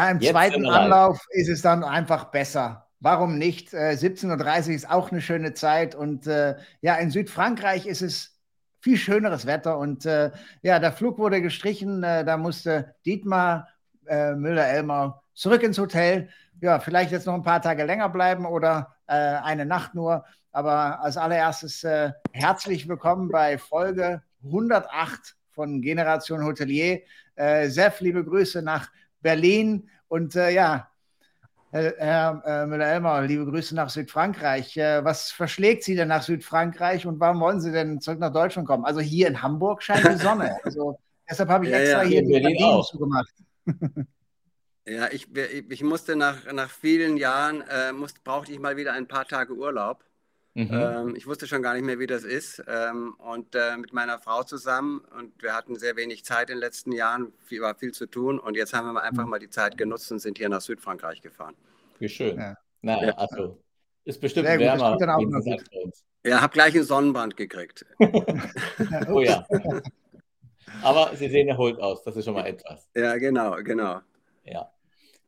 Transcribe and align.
Ja, 0.00 0.10
im 0.10 0.20
Jetzt 0.20 0.32
zweiten 0.32 0.66
Anlauf 0.66 1.26
ist 1.28 1.50
es 1.50 1.60
dann 1.60 1.84
einfach 1.84 2.26
besser. 2.30 2.86
Warum 3.00 3.36
nicht? 3.36 3.74
Äh, 3.74 3.96
17.30 3.98 4.68
Uhr 4.68 4.74
ist 4.74 4.90
auch 4.90 5.10
eine 5.10 5.20
schöne 5.20 5.52
Zeit. 5.52 5.94
Und 5.94 6.26
äh, 6.26 6.56
ja, 6.80 6.94
in 6.94 7.10
Südfrankreich 7.10 7.86
ist 7.86 8.00
es 8.00 8.40
viel 8.80 8.96
schöneres 8.96 9.44
Wetter. 9.44 9.76
Und 9.76 10.06
äh, 10.06 10.30
ja, 10.62 10.78
der 10.78 10.92
Flug 10.92 11.18
wurde 11.18 11.42
gestrichen. 11.42 12.02
Äh, 12.02 12.24
da 12.24 12.38
musste 12.38 12.94
Dietmar 13.04 13.68
äh, 14.06 14.32
Müller-Elmer 14.32 15.22
zurück 15.34 15.62
ins 15.62 15.78
Hotel. 15.78 16.30
Ja, 16.62 16.80
vielleicht 16.80 17.12
jetzt 17.12 17.26
noch 17.26 17.34
ein 17.34 17.42
paar 17.42 17.60
Tage 17.60 17.84
länger 17.84 18.08
bleiben 18.08 18.46
oder 18.46 18.96
äh, 19.06 19.12
eine 19.12 19.66
Nacht 19.66 19.94
nur. 19.94 20.24
Aber 20.50 21.00
als 21.00 21.18
allererstes 21.18 21.86
herzlich 22.32 22.88
willkommen 22.88 23.28
bei 23.28 23.56
Folge 23.56 24.22
108 24.44 25.36
von 25.52 25.80
Generation 25.80 26.42
Hotelier. 26.42 27.02
Sef, 27.36 28.00
liebe 28.00 28.24
Grüße 28.24 28.60
nach 28.60 28.90
Berlin. 29.20 29.88
Und 30.08 30.34
ja, 30.34 30.90
Herr, 31.72 31.94
Herr 31.98 32.42
äh, 32.44 32.66
Müller-Elmer, 32.66 33.22
liebe 33.22 33.46
Grüße 33.46 33.76
nach 33.76 33.90
Südfrankreich. 33.90 34.76
Äh, 34.76 35.04
was 35.04 35.30
verschlägt 35.30 35.84
Sie 35.84 35.94
denn 35.94 36.08
nach 36.08 36.22
Südfrankreich 36.22 37.06
und 37.06 37.20
warum 37.20 37.40
wollen 37.40 37.60
Sie 37.60 37.70
denn 37.70 38.00
zurück 38.00 38.18
nach 38.18 38.32
Deutschland 38.32 38.66
kommen? 38.66 38.84
Also 38.84 39.00
hier 39.00 39.28
in 39.28 39.40
Hamburg 39.40 39.82
scheint 39.82 40.06
die 40.06 40.16
Sonne. 40.16 40.56
Also 40.64 40.98
deshalb 41.28 41.48
habe 41.48 41.66
ich 41.66 41.70
ja, 41.70 41.78
extra 41.78 42.02
ja, 42.02 42.08
hier 42.08 42.22
die 42.22 42.32
Berlin 42.32 42.82
zugemacht. 42.82 43.32
ja, 44.86 45.12
ich, 45.12 45.28
ich 45.36 45.82
musste 45.84 46.16
nach, 46.16 46.52
nach 46.52 46.70
vielen 46.70 47.16
Jahren, 47.16 47.62
äh, 47.62 47.92
musste, 47.92 48.20
brauchte 48.24 48.50
ich 48.50 48.58
mal 48.58 48.76
wieder 48.76 48.92
ein 48.92 49.06
paar 49.06 49.26
Tage 49.26 49.54
Urlaub. 49.54 50.04
Mhm. 50.54 50.68
Ähm, 50.72 51.16
ich 51.16 51.26
wusste 51.26 51.46
schon 51.46 51.62
gar 51.62 51.74
nicht 51.74 51.84
mehr, 51.84 51.98
wie 51.98 52.06
das 52.06 52.24
ist. 52.24 52.62
Ähm, 52.66 53.14
und 53.18 53.54
äh, 53.54 53.76
mit 53.76 53.92
meiner 53.92 54.18
Frau 54.18 54.42
zusammen 54.42 55.00
und 55.16 55.40
wir 55.42 55.54
hatten 55.54 55.76
sehr 55.76 55.96
wenig 55.96 56.24
Zeit 56.24 56.50
in 56.50 56.56
den 56.56 56.60
letzten 56.60 56.92
Jahren, 56.92 57.32
viel, 57.44 57.60
war 57.60 57.74
viel 57.74 57.92
zu 57.92 58.06
tun 58.06 58.38
und 58.38 58.56
jetzt 58.56 58.72
haben 58.72 58.92
wir 58.92 59.02
einfach 59.02 59.24
mhm. 59.24 59.30
mal 59.30 59.38
die 59.38 59.50
Zeit 59.50 59.78
genutzt 59.78 60.10
und 60.10 60.18
sind 60.18 60.38
hier 60.38 60.48
nach 60.48 60.60
Südfrankreich 60.60 61.22
gefahren. 61.22 61.54
Wie 61.98 62.08
schön. 62.08 62.36
Ja. 62.36 62.56
Na, 62.82 63.04
ja. 63.04 63.12
also 63.14 63.62
ist 64.04 64.20
bestimmt 64.20 64.46
sehr 64.46 64.58
wärmer. 64.58 64.96
Gut, 64.96 65.62
ja, 66.24 66.40
habe 66.40 66.52
gleich 66.52 66.74
einen 66.74 66.84
Sonnenbrand 66.84 67.36
gekriegt. 67.36 67.86
oh 69.08 69.20
ja. 69.20 69.46
Aber 70.82 71.14
Sie 71.14 71.28
sehen 71.28 71.48
erholt 71.48 71.78
aus, 71.80 72.02
das 72.02 72.16
ist 72.16 72.24
schon 72.24 72.34
mal 72.34 72.46
etwas. 72.46 72.88
Ja, 72.94 73.16
genau, 73.18 73.56
genau. 73.62 74.00
Ja. 74.44 74.70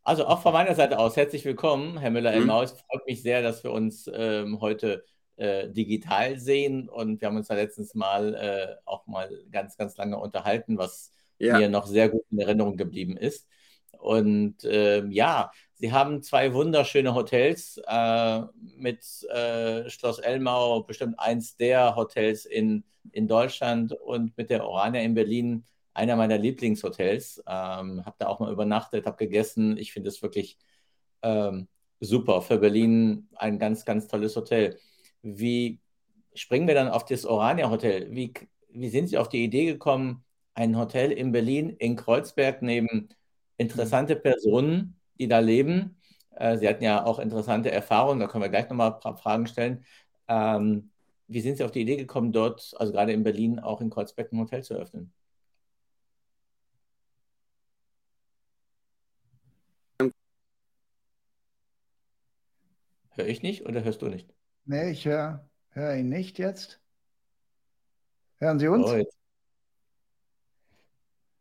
Also 0.02 0.26
auch 0.26 0.42
von 0.42 0.52
meiner 0.52 0.74
Seite 0.74 0.98
aus 0.98 1.16
herzlich 1.16 1.44
willkommen, 1.44 1.96
Herr 1.98 2.10
Müller-Elmau. 2.10 2.62
Es 2.62 2.72
freut 2.72 3.06
mich 3.06 3.22
sehr, 3.22 3.40
dass 3.40 3.62
wir 3.62 3.70
uns 3.70 4.10
ähm, 4.12 4.60
heute 4.60 5.04
äh, 5.42 5.68
digital 5.68 6.38
sehen 6.38 6.88
und 6.88 7.20
wir 7.20 7.26
haben 7.26 7.36
uns 7.36 7.48
da 7.48 7.54
letztens 7.54 7.94
mal 7.94 8.34
äh, 8.34 8.76
auch 8.84 9.06
mal 9.08 9.28
ganz, 9.50 9.76
ganz 9.76 9.96
lange 9.96 10.16
unterhalten, 10.18 10.78
was 10.78 11.12
ja. 11.38 11.58
mir 11.58 11.68
noch 11.68 11.86
sehr 11.86 12.08
gut 12.08 12.22
in 12.30 12.38
Erinnerung 12.38 12.76
geblieben 12.76 13.16
ist. 13.16 13.48
Und 13.98 14.64
äh, 14.64 15.04
ja, 15.08 15.50
Sie 15.74 15.90
haben 15.90 16.22
zwei 16.22 16.54
wunderschöne 16.54 17.14
Hotels 17.14 17.80
äh, 17.88 18.40
mit 18.76 19.04
äh, 19.30 19.90
Schloss 19.90 20.20
Elmau, 20.20 20.84
bestimmt 20.84 21.18
eins 21.18 21.56
der 21.56 21.96
Hotels 21.96 22.44
in, 22.44 22.84
in 23.10 23.26
Deutschland 23.26 23.92
und 23.92 24.36
mit 24.38 24.48
der 24.50 24.64
Orania 24.64 25.02
in 25.02 25.14
Berlin 25.14 25.64
einer 25.92 26.14
meiner 26.14 26.38
Lieblingshotels. 26.38 27.42
Ähm, 27.48 28.04
habe 28.04 28.16
da 28.18 28.28
auch 28.28 28.38
mal 28.38 28.52
übernachtet, 28.52 29.06
habe 29.06 29.16
gegessen. 29.16 29.76
Ich 29.76 29.92
finde 29.92 30.08
es 30.08 30.22
wirklich 30.22 30.56
ähm, 31.22 31.66
super. 31.98 32.42
Für 32.42 32.58
Berlin 32.58 33.28
ein 33.34 33.58
ganz, 33.58 33.84
ganz 33.84 34.06
tolles 34.06 34.36
Hotel. 34.36 34.78
Wie 35.22 35.80
springen 36.34 36.66
wir 36.66 36.74
dann 36.74 36.88
auf 36.88 37.04
das 37.04 37.24
Orania 37.24 37.70
Hotel? 37.70 38.10
Wie, 38.14 38.32
wie 38.70 38.88
sind 38.88 39.08
Sie 39.08 39.18
auf 39.18 39.28
die 39.28 39.44
Idee 39.44 39.66
gekommen, 39.66 40.24
ein 40.54 40.76
Hotel 40.76 41.12
in 41.12 41.32
Berlin, 41.32 41.70
in 41.70 41.96
Kreuzberg, 41.96 42.62
neben 42.62 43.08
interessante 43.56 44.16
Personen, 44.16 44.96
die 45.18 45.28
da 45.28 45.38
leben? 45.38 46.00
Äh, 46.36 46.58
Sie 46.58 46.68
hatten 46.68 46.84
ja 46.84 47.04
auch 47.04 47.18
interessante 47.18 47.70
Erfahrungen, 47.70 48.20
da 48.20 48.26
können 48.28 48.44
wir 48.44 48.48
gleich 48.50 48.68
nochmal 48.68 48.94
ein 48.94 49.00
paar 49.00 49.16
Fragen 49.16 49.46
stellen. 49.46 49.84
Ähm, 50.28 50.90
wie 51.28 51.40
sind 51.40 51.56
Sie 51.56 51.64
auf 51.64 51.70
die 51.72 51.82
Idee 51.82 51.96
gekommen, 51.96 52.32
dort, 52.32 52.74
also 52.78 52.92
gerade 52.92 53.12
in 53.12 53.22
Berlin, 53.24 53.58
auch 53.60 53.80
in 53.80 53.90
Kreuzberg 53.90 54.32
ein 54.32 54.40
Hotel 54.40 54.62
zu 54.62 54.74
öffnen? 54.74 55.12
Höre 63.10 63.26
ich 63.28 63.42
nicht 63.42 63.64
oder 63.64 63.84
hörst 63.84 64.02
du 64.02 64.08
nicht? 64.08 64.34
Nee, 64.64 64.90
ich 64.90 65.04
höre 65.04 65.48
hör 65.70 65.96
ihn 65.96 66.08
nicht 66.08 66.38
jetzt. 66.38 66.80
Hören 68.38 68.58
Sie 68.58 68.68
uns? 68.68 68.86
Oh, 68.86 68.96
jetzt. 68.96 69.16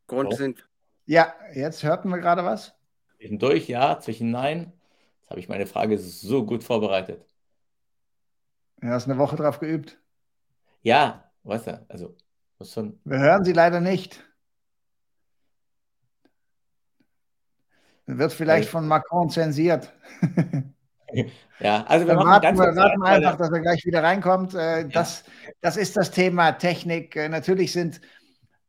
Grund 0.07 0.33
oh. 0.33 0.35
sind. 0.35 0.67
Ja, 1.05 1.33
jetzt 1.53 1.83
hörten 1.83 2.09
wir 2.09 2.19
gerade 2.19 2.43
was. 2.43 2.73
Zwischendurch 3.17 3.67
ja, 3.67 3.99
zwischen 3.99 4.31
nein. 4.31 4.73
Jetzt 5.19 5.29
habe 5.29 5.39
ich 5.39 5.49
meine 5.49 5.67
Frage 5.67 5.97
so 5.97 6.45
gut 6.45 6.63
vorbereitet. 6.63 7.25
Du 8.77 8.87
hast 8.87 9.05
eine 9.05 9.17
Woche 9.17 9.35
drauf 9.35 9.59
geübt. 9.59 9.99
Ja, 10.81 11.31
weißt 11.43 11.67
du, 11.67 11.85
also 11.87 12.15
muss 12.57 12.73
schon. 12.73 12.99
Wir 13.03 13.19
hören 13.19 13.43
Sie 13.43 13.53
leider 13.53 13.79
nicht. 13.79 14.23
Wird 18.07 18.33
vielleicht 18.33 18.69
von 18.69 18.87
Macron 18.87 19.29
zensiert. 19.29 19.93
Ja, 21.59 21.83
also 21.87 22.07
wir 22.07 22.15
warten, 22.15 22.41
ganz 22.41 22.59
wir 22.59 22.75
warten 22.75 23.03
einfach, 23.03 23.37
dass 23.37 23.51
er 23.51 23.59
gleich 23.59 23.85
wieder 23.85 24.03
reinkommt. 24.03 24.55
Äh, 24.55 24.87
das, 24.89 25.23
ja. 25.45 25.51
das 25.61 25.77
ist 25.77 25.95
das 25.95 26.11
Thema 26.11 26.53
Technik. 26.53 27.15
Äh, 27.15 27.29
natürlich 27.29 27.71
sind 27.71 28.01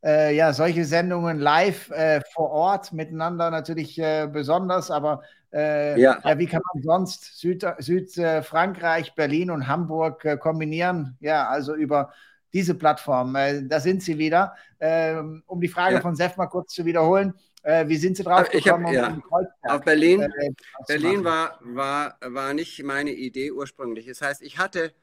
äh, 0.03 0.35
ja 0.35 0.53
solche 0.53 0.85
Sendungen 0.85 1.39
live 1.39 1.89
äh, 1.91 2.21
vor 2.33 2.51
Ort 2.51 2.93
miteinander 2.93 3.49
natürlich 3.49 3.97
äh, 3.97 4.27
besonders, 4.31 4.91
aber 4.91 5.21
äh, 5.51 5.99
ja. 5.99 6.19
ja. 6.23 6.37
wie 6.37 6.45
kann 6.45 6.61
man 6.73 6.83
sonst 6.83 7.39
Südfrankreich, 7.39 9.05
Süd, 9.07 9.15
Berlin 9.15 9.49
und 9.49 9.67
Hamburg 9.67 10.39
kombinieren? 10.39 11.17
Ja, 11.19 11.47
also 11.47 11.73
über 11.73 12.11
diese 12.53 12.75
Plattform. 12.75 13.35
da 13.63 13.79
sind 13.79 14.03
sie 14.03 14.19
wieder. 14.19 14.53
Ähm, 14.79 15.41
um 15.47 15.59
die 15.59 15.67
Frage 15.67 15.95
ja. 15.95 16.01
von 16.01 16.15
Sef 16.15 16.37
mal 16.37 16.45
kurz 16.45 16.73
zu 16.73 16.85
wiederholen. 16.85 17.33
Äh, 17.63 17.87
wie 17.87 17.95
sind 17.95 18.17
Sie 18.17 18.23
drauf 18.23 18.49
gekommen? 18.49 18.87
Hab, 18.87 18.93
ja. 18.93 19.21
Auf 19.63 19.81
Berlin, 19.83 20.21
äh, 20.21 20.51
Berlin 20.87 21.23
war, 21.23 21.59
war, 21.61 22.17
war 22.21 22.53
nicht 22.53 22.83
meine 22.83 23.11
Idee 23.11 23.51
ursprünglich. 23.51 24.05
Das 24.05 24.21
heißt, 24.21 24.41
ich 24.41 24.57
hatte 24.57 24.93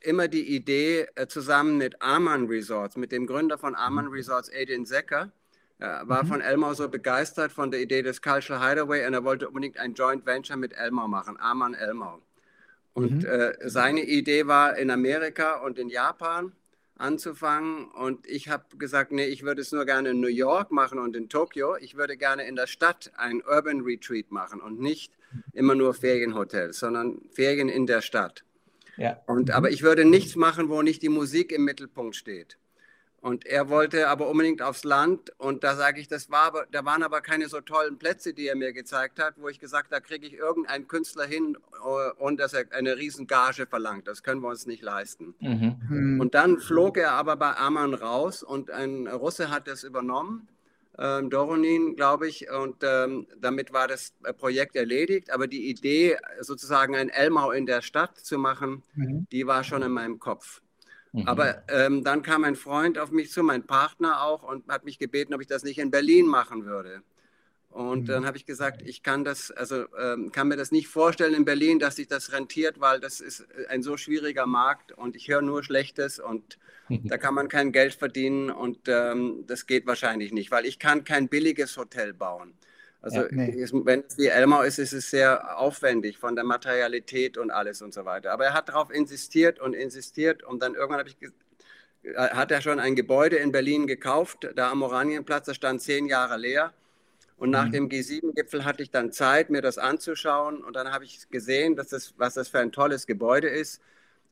immer 0.00 0.28
die 0.28 0.54
Idee, 0.54 1.06
äh, 1.14 1.26
zusammen 1.26 1.78
mit 1.78 2.02
Aman 2.02 2.46
Resorts, 2.46 2.96
mit 2.96 3.12
dem 3.12 3.26
Gründer 3.26 3.56
von 3.56 3.74
Aman 3.74 4.08
Resorts, 4.08 4.50
Adrian 4.50 4.84
Secker, 4.84 5.30
war 5.78 6.24
mhm. 6.24 6.28
von 6.28 6.40
Elmar 6.40 6.74
so 6.74 6.88
begeistert 6.88 7.52
von 7.52 7.70
der 7.70 7.82
Idee 7.82 8.00
des 8.00 8.22
Cultural 8.22 8.66
Hideaway 8.66 9.06
und 9.06 9.12
er 9.12 9.24
wollte 9.24 9.46
unbedingt 9.46 9.76
ein 9.78 9.92
Joint 9.92 10.24
Venture 10.24 10.56
mit 10.56 10.72
Elmar 10.72 11.06
machen, 11.06 11.36
Aman 11.38 11.74
Elmar. 11.74 12.18
Und 12.94 13.24
mhm. 13.24 13.28
äh, 13.28 13.68
seine 13.68 14.00
Idee 14.00 14.46
war 14.46 14.78
in 14.78 14.90
Amerika 14.90 15.56
und 15.56 15.78
in 15.78 15.90
Japan 15.90 16.52
anzufangen. 16.98 17.86
Und 17.90 18.26
ich 18.26 18.48
habe 18.48 18.76
gesagt, 18.76 19.12
nee, 19.12 19.26
ich 19.26 19.42
würde 19.42 19.60
es 19.60 19.72
nur 19.72 19.84
gerne 19.84 20.10
in 20.10 20.20
New 20.20 20.28
York 20.28 20.70
machen 20.72 20.98
und 20.98 21.16
in 21.16 21.28
Tokio. 21.28 21.76
Ich 21.76 21.96
würde 21.96 22.16
gerne 22.16 22.46
in 22.46 22.56
der 22.56 22.66
Stadt 22.66 23.12
ein 23.16 23.42
Urban 23.42 23.82
Retreat 23.82 24.30
machen 24.30 24.60
und 24.60 24.80
nicht 24.80 25.12
immer 25.52 25.74
nur 25.74 25.94
Ferienhotels, 25.94 26.78
sondern 26.78 27.20
Ferien 27.30 27.68
in 27.68 27.86
der 27.86 28.00
Stadt. 28.00 28.44
Ja. 28.96 29.20
Und, 29.26 29.50
aber 29.50 29.70
ich 29.70 29.82
würde 29.82 30.04
nichts 30.04 30.36
machen, 30.36 30.68
wo 30.68 30.82
nicht 30.82 31.02
die 31.02 31.08
Musik 31.08 31.52
im 31.52 31.64
Mittelpunkt 31.64 32.16
steht. 32.16 32.58
Und 33.26 33.44
er 33.44 33.68
wollte 33.68 34.06
aber 34.06 34.28
unbedingt 34.28 34.62
aufs 34.62 34.84
Land. 34.84 35.32
Und 35.36 35.64
da 35.64 35.74
sage 35.74 36.00
ich, 36.00 36.06
das 36.06 36.30
war 36.30 36.42
aber, 36.42 36.66
da 36.70 36.84
waren 36.84 37.02
aber 37.02 37.20
keine 37.22 37.48
so 37.48 37.60
tollen 37.60 37.98
Plätze, 37.98 38.32
die 38.32 38.46
er 38.46 38.54
mir 38.54 38.72
gezeigt 38.72 39.18
hat, 39.18 39.34
wo 39.38 39.48
ich 39.48 39.58
gesagt 39.58 39.90
habe, 39.90 40.00
da 40.00 40.00
kriege 40.00 40.28
ich 40.28 40.34
irgendeinen 40.34 40.86
Künstler 40.86 41.26
hin 41.26 41.58
und 42.18 42.38
dass 42.38 42.52
er 42.52 42.66
eine 42.70 42.96
riesen 42.96 43.26
Gage 43.26 43.66
verlangt. 43.66 44.06
Das 44.06 44.22
können 44.22 44.42
wir 44.42 44.48
uns 44.48 44.66
nicht 44.66 44.80
leisten. 44.80 45.34
Mhm. 45.40 45.74
mhm. 45.88 46.20
Und 46.20 46.36
dann 46.36 46.60
flog 46.60 46.98
er 46.98 47.14
aber 47.14 47.34
bei 47.34 47.56
Aman 47.56 47.94
raus 47.94 48.44
und 48.44 48.70
ein 48.70 49.08
Russe 49.08 49.50
hat 49.50 49.66
das 49.66 49.82
übernommen. 49.82 50.46
Ähm, 50.96 51.28
Doronin, 51.28 51.96
glaube 51.96 52.28
ich, 52.28 52.48
und 52.48 52.76
ähm, 52.84 53.26
damit 53.40 53.72
war 53.72 53.88
das 53.88 54.14
Projekt 54.38 54.76
erledigt. 54.76 55.32
Aber 55.32 55.48
die 55.48 55.68
Idee, 55.68 56.16
sozusagen 56.42 56.94
ein 56.94 57.08
Elmau 57.08 57.50
in 57.50 57.66
der 57.66 57.82
Stadt 57.82 58.16
zu 58.18 58.38
machen, 58.38 58.84
mhm. 58.94 59.26
die 59.32 59.48
war 59.48 59.64
schon 59.64 59.82
in 59.82 59.90
meinem 59.90 60.20
Kopf. 60.20 60.62
Mhm. 61.16 61.28
Aber 61.28 61.62
ähm, 61.68 62.04
dann 62.04 62.20
kam 62.20 62.44
ein 62.44 62.56
Freund 62.56 62.98
auf 62.98 63.10
mich 63.10 63.32
zu, 63.32 63.42
mein 63.42 63.66
Partner 63.66 64.22
auch, 64.22 64.42
und 64.42 64.68
hat 64.68 64.84
mich 64.84 64.98
gebeten, 64.98 65.32
ob 65.32 65.40
ich 65.40 65.46
das 65.46 65.64
nicht 65.64 65.78
in 65.78 65.90
Berlin 65.90 66.26
machen 66.26 66.66
würde. 66.66 67.02
Und 67.70 68.02
mhm. 68.02 68.06
dann 68.06 68.26
habe 68.26 68.36
ich 68.36 68.44
gesagt, 68.44 68.82
ich 68.82 69.02
kann 69.02 69.24
das, 69.24 69.50
also 69.50 69.86
ähm, 69.98 70.30
kann 70.30 70.48
mir 70.48 70.56
das 70.56 70.72
nicht 70.72 70.88
vorstellen 70.88 71.32
in 71.32 71.46
Berlin, 71.46 71.78
dass 71.78 71.96
sich 71.96 72.06
das 72.06 72.32
rentiert, 72.32 72.80
weil 72.80 73.00
das 73.00 73.20
ist 73.20 73.46
ein 73.70 73.82
so 73.82 73.96
schwieriger 73.96 74.44
Markt 74.44 74.92
und 74.92 75.16
ich 75.16 75.28
höre 75.28 75.40
nur 75.40 75.64
Schlechtes 75.64 76.18
und 76.18 76.58
da 76.88 77.18
kann 77.18 77.34
man 77.34 77.48
kein 77.48 77.72
Geld 77.72 77.94
verdienen 77.94 78.50
und 78.50 78.78
ähm, 78.86 79.44
das 79.46 79.66
geht 79.66 79.86
wahrscheinlich 79.86 80.32
nicht, 80.32 80.50
weil 80.50 80.66
ich 80.66 80.78
kann 80.78 81.02
kein 81.04 81.28
billiges 81.28 81.76
Hotel 81.76 82.12
bauen. 82.12 82.52
Also 83.02 83.22
ja, 83.22 83.28
nee. 83.30 83.54
wenn 83.84 84.04
es 84.08 84.18
wie 84.18 84.26
Elmau 84.26 84.62
ist, 84.62 84.78
ist 84.78 84.92
es 84.92 85.10
sehr 85.10 85.58
aufwendig 85.58 86.18
von 86.18 86.34
der 86.34 86.44
Materialität 86.44 87.38
und 87.38 87.50
alles 87.50 87.82
und 87.82 87.94
so 87.94 88.04
weiter. 88.04 88.32
Aber 88.32 88.46
er 88.46 88.54
hat 88.54 88.68
darauf 88.68 88.90
insistiert 88.90 89.60
und 89.60 89.74
insistiert 89.74 90.42
und 90.42 90.62
dann 90.62 90.74
irgendwann 90.74 91.06
ich 91.06 91.16
äh, 92.02 92.14
hat 92.14 92.50
er 92.50 92.60
schon 92.60 92.80
ein 92.80 92.94
Gebäude 92.94 93.36
in 93.36 93.52
Berlin 93.52 93.86
gekauft, 93.86 94.48
da 94.54 94.70
am 94.70 94.82
Oranienplatz, 94.82 95.46
das 95.46 95.56
stand 95.56 95.82
zehn 95.82 96.06
Jahre 96.06 96.36
leer. 96.36 96.72
Und 97.36 97.50
nach 97.50 97.66
mhm. 97.66 97.72
dem 97.72 97.88
G7-Gipfel 97.90 98.64
hatte 98.64 98.82
ich 98.82 98.90
dann 98.90 99.12
Zeit, 99.12 99.50
mir 99.50 99.60
das 99.60 99.76
anzuschauen. 99.76 100.64
Und 100.64 100.74
dann 100.74 100.90
habe 100.90 101.04
ich 101.04 101.28
gesehen, 101.28 101.76
dass 101.76 101.88
das, 101.88 102.14
was 102.16 102.34
das 102.34 102.48
für 102.48 102.60
ein 102.60 102.72
tolles 102.72 103.06
Gebäude 103.06 103.48
ist. 103.48 103.82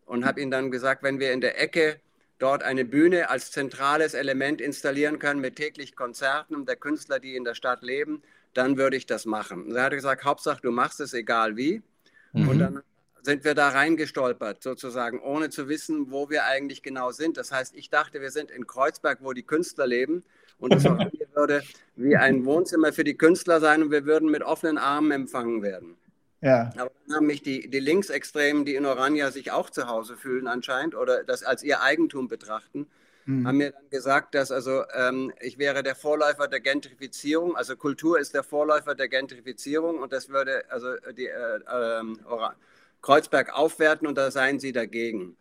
Und 0.06 0.24
habe 0.24 0.40
ihnen 0.40 0.50
dann 0.50 0.70
gesagt, 0.70 1.02
wenn 1.02 1.20
wir 1.20 1.32
in 1.32 1.40
der 1.40 1.60
Ecke 1.60 2.00
dort 2.38 2.62
eine 2.62 2.84
Bühne 2.84 3.30
als 3.30 3.50
zentrales 3.50 4.14
Element 4.14 4.60
installieren 4.60 5.18
können 5.18 5.40
mit 5.40 5.56
täglich 5.56 5.96
Konzerten 5.96 6.66
der 6.66 6.76
Künstler, 6.76 7.20
die 7.20 7.36
in 7.36 7.44
der 7.44 7.54
Stadt 7.54 7.82
leben, 7.82 8.22
dann 8.54 8.78
würde 8.78 8.96
ich 8.96 9.06
das 9.06 9.26
machen. 9.26 9.66
Und 9.66 9.76
er 9.76 9.84
hat 9.84 9.92
gesagt, 9.92 10.24
Hauptsache 10.24 10.60
du 10.62 10.70
machst 10.70 11.00
es, 11.00 11.12
egal 11.12 11.56
wie. 11.56 11.82
Mhm. 12.32 12.48
Und 12.48 12.58
dann 12.58 12.82
sind 13.22 13.44
wir 13.44 13.54
da 13.54 13.70
reingestolpert, 13.70 14.62
sozusagen, 14.62 15.20
ohne 15.20 15.50
zu 15.50 15.68
wissen, 15.68 16.10
wo 16.10 16.28
wir 16.28 16.44
eigentlich 16.44 16.82
genau 16.82 17.10
sind. 17.10 17.36
Das 17.36 17.52
heißt, 17.52 17.74
ich 17.74 17.90
dachte, 17.90 18.20
wir 18.20 18.30
sind 18.30 18.50
in 18.50 18.66
Kreuzberg, 18.66 19.18
wo 19.22 19.32
die 19.32 19.42
Künstler 19.42 19.86
leben. 19.86 20.24
Und 20.58 20.74
das 20.74 20.84
würde 21.34 21.62
wie 21.96 22.16
ein 22.16 22.44
Wohnzimmer 22.44 22.92
für 22.92 23.04
die 23.04 23.16
Künstler 23.16 23.60
sein 23.60 23.82
und 23.82 23.90
wir 23.90 24.04
würden 24.04 24.30
mit 24.30 24.42
offenen 24.42 24.78
Armen 24.78 25.10
empfangen 25.10 25.62
werden. 25.62 25.96
Ja. 26.40 26.70
Aber 26.76 26.90
dann 27.06 27.16
haben 27.16 27.26
mich 27.26 27.42
die, 27.42 27.70
die 27.70 27.80
Linksextremen, 27.80 28.66
die 28.66 28.74
in 28.74 28.84
Orania 28.84 29.30
sich 29.30 29.50
auch 29.50 29.70
zu 29.70 29.88
Hause 29.88 30.16
fühlen 30.16 30.46
anscheinend 30.46 30.94
oder 30.94 31.24
das 31.24 31.42
als 31.42 31.62
ihr 31.62 31.80
Eigentum 31.80 32.28
betrachten, 32.28 32.86
mhm. 33.26 33.46
haben 33.46 33.56
mir 33.58 33.72
dann 33.72 33.90
gesagt, 33.90 34.34
dass 34.34 34.50
also 34.50 34.84
ähm, 34.94 35.32
ich 35.40 35.58
wäre 35.58 35.82
der 35.82 35.94
Vorläufer 35.94 36.48
der 36.48 36.60
Gentrifizierung, 36.60 37.56
also 37.56 37.76
Kultur 37.76 38.18
ist 38.18 38.34
der 38.34 38.42
Vorläufer 38.42 38.94
der 38.94 39.08
Gentrifizierung 39.08 39.98
und 39.98 40.12
das 40.12 40.28
würde 40.28 40.64
also 40.70 40.94
die 41.16 41.26
äh, 41.26 41.56
äh, 41.56 42.50
Kreuzberg 43.02 43.54
aufwerten 43.54 44.06
und 44.06 44.16
da 44.16 44.30
seien 44.30 44.58
sie 44.58 44.72
dagegen. 44.72 45.36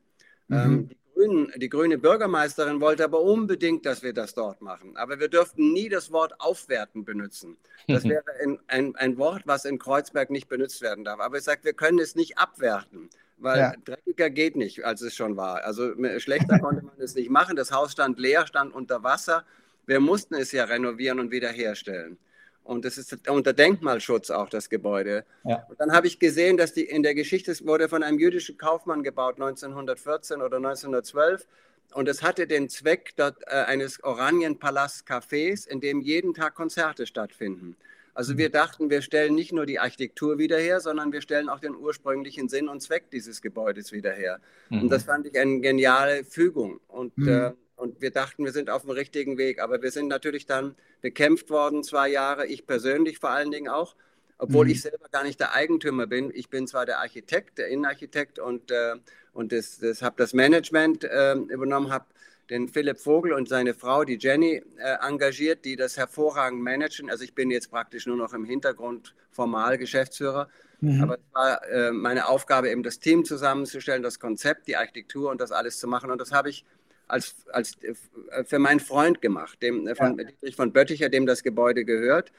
Mhm. 0.47 0.57
Ähm, 0.57 0.89
die 0.89 0.97
Grünen, 1.13 1.53
die 1.55 1.69
grüne 1.69 1.97
Bürgermeisterin 1.97 2.81
wollte 2.81 3.03
aber 3.03 3.21
unbedingt, 3.21 3.85
dass 3.85 4.03
wir 4.03 4.13
das 4.13 4.33
dort 4.33 4.61
machen. 4.61 4.97
Aber 4.97 5.19
wir 5.19 5.29
dürften 5.29 5.71
nie 5.71 5.87
das 5.87 6.11
Wort 6.11 6.33
aufwerten 6.39 7.05
benutzen. 7.05 7.57
Das 7.87 8.03
wäre 8.03 8.23
ein, 8.41 8.59
ein, 8.67 8.95
ein 8.95 9.17
Wort, 9.17 9.43
was 9.45 9.65
in 9.65 9.79
Kreuzberg 9.79 10.29
nicht 10.29 10.49
benutzt 10.49 10.81
werden 10.81 11.03
darf. 11.05 11.19
Aber 11.19 11.37
ich 11.37 11.43
sage, 11.43 11.63
wir 11.63 11.73
können 11.73 11.99
es 11.99 12.15
nicht 12.15 12.37
abwerten, 12.37 13.09
weil 13.37 13.59
ja. 13.59 13.73
dreckiger 13.83 14.29
geht 14.29 14.55
nicht, 14.55 14.85
als 14.85 15.01
es 15.01 15.15
schon 15.15 15.37
war. 15.37 15.63
Also 15.63 15.93
schlechter 16.19 16.59
konnte 16.59 16.83
man 16.83 16.95
es 16.99 17.15
nicht 17.15 17.29
machen. 17.29 17.55
Das 17.55 17.71
Haus 17.71 17.91
stand 17.91 18.19
leer, 18.19 18.47
stand 18.47 18.73
unter 18.73 19.03
Wasser. 19.03 19.43
Wir 19.85 19.99
mussten 19.99 20.35
es 20.35 20.51
ja 20.51 20.65
renovieren 20.65 21.19
und 21.19 21.31
wiederherstellen. 21.31 22.17
Und 22.63 22.85
das 22.85 22.97
ist 22.97 23.27
unter 23.29 23.51
Denkmalschutz 23.51 24.29
auch 24.29 24.49
das 24.49 24.69
Gebäude. 24.69 25.25
Ja. 25.43 25.65
Und 25.67 25.79
dann 25.79 25.91
habe 25.91 26.07
ich 26.07 26.19
gesehen, 26.19 26.55
dass 26.55 26.73
die 26.73 26.83
in 26.83 27.03
der 27.03 27.13
Geschichte 27.13 27.51
es 27.51 27.65
wurde 27.65 27.89
von 27.89 28.03
einem 28.03 28.19
jüdischen 28.19 28.57
Kaufmann 28.57 29.03
gebaut 29.03 29.35
1914 29.35 30.41
oder 30.41 30.57
1912 30.57 31.45
und 31.93 32.07
es 32.07 32.23
hatte 32.23 32.47
den 32.47 32.69
Zweck 32.69 33.13
dort, 33.15 33.43
äh, 33.45 33.65
eines 33.65 34.03
Oranienpalast-Cafés, 34.03 35.67
in 35.67 35.79
dem 35.79 36.01
jeden 36.01 36.33
Tag 36.33 36.55
Konzerte 36.55 37.05
stattfinden. 37.05 37.75
Also 38.13 38.37
wir 38.37 38.49
mhm. 38.49 38.53
dachten, 38.53 38.89
wir 38.89 39.01
stellen 39.01 39.35
nicht 39.35 39.53
nur 39.53 39.65
die 39.65 39.79
Architektur 39.79 40.37
wieder 40.37 40.57
her, 40.57 40.79
sondern 40.79 41.11
wir 41.11 41.21
stellen 41.21 41.49
auch 41.49 41.59
den 41.59 41.75
ursprünglichen 41.75 42.49
Sinn 42.49 42.67
und 42.69 42.81
Zweck 42.81 43.09
dieses 43.11 43.41
Gebäudes 43.41 43.91
wieder 43.91 44.11
her. 44.11 44.39
Mhm. 44.69 44.83
Und 44.83 44.89
das 44.89 45.03
fand 45.03 45.25
ich 45.25 45.39
eine 45.39 45.59
geniale 45.59 46.23
Fügung. 46.23 46.79
Und 46.87 47.17
mhm. 47.17 47.27
äh, 47.27 47.51
und 47.75 48.01
wir 48.01 48.11
dachten, 48.11 48.45
wir 48.45 48.53
sind 48.53 48.69
auf 48.69 48.83
dem 48.83 48.91
richtigen 48.91 49.37
Weg. 49.37 49.59
Aber 49.59 49.81
wir 49.81 49.91
sind 49.91 50.07
natürlich 50.07 50.45
dann 50.45 50.75
bekämpft 51.01 51.49
worden, 51.49 51.83
zwei 51.83 52.07
Jahre, 52.07 52.45
ich 52.47 52.65
persönlich 52.65 53.17
vor 53.17 53.31
allen 53.31 53.51
Dingen 53.51 53.67
auch, 53.67 53.95
obwohl 54.37 54.65
mhm. 54.65 54.71
ich 54.71 54.81
selber 54.81 55.09
gar 55.11 55.23
nicht 55.23 55.39
der 55.39 55.53
Eigentümer 55.53 56.07
bin. 56.07 56.31
Ich 56.33 56.49
bin 56.49 56.65
zwar 56.67 56.85
der 56.85 56.99
Architekt, 56.99 57.57
der 57.57 57.67
Innenarchitekt 57.67 58.39
und, 58.39 58.71
äh, 58.71 58.95
und 59.33 59.51
das, 59.51 59.79
das 59.79 60.01
habe 60.01 60.15
das 60.17 60.33
Management 60.33 61.03
äh, 61.03 61.33
übernommen, 61.33 61.91
habe 61.91 62.05
den 62.49 62.67
Philipp 62.67 62.99
Vogel 62.99 63.33
und 63.33 63.47
seine 63.47 63.73
Frau, 63.73 64.03
die 64.03 64.17
Jenny, 64.17 64.61
äh, 64.77 65.07
engagiert, 65.07 65.65
die 65.65 65.75
das 65.75 65.97
hervorragend 65.97 66.61
managen. 66.61 67.09
Also 67.09 67.23
ich 67.23 67.33
bin 67.33 67.51
jetzt 67.51 67.71
praktisch 67.71 68.05
nur 68.05 68.17
noch 68.17 68.33
im 68.33 68.45
Hintergrund 68.45 69.15
formal 69.31 69.77
Geschäftsführer. 69.77 70.49
Mhm. 70.81 71.01
Aber 71.01 71.15
es 71.15 71.33
war 71.33 71.69
äh, 71.69 71.91
meine 71.91 72.27
Aufgabe, 72.27 72.69
eben 72.69 72.83
das 72.83 72.99
Team 72.99 73.23
zusammenzustellen, 73.23 74.03
das 74.03 74.19
Konzept, 74.19 74.67
die 74.67 74.75
Architektur 74.75 75.31
und 75.31 75.39
das 75.39 75.51
alles 75.51 75.79
zu 75.79 75.87
machen. 75.87 76.11
Und 76.11 76.19
das 76.19 76.31
habe 76.31 76.49
ich 76.49 76.65
als, 77.07 77.35
als 77.51 77.77
äh, 77.83 78.43
für 78.43 78.59
meinen 78.59 78.79
Freund 78.79 79.21
gemacht, 79.21 79.61
dem, 79.61 79.87
äh, 79.87 79.95
von 79.95 80.17
ja. 80.17 80.25
Dietrich 80.25 80.55
von 80.55 80.73
Bötticher, 80.73 81.09
dem 81.09 81.25
das 81.25 81.43
Gebäude 81.43 81.85
gehört. 81.85 82.31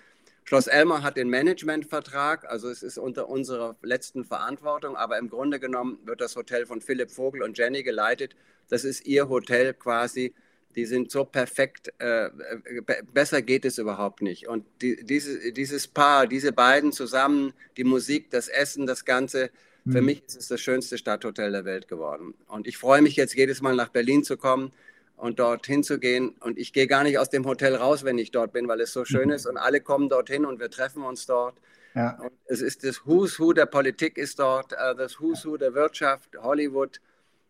Schloss 0.44 0.66
Elmar 0.66 1.02
hat 1.02 1.16
den 1.16 1.30
Managementvertrag, 1.30 2.44
also 2.44 2.68
es 2.68 2.82
ist 2.82 2.98
unter 2.98 3.28
unserer 3.28 3.76
letzten 3.82 4.24
Verantwortung, 4.24 4.94
aber 4.94 5.18
im 5.18 5.30
Grunde 5.30 5.58
genommen 5.58 5.98
wird 6.04 6.20
das 6.20 6.36
Hotel 6.36 6.66
von 6.66 6.82
Philipp 6.82 7.10
Vogel 7.10 7.42
und 7.42 7.56
Jenny 7.56 7.82
geleitet. 7.82 8.36
Das 8.68 8.84
ist 8.84 9.06
ihr 9.06 9.28
Hotel 9.30 9.72
quasi. 9.72 10.34
Die 10.76 10.84
sind 10.84 11.10
so 11.10 11.24
perfekt, 11.24 11.92
äh, 11.98 12.30
besser 13.12 13.40
geht 13.42 13.64
es 13.64 13.78
überhaupt 13.78 14.20
nicht. 14.20 14.48
Und 14.48 14.66
die, 14.82 15.02
diese, 15.04 15.52
dieses 15.52 15.86
Paar, 15.86 16.26
diese 16.26 16.52
beiden 16.52 16.92
zusammen, 16.92 17.54
die 17.76 17.84
Musik, 17.84 18.30
das 18.30 18.48
Essen, 18.48 18.86
das 18.86 19.04
Ganze, 19.04 19.50
für 19.86 20.00
mhm. 20.00 20.06
mich 20.06 20.24
ist 20.26 20.36
es 20.36 20.48
das 20.48 20.60
schönste 20.60 20.98
Stadthotel 20.98 21.52
der 21.52 21.64
Welt 21.64 21.88
geworden. 21.88 22.34
Und 22.48 22.66
ich 22.66 22.76
freue 22.76 23.02
mich 23.02 23.16
jetzt 23.16 23.34
jedes 23.34 23.62
Mal 23.62 23.76
nach 23.76 23.90
Berlin 23.90 24.24
zu 24.24 24.36
kommen 24.36 24.72
und 25.16 25.38
dorthin 25.38 25.82
zu 25.82 25.98
gehen. 25.98 26.34
Und 26.40 26.58
ich 26.58 26.72
gehe 26.72 26.86
gar 26.86 27.04
nicht 27.04 27.18
aus 27.18 27.30
dem 27.30 27.46
Hotel 27.46 27.74
raus, 27.76 28.04
wenn 28.04 28.18
ich 28.18 28.30
dort 28.30 28.52
bin, 28.52 28.68
weil 28.68 28.80
es 28.80 28.92
so 28.92 29.04
schön 29.04 29.28
mhm. 29.28 29.34
ist. 29.34 29.46
Und 29.46 29.56
alle 29.56 29.80
kommen 29.80 30.08
dorthin 30.08 30.44
und 30.44 30.60
wir 30.60 30.70
treffen 30.70 31.02
uns 31.02 31.26
dort. 31.26 31.56
Ja. 31.94 32.18
Und 32.20 32.32
es 32.46 32.60
ist 32.60 32.84
das 32.84 33.06
Who's 33.06 33.38
Who 33.38 33.52
der 33.52 33.66
Politik 33.66 34.18
ist 34.18 34.38
dort, 34.38 34.72
äh, 34.72 34.94
das 34.96 35.20
Who's 35.20 35.46
Who 35.46 35.56
der 35.56 35.74
Wirtschaft, 35.74 36.36
Hollywood. 36.36 37.00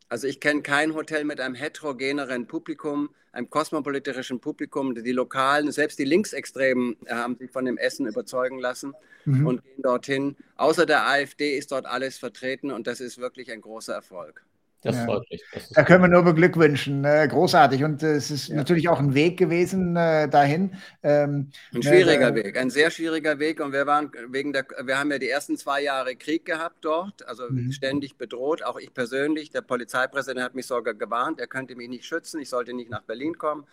Also 0.08 0.26
ich 0.26 0.38
kenne 0.38 0.62
kein 0.62 0.94
Hotel 0.94 1.24
mit 1.24 1.40
einem 1.40 1.54
heterogeneren 1.54 2.46
Publikum, 2.46 3.08
einem 3.32 3.48
kosmopolitischen 3.48 4.40
Publikum. 4.40 4.94
Die 4.94 5.12
Lokalen, 5.12 5.72
selbst 5.72 5.98
die 5.98 6.04
Linksextremen 6.04 6.96
äh, 7.06 7.14
haben 7.14 7.36
sich 7.36 7.50
von 7.50 7.64
dem 7.64 7.78
Essen 7.78 8.06
überzeugen 8.06 8.58
lassen 8.58 8.92
mhm. 9.24 9.46
und 9.46 9.64
gehen 9.64 9.82
dorthin. 9.82 10.36
Außer 10.56 10.84
der 10.84 11.08
AfD 11.08 11.56
ist 11.56 11.72
dort 11.72 11.86
alles 11.86 12.18
vertreten 12.18 12.70
und 12.70 12.86
das 12.86 13.00
ist 13.00 13.18
wirklich 13.18 13.50
ein 13.50 13.62
großer 13.62 13.94
Erfolg. 13.94 14.44
Das 14.84 14.96
ja. 14.96 15.04
freut 15.06 15.28
mich. 15.30 15.42
Das 15.52 15.70
da 15.70 15.82
können 15.82 16.02
wir 16.02 16.08
nur 16.08 16.22
beglückwünschen. 16.22 17.04
Äh, 17.04 17.26
großartig. 17.26 17.82
Und 17.84 18.02
äh, 18.02 18.16
es 18.16 18.30
ist 18.30 18.48
ja. 18.48 18.56
natürlich 18.56 18.90
auch 18.90 18.98
ein 18.98 19.14
Weg 19.14 19.38
gewesen 19.38 19.96
äh, 19.96 20.28
dahin. 20.28 20.76
Ähm, 21.02 21.50
ein 21.72 21.82
schwieriger 21.82 22.28
äh, 22.28 22.34
Weg, 22.34 22.58
ein 22.58 22.68
sehr 22.68 22.90
schwieriger 22.90 23.38
Weg. 23.38 23.60
Und 23.60 23.72
wir 23.72 23.86
waren 23.86 24.12
wegen 24.28 24.52
der, 24.52 24.66
wir 24.84 24.98
haben 24.98 25.10
ja 25.10 25.18
die 25.18 25.30
ersten 25.30 25.56
zwei 25.56 25.82
Jahre 25.82 26.16
Krieg 26.16 26.44
gehabt 26.44 26.84
dort, 26.84 27.26
also 27.26 27.44
mhm. 27.48 27.72
ständig 27.72 28.18
bedroht. 28.18 28.62
Auch 28.62 28.78
ich 28.78 28.92
persönlich. 28.92 29.50
Der 29.50 29.62
Polizeipräsident 29.62 30.44
hat 30.44 30.54
mich 30.54 30.66
sogar 30.66 30.92
gewarnt, 30.92 31.40
er 31.40 31.46
könnte 31.46 31.74
mich 31.76 31.88
nicht 31.88 32.04
schützen, 32.04 32.38
ich 32.40 32.50
sollte 32.50 32.74
nicht 32.74 32.90
nach 32.90 33.02
Berlin 33.02 33.38
kommen. 33.38 33.64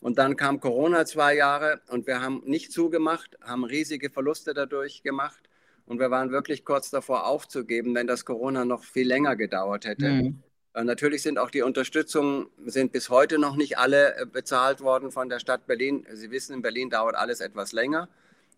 Und 0.00 0.18
dann 0.18 0.36
kam 0.36 0.58
Corona 0.58 1.06
zwei 1.06 1.36
Jahre 1.36 1.80
und 1.88 2.08
wir 2.08 2.20
haben 2.20 2.42
nicht 2.44 2.72
zugemacht, 2.72 3.36
haben 3.42 3.64
riesige 3.64 4.10
Verluste 4.10 4.54
dadurch 4.54 5.02
gemacht. 5.04 5.48
Und 5.86 6.00
wir 6.00 6.10
waren 6.10 6.30
wirklich 6.30 6.64
kurz 6.64 6.90
davor 6.90 7.26
aufzugeben, 7.26 7.94
wenn 7.94 8.06
das 8.06 8.24
Corona 8.24 8.64
noch 8.64 8.84
viel 8.84 9.06
länger 9.06 9.36
gedauert 9.36 9.86
hätte. 9.86 10.08
Mhm. 10.08 10.42
Äh, 10.78 10.84
natürlich 10.84 11.22
sind 11.22 11.38
auch 11.38 11.50
die 11.50 11.62
Unterstützungen 11.62 12.46
sind 12.66 12.92
bis 12.92 13.10
heute 13.10 13.38
noch 13.38 13.56
nicht 13.56 13.78
alle 13.78 14.16
äh, 14.16 14.26
bezahlt 14.26 14.80
worden 14.80 15.10
von 15.10 15.28
der 15.28 15.40
Stadt 15.40 15.66
Berlin. 15.66 16.06
Sie 16.12 16.30
wissen, 16.30 16.54
in 16.54 16.62
Berlin 16.62 16.90
dauert 16.90 17.16
alles 17.16 17.40
etwas 17.40 17.72
länger. 17.72 18.08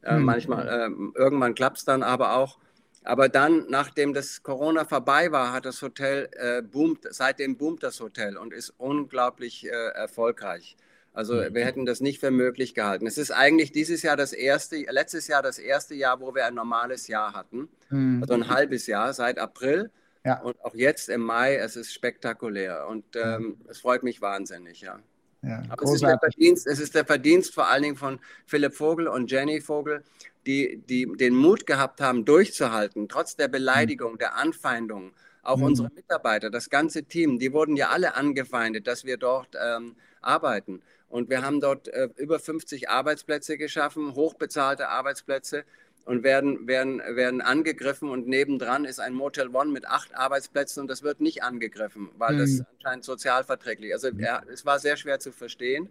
Mhm. 0.02 0.24
Manchmal, 0.24 0.68
äh, 0.68 1.18
irgendwann 1.18 1.54
klappt 1.54 1.78
es 1.78 1.84
dann 1.84 2.02
aber 2.02 2.36
auch. 2.36 2.58
Aber 3.02 3.28
dann, 3.30 3.66
nachdem 3.70 4.12
das 4.12 4.42
Corona 4.42 4.84
vorbei 4.84 5.32
war, 5.32 5.52
hat 5.52 5.64
das 5.64 5.80
Hotel 5.80 6.28
äh, 6.32 6.62
boomt, 6.62 7.06
seitdem 7.10 7.56
boomt 7.56 7.82
das 7.82 8.00
Hotel 8.00 8.36
und 8.36 8.52
ist 8.52 8.74
unglaublich 8.76 9.66
äh, 9.66 9.70
erfolgreich. 9.70 10.76
Also 11.12 11.34
mhm. 11.34 11.54
wir 11.54 11.64
hätten 11.64 11.86
das 11.86 12.00
nicht 12.00 12.20
für 12.20 12.30
möglich 12.30 12.74
gehalten. 12.74 13.06
Es 13.06 13.18
ist 13.18 13.30
eigentlich 13.30 13.72
dieses 13.72 14.02
Jahr 14.02 14.16
das 14.16 14.32
erste, 14.32 14.76
letztes 14.90 15.28
Jahr 15.28 15.42
das 15.42 15.58
erste 15.58 15.94
Jahr, 15.94 16.20
wo 16.20 16.34
wir 16.34 16.46
ein 16.46 16.54
normales 16.54 17.08
Jahr 17.08 17.32
hatten. 17.32 17.68
Mhm. 17.88 18.22
Also 18.22 18.34
ein 18.34 18.48
halbes 18.48 18.86
Jahr 18.86 19.12
seit 19.14 19.38
April. 19.38 19.90
Ja. 20.24 20.40
Und 20.40 20.62
auch 20.62 20.74
jetzt 20.74 21.08
im 21.08 21.22
Mai, 21.22 21.56
es 21.56 21.76
ist 21.76 21.92
spektakulär 21.92 22.86
und 22.88 23.04
ähm, 23.16 23.58
es 23.68 23.80
freut 23.80 24.02
mich 24.02 24.20
wahnsinnig, 24.20 24.82
ja. 24.82 24.98
ja 25.42 25.62
Aber 25.70 25.82
es 25.84 25.94
ist, 25.94 26.02
der 26.02 26.18
Verdienst, 26.18 26.66
es 26.66 26.78
ist 26.78 26.94
der 26.94 27.06
Verdienst 27.06 27.54
vor 27.54 27.68
allen 27.68 27.82
Dingen 27.82 27.96
von 27.96 28.20
Philipp 28.46 28.74
Vogel 28.74 29.08
und 29.08 29.30
Jenny 29.30 29.60
Vogel, 29.60 30.04
die, 30.46 30.82
die 30.88 31.06
den 31.16 31.34
Mut 31.34 31.66
gehabt 31.66 32.00
haben, 32.00 32.24
durchzuhalten, 32.24 33.08
trotz 33.08 33.36
der 33.36 33.48
Beleidigung, 33.48 34.18
der 34.18 34.36
Anfeindung. 34.36 35.12
Auch 35.42 35.56
mhm. 35.56 35.64
unsere 35.64 35.90
Mitarbeiter, 35.94 36.50
das 36.50 36.68
ganze 36.68 37.04
Team, 37.04 37.38
die 37.38 37.54
wurden 37.54 37.76
ja 37.76 37.88
alle 37.88 38.14
angefeindet, 38.14 38.86
dass 38.86 39.04
wir 39.04 39.16
dort 39.16 39.56
ähm, 39.58 39.96
arbeiten. 40.20 40.82
Und 41.08 41.30
wir 41.30 41.42
haben 41.42 41.60
dort 41.60 41.88
äh, 41.88 42.08
über 42.16 42.38
50 42.38 42.90
Arbeitsplätze 42.90 43.56
geschaffen, 43.56 44.14
hochbezahlte 44.14 44.88
Arbeitsplätze 44.88 45.64
und 46.04 46.22
werden, 46.22 46.66
werden, 46.66 46.98
werden 46.98 47.40
angegriffen 47.40 48.08
und 48.08 48.26
nebendran 48.26 48.84
ist 48.84 49.00
ein 49.00 49.14
Motel 49.14 49.48
One 49.54 49.70
mit 49.70 49.86
acht 49.86 50.14
Arbeitsplätzen 50.14 50.82
und 50.82 50.88
das 50.88 51.02
wird 51.02 51.20
nicht 51.20 51.42
angegriffen, 51.42 52.10
weil 52.18 52.34
mhm. 52.34 52.38
das 52.38 52.64
anscheinend 52.76 53.04
sozialverträglich 53.04 53.90
ist. 53.90 54.04
Also 54.04 54.18
ja, 54.18 54.42
es 54.52 54.64
war 54.66 54.78
sehr 54.78 54.96
schwer 54.96 55.20
zu 55.20 55.32
verstehen. 55.32 55.88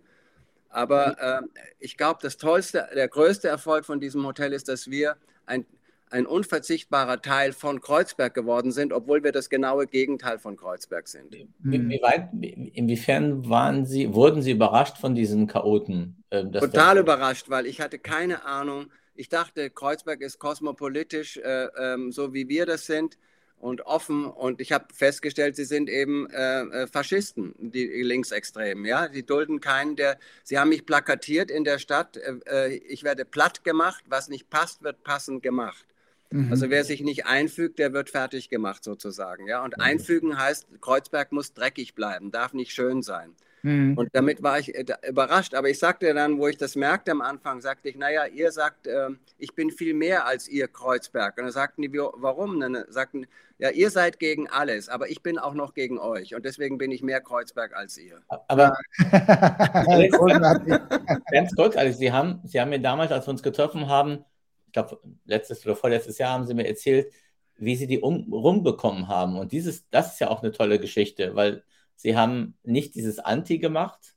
Aber 0.69 1.19
äh, 1.19 1.61
ich 1.79 1.97
glaube, 1.97 2.19
das 2.21 2.37
tollste, 2.37 2.87
der 2.93 3.07
größte 3.07 3.47
Erfolg 3.47 3.85
von 3.85 3.99
diesem 3.99 4.25
Hotel 4.25 4.53
ist, 4.53 4.67
dass 4.69 4.89
wir 4.89 5.15
ein, 5.47 5.65
ein 6.11 6.25
unverzichtbarer 6.27 7.21
Teil 7.21 7.53
von 7.53 7.81
Kreuzberg 7.81 8.33
geworden 8.33 8.71
sind, 8.71 8.93
obwohl 8.93 9.23
wir 9.23 9.31
das 9.31 9.49
genaue 9.49 9.87
Gegenteil 9.87 10.37
von 10.37 10.57
Kreuzberg 10.57 11.07
sind. 11.07 11.33
Wie, 11.59 11.89
wie 11.89 12.01
weit, 12.01 12.29
inwiefern 12.73 13.49
waren 13.49 13.85
Sie, 13.85 14.13
wurden 14.13 14.41
Sie 14.41 14.51
überrascht 14.51 14.97
von 14.97 15.15
diesen 15.15 15.47
Chaoten? 15.47 16.23
Äh, 16.29 16.45
Total 16.45 16.99
überrascht, 16.99 17.49
weil 17.49 17.65
ich 17.65 17.81
hatte 17.81 17.97
keine 17.97 18.45
Ahnung. 18.45 18.91
Ich 19.19 19.27
dachte, 19.27 19.69
Kreuzberg 19.69 20.21
ist 20.21 20.39
kosmopolitisch, 20.39 21.35
äh, 21.35 21.65
äh, 21.65 22.09
so 22.09 22.33
wie 22.33 22.47
wir 22.47 22.65
das 22.65 22.85
sind 22.85 23.17
und 23.57 23.81
offen. 23.81 24.25
Und 24.25 24.61
ich 24.61 24.71
habe 24.71 24.85
festgestellt, 24.93 25.57
sie 25.57 25.65
sind 25.65 25.89
eben 25.89 26.29
äh, 26.29 26.61
äh, 26.61 26.88
Faschisten, 26.88 27.53
die 27.57 27.85
Linksextremen. 27.85 28.85
Ja, 28.85 29.09
sie 29.11 29.23
dulden 29.23 29.59
keinen, 29.59 29.97
der. 29.97 30.17
Sie 30.45 30.57
haben 30.57 30.69
mich 30.69 30.85
plakatiert 30.85 31.51
in 31.51 31.65
der 31.65 31.79
Stadt. 31.79 32.15
Äh, 32.15 32.39
äh 32.45 32.75
ich 32.75 33.03
werde 33.03 33.25
platt 33.25 33.65
gemacht. 33.65 34.05
Was 34.07 34.29
nicht 34.29 34.49
passt, 34.49 34.83
wird 34.83 35.03
passend 35.03 35.43
gemacht. 35.43 35.85
Mhm. 36.31 36.49
Also 36.53 36.69
wer 36.69 36.85
sich 36.85 37.01
nicht 37.01 37.25
einfügt, 37.25 37.77
der 37.77 37.91
wird 37.91 38.09
fertig 38.09 38.47
gemacht 38.47 38.85
sozusagen. 38.85 39.47
Ja, 39.47 39.65
und 39.65 39.75
mhm. 39.75 39.83
einfügen 39.83 40.38
heißt, 40.38 40.65
Kreuzberg 40.79 41.33
muss 41.33 41.53
dreckig 41.53 41.93
bleiben, 41.93 42.31
darf 42.31 42.53
nicht 42.53 42.71
schön 42.71 43.01
sein. 43.01 43.35
Mhm. 43.63 43.97
Und 43.97 44.09
damit 44.13 44.43
war 44.43 44.59
ich 44.59 44.75
äh, 44.75 44.85
überrascht. 45.07 45.53
Aber 45.53 45.69
ich 45.69 45.79
sagte 45.79 46.13
dann, 46.13 46.37
wo 46.37 46.47
ich 46.47 46.57
das 46.57 46.75
merkte 46.75 47.11
am 47.11 47.21
Anfang, 47.21 47.61
sagte 47.61 47.89
ich, 47.89 47.97
naja, 47.97 48.25
ihr 48.25 48.51
sagt, 48.51 48.87
äh, 48.87 49.09
ich 49.37 49.53
bin 49.55 49.71
viel 49.71 49.93
mehr 49.93 50.25
als 50.25 50.47
ihr 50.47 50.67
Kreuzberg. 50.67 51.37
Und 51.37 51.43
dann 51.43 51.51
sagten 51.51 51.81
die, 51.81 51.91
warum? 51.93 52.55
Und 52.55 52.59
dann 52.61 52.85
sagten, 52.89 53.27
ja, 53.57 53.69
ihr 53.69 53.91
seid 53.91 54.19
gegen 54.19 54.49
alles, 54.49 54.87
aber 54.87 55.09
ich 55.09 55.21
bin 55.21 55.37
auch 55.37 55.53
noch 55.53 55.73
gegen 55.73 55.99
euch. 55.99 56.33
Und 56.33 56.45
deswegen 56.45 56.77
bin 56.77 56.91
ich 56.91 57.03
mehr 57.03 57.19
Kreuzberg 57.19 57.75
als 57.75 57.97
ihr. 57.97 58.21
Aber 58.47 58.77
ganz 61.31 61.55
kurz, 61.55 61.75
also 61.75 61.97
Sie 61.97 62.11
haben, 62.11 62.41
Sie 62.45 62.61
haben 62.61 62.69
mir 62.69 62.79
damals, 62.79 63.11
als 63.11 63.27
wir 63.27 63.31
uns 63.31 63.43
getroffen 63.43 63.87
haben, 63.87 64.23
ich 64.67 64.73
glaube, 64.73 64.99
letztes 65.25 65.65
oder 65.65 65.75
vorletztes 65.75 66.19
Jahr 66.19 66.33
haben 66.33 66.45
Sie 66.45 66.53
mir 66.53 66.67
erzählt, 66.67 67.11
wie 67.57 67.75
Sie 67.75 67.87
die 67.87 67.99
um, 67.99 68.31
rumbekommen 68.31 69.09
haben. 69.09 69.37
Und 69.37 69.51
dieses, 69.51 69.89
das 69.89 70.13
ist 70.13 70.19
ja 70.19 70.29
auch 70.29 70.41
eine 70.41 70.53
tolle 70.53 70.79
Geschichte, 70.79 71.35
weil 71.35 71.63
Sie 72.00 72.15
haben 72.15 72.53
nicht 72.63 72.96
dieses 72.96 73.20
Anti 73.20 73.58
gemacht, 73.58 74.15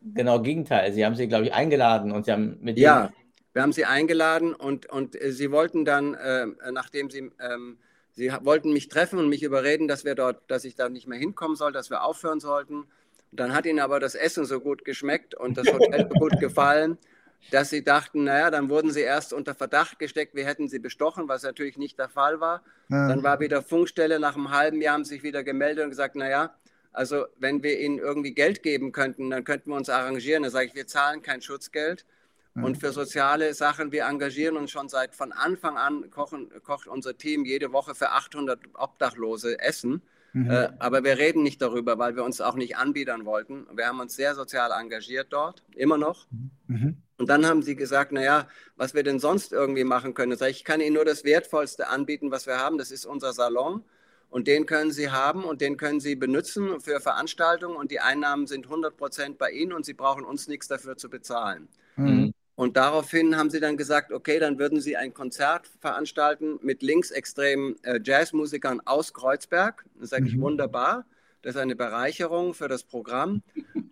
genau 0.00 0.40
Gegenteil. 0.40 0.94
Sie 0.94 1.04
haben 1.04 1.14
sie, 1.14 1.28
glaube 1.28 1.44
ich, 1.44 1.52
eingeladen 1.52 2.10
und 2.10 2.24
Sie 2.24 2.32
haben 2.32 2.56
mit 2.62 2.78
Ja, 2.78 3.10
wir 3.52 3.60
haben 3.60 3.72
sie 3.72 3.84
eingeladen 3.84 4.54
und, 4.54 4.86
und 4.86 5.20
äh, 5.20 5.30
sie 5.30 5.50
wollten 5.50 5.84
dann, 5.84 6.14
äh, 6.14 6.46
nachdem 6.72 7.10
sie, 7.10 7.30
ähm, 7.38 7.76
sie 8.12 8.32
wollten 8.40 8.72
mich 8.72 8.88
treffen 8.88 9.18
und 9.18 9.28
mich 9.28 9.42
überreden, 9.42 9.88
dass 9.88 10.06
wir 10.06 10.14
dort, 10.14 10.50
dass 10.50 10.64
ich 10.64 10.74
da 10.74 10.88
nicht 10.88 11.06
mehr 11.06 11.18
hinkommen 11.18 11.54
soll, 11.54 11.70
dass 11.70 11.90
wir 11.90 12.02
aufhören 12.02 12.40
sollten. 12.40 12.84
Und 13.30 13.40
dann 13.40 13.54
hat 13.54 13.66
ihnen 13.66 13.80
aber 13.80 14.00
das 14.00 14.14
Essen 14.14 14.46
so 14.46 14.60
gut 14.60 14.86
geschmeckt 14.86 15.34
und 15.34 15.58
das 15.58 15.70
Hotel 15.70 16.08
so 16.10 16.18
gut 16.18 16.40
gefallen, 16.40 16.96
dass 17.50 17.68
sie 17.68 17.84
dachten, 17.84 18.24
naja, 18.24 18.50
dann 18.50 18.70
wurden 18.70 18.90
sie 18.90 19.02
erst 19.02 19.34
unter 19.34 19.54
Verdacht 19.54 19.98
gesteckt, 19.98 20.34
wir 20.34 20.46
hätten 20.46 20.68
sie 20.68 20.78
bestochen, 20.78 21.28
was 21.28 21.42
natürlich 21.42 21.76
nicht 21.76 21.98
der 21.98 22.08
Fall 22.08 22.40
war. 22.40 22.62
Ja. 22.88 23.08
Dann 23.08 23.22
war 23.22 23.38
wieder 23.40 23.60
Funkstelle, 23.60 24.18
nach 24.18 24.34
einem 24.34 24.50
halben 24.50 24.80
Jahr 24.80 24.94
haben 24.94 25.04
sie 25.04 25.16
sich 25.16 25.22
wieder 25.22 25.44
gemeldet 25.44 25.84
und 25.84 25.90
gesagt, 25.90 26.16
naja, 26.16 26.54
also 26.98 27.26
wenn 27.38 27.62
wir 27.62 27.78
ihnen 27.78 27.98
irgendwie 27.98 28.34
Geld 28.34 28.64
geben 28.64 28.90
könnten, 28.90 29.30
dann 29.30 29.44
könnten 29.44 29.70
wir 29.70 29.76
uns 29.76 29.88
arrangieren. 29.88 30.42
Dann 30.42 30.50
sage 30.50 30.66
ich, 30.66 30.74
wir 30.74 30.88
zahlen 30.88 31.22
kein 31.22 31.40
Schutzgeld. 31.40 32.04
Mhm. 32.54 32.64
Und 32.64 32.78
für 32.78 32.90
soziale 32.90 33.54
Sachen, 33.54 33.92
wir 33.92 34.06
engagieren 34.06 34.56
uns 34.56 34.72
schon 34.72 34.88
seit 34.88 35.14
von 35.14 35.30
Anfang 35.32 35.76
an, 35.76 36.10
kochen, 36.10 36.50
kocht 36.64 36.88
unser 36.88 37.16
Team 37.16 37.44
jede 37.44 37.72
Woche 37.72 37.94
für 37.94 38.10
800 38.10 38.58
Obdachlose 38.74 39.60
Essen. 39.60 40.02
Mhm. 40.32 40.50
Äh, 40.50 40.70
aber 40.80 41.04
wir 41.04 41.18
reden 41.18 41.44
nicht 41.44 41.62
darüber, 41.62 41.98
weil 42.00 42.16
wir 42.16 42.24
uns 42.24 42.40
auch 42.40 42.56
nicht 42.56 42.76
anbiedern 42.76 43.24
wollten. 43.24 43.68
Wir 43.76 43.86
haben 43.86 44.00
uns 44.00 44.16
sehr 44.16 44.34
sozial 44.34 44.72
engagiert 44.72 45.28
dort, 45.30 45.62
immer 45.76 45.98
noch. 45.98 46.26
Mhm. 46.66 46.96
Und 47.16 47.28
dann 47.28 47.46
haben 47.46 47.62
sie 47.62 47.76
gesagt, 47.76 48.10
naja, 48.10 48.48
was 48.74 48.94
wir 48.94 49.04
denn 49.04 49.20
sonst 49.20 49.52
irgendwie 49.52 49.84
machen 49.84 50.14
können. 50.14 50.32
Ich, 50.32 50.42
ich 50.42 50.64
kann 50.64 50.80
Ihnen 50.80 50.94
nur 50.94 51.04
das 51.04 51.22
Wertvollste 51.22 51.86
anbieten, 51.86 52.32
was 52.32 52.48
wir 52.48 52.58
haben. 52.58 52.76
Das 52.76 52.90
ist 52.90 53.06
unser 53.06 53.32
Salon. 53.32 53.84
Und 54.30 54.46
den 54.46 54.66
können 54.66 54.92
Sie 54.92 55.10
haben 55.10 55.44
und 55.44 55.60
den 55.60 55.76
können 55.76 56.00
Sie 56.00 56.14
benutzen 56.14 56.80
für 56.80 57.00
Veranstaltungen 57.00 57.76
und 57.76 57.90
die 57.90 58.00
Einnahmen 58.00 58.46
sind 58.46 58.66
100 58.66 58.96
Prozent 58.96 59.38
bei 59.38 59.50
Ihnen 59.50 59.72
und 59.72 59.86
Sie 59.86 59.94
brauchen 59.94 60.24
uns 60.24 60.48
nichts 60.48 60.68
dafür 60.68 60.96
zu 60.96 61.08
bezahlen. 61.08 61.68
Mhm. 61.96 62.34
Und 62.58 62.76
daraufhin 62.76 63.36
haben 63.36 63.50
sie 63.50 63.60
dann 63.60 63.76
gesagt, 63.76 64.10
okay, 64.10 64.40
dann 64.40 64.58
würden 64.58 64.80
sie 64.80 64.96
ein 64.96 65.14
Konzert 65.14 65.70
veranstalten 65.78 66.58
mit 66.60 66.82
linksextremen 66.82 67.76
äh, 67.84 68.00
Jazzmusikern 68.02 68.80
aus 68.84 69.14
Kreuzberg. 69.14 69.84
Das 70.00 70.10
sage 70.10 70.26
ich 70.26 70.34
mhm. 70.34 70.40
wunderbar. 70.40 71.06
Das 71.42 71.54
ist 71.54 71.60
eine 71.60 71.76
Bereicherung 71.76 72.54
für 72.54 72.68
das 72.68 72.82
Programm. 72.84 73.42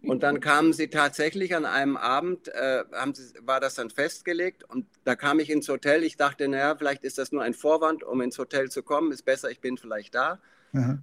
Und 0.03 0.23
dann 0.23 0.41
kamen 0.41 0.73
sie 0.73 0.89
tatsächlich 0.89 1.55
an 1.55 1.65
einem 1.65 1.97
Abend, 1.97 2.49
äh, 2.49 2.85
sie, 3.13 3.35
war 3.43 3.61
das 3.61 3.75
dann 3.75 3.91
festgelegt 3.91 4.65
und 4.65 4.87
da 5.05 5.17
kam 5.17 5.41
ich 5.41 5.51
ins 5.51 5.69
Hotel. 5.69 6.05
Ich 6.05 6.17
dachte, 6.17 6.49
naja, 6.49 6.77
vielleicht 6.77 7.05
ist 7.05 7.19
das 7.19 7.33
nur 7.33 7.43
ein 7.43 7.55
Vorwand, 7.55 8.05
um 8.05 8.21
ins 8.21 8.39
Hotel 8.39 8.71
zu 8.71 8.83
kommen. 8.83 9.13
Ist 9.13 9.25
besser, 9.25 9.51
ich 9.51 9.61
bin 9.61 9.79
vielleicht 9.79 10.15
da. 10.15 10.39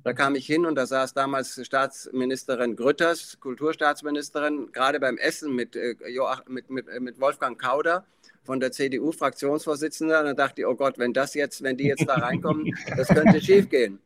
Da 0.03 0.13
kam 0.13 0.35
ich 0.35 0.45
hin 0.45 0.65
und 0.65 0.75
da 0.75 0.85
saß 0.85 1.13
damals 1.13 1.59
Staatsministerin 1.65 2.75
Grütters, 2.75 3.39
Kulturstaatsministerin, 3.39 4.71
gerade 4.71 4.99
beim 4.99 5.17
Essen 5.17 5.55
mit, 5.55 5.75
äh, 5.75 5.95
mit, 6.47 6.69
mit, 6.69 6.85
mit 6.99 7.19
Wolfgang 7.19 7.59
Kauder 7.59 8.05
von 8.43 8.59
der 8.59 8.71
CDU-Fraktionsvorsitzenden. 8.71 10.17
Und 10.17 10.25
dann 10.25 10.35
dachte 10.35 10.61
ich, 10.61 10.67
oh 10.67 10.75
Gott, 10.75 10.99
wenn 10.99 11.13
das 11.13 11.33
jetzt, 11.33 11.63
wenn 11.63 11.77
die 11.77 11.85
jetzt 11.85 12.07
da 12.07 12.15
reinkommen, 12.15 12.75
das 12.95 13.07
könnte 13.07 13.41
schiefgehen. 13.41 13.99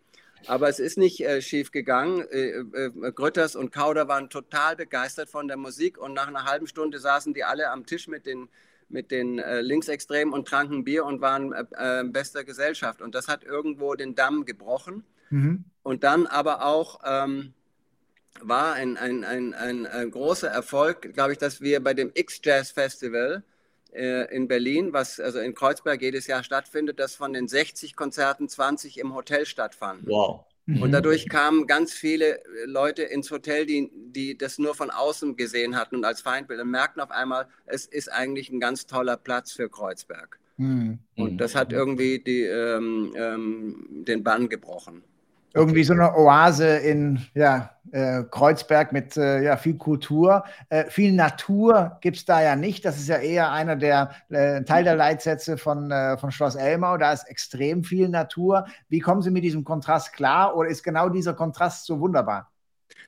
Aber 0.46 0.70
es 0.70 0.80
ist 0.80 0.98
nicht 0.98 1.22
äh, 1.22 1.42
schief 1.42 1.72
gegangen. 1.72 2.26
Äh, 2.30 2.60
äh, 2.60 3.12
Grütters 3.12 3.56
und 3.56 3.72
Kauder 3.72 4.08
waren 4.08 4.30
total 4.30 4.76
begeistert 4.76 5.30
von 5.30 5.48
der 5.48 5.58
Musik 5.58 5.98
und 5.98 6.14
nach 6.14 6.28
einer 6.28 6.46
halben 6.46 6.68
Stunde 6.68 7.00
saßen 7.00 7.34
die 7.34 7.44
alle 7.44 7.72
am 7.72 7.86
Tisch 7.86 8.08
mit 8.08 8.26
den, 8.26 8.48
mit 8.90 9.12
den 9.12 9.40
äh, 9.40 9.62
Linksextremen 9.62 10.34
und 10.34 10.48
tranken 10.48 10.84
Bier 10.84 11.06
und 11.06 11.22
waren 11.22 11.54
äh, 11.54 11.66
äh, 11.78 12.04
bester 12.04 12.44
Gesellschaft. 12.44 13.02
Und 13.02 13.16
das 13.16 13.28
hat 13.28 13.44
irgendwo 13.44 13.96
den 13.96 14.16
Damm 14.16 14.46
gebrochen. 14.46 15.04
Mhm. 15.30 15.66
Und 15.84 16.04
dann 16.04 16.28
aber 16.28 16.66
auch 16.66 17.02
ähm, 17.06 17.54
war 18.42 18.74
ein, 18.74 18.98
ein, 18.98 19.24
ein, 19.24 19.54
ein, 19.54 20.12
großer 20.12 20.48
Erfolg, 20.48 21.14
glaube 21.14 21.32
ich, 21.32 21.38
dass 21.38 21.62
wir 21.62 21.84
bei 21.84 21.94
dem 21.94 22.12
X-Jazz 22.14 22.72
Festival 22.72 23.44
äh, 23.44 23.57
in 23.90 24.48
Berlin, 24.48 24.94
was 24.94 25.20
also 25.20 25.40
in 25.40 25.56
Kreuzberg 25.56 26.02
jedes 26.02 26.28
Jahr 26.28 26.44
stattfindet, 26.44 27.00
dass 27.00 27.16
von 27.16 27.34
den 27.34 27.48
60 27.48 27.96
Konzerten 27.96 28.50
20 28.50 29.00
im 29.00 29.14
Hotel 29.14 29.46
stattfanden. 29.46 30.08
Wow. 30.08 30.46
Mhm. 30.68 30.82
Und 30.82 30.92
dadurch 30.92 31.30
kamen 31.30 31.66
ganz 31.66 31.94
viele 31.94 32.44
äh, 32.44 32.66
Leute 32.66 33.04
ins 33.04 33.32
Hotel, 33.32 33.66
die, 33.66 33.90
die 33.94 34.38
das 34.38 34.60
nur 34.60 34.76
von 34.76 34.92
außen 34.92 35.38
gesehen 35.38 35.78
hatten 35.78 35.96
und 35.96 36.06
als 36.06 36.22
Feindbild 36.22 36.60
und 36.60 36.70
merkten 36.70 37.02
auf 37.02 37.12
einmal, 37.12 37.48
es 37.66 37.86
ist 37.86 38.12
eigentlich 38.12 38.50
ein 38.50 38.60
ganz 38.60 38.86
toller 38.86 39.16
Platz 39.16 39.54
für 39.54 39.70
Kreuzberg. 39.70 40.40
Mhm. 40.58 41.00
Und 41.16 41.38
das 41.38 41.56
hat 41.56 41.72
irgendwie 41.72 42.20
die, 42.20 42.42
ähm, 42.42 43.14
ähm, 43.16 43.88
den 44.06 44.24
Bann 44.24 44.50
gebrochen 44.50 45.04
irgendwie 45.58 45.84
so 45.84 45.94
eine 45.94 46.16
Oase 46.16 46.78
in 46.78 47.26
ja, 47.34 47.72
äh, 47.92 48.24
Kreuzberg 48.30 48.94
mit 48.94 49.18
äh, 49.18 49.42
ja, 49.42 49.58
viel 49.58 49.76
Kultur. 49.76 50.44
Äh, 50.70 50.86
viel 50.86 51.14
Natur 51.14 51.98
gibt 52.02 52.18
es 52.18 52.26
da 52.26 52.44
ja 52.44 52.56
nicht. 52.56 52.86
Das 52.86 52.98
ist 52.98 53.08
ja 53.08 53.18
eher 53.18 53.52
einer 53.52 53.76
der 53.76 54.12
äh, 54.30 54.64
Teil 54.64 54.84
der 54.84 54.96
Leitsätze 54.96 55.58
von, 55.58 55.90
äh, 55.90 56.16
von 56.18 56.32
Schloss 56.32 56.56
Elmau. 56.56 56.98
Da 56.98 57.12
ist 57.12 57.28
extrem 57.28 57.84
viel 57.84 58.08
Natur. 58.08 58.68
Wie 58.88 59.00
kommen 59.00 59.24
Sie 59.24 59.32
mit 59.32 59.44
diesem 59.44 59.64
Kontrast 59.64 60.14
klar 60.14 60.56
oder 60.56 60.70
ist 60.70 60.84
genau 60.84 61.10
dieser 61.10 61.34
Kontrast 61.34 61.88
so 61.88 62.00
wunderbar? 62.00 62.52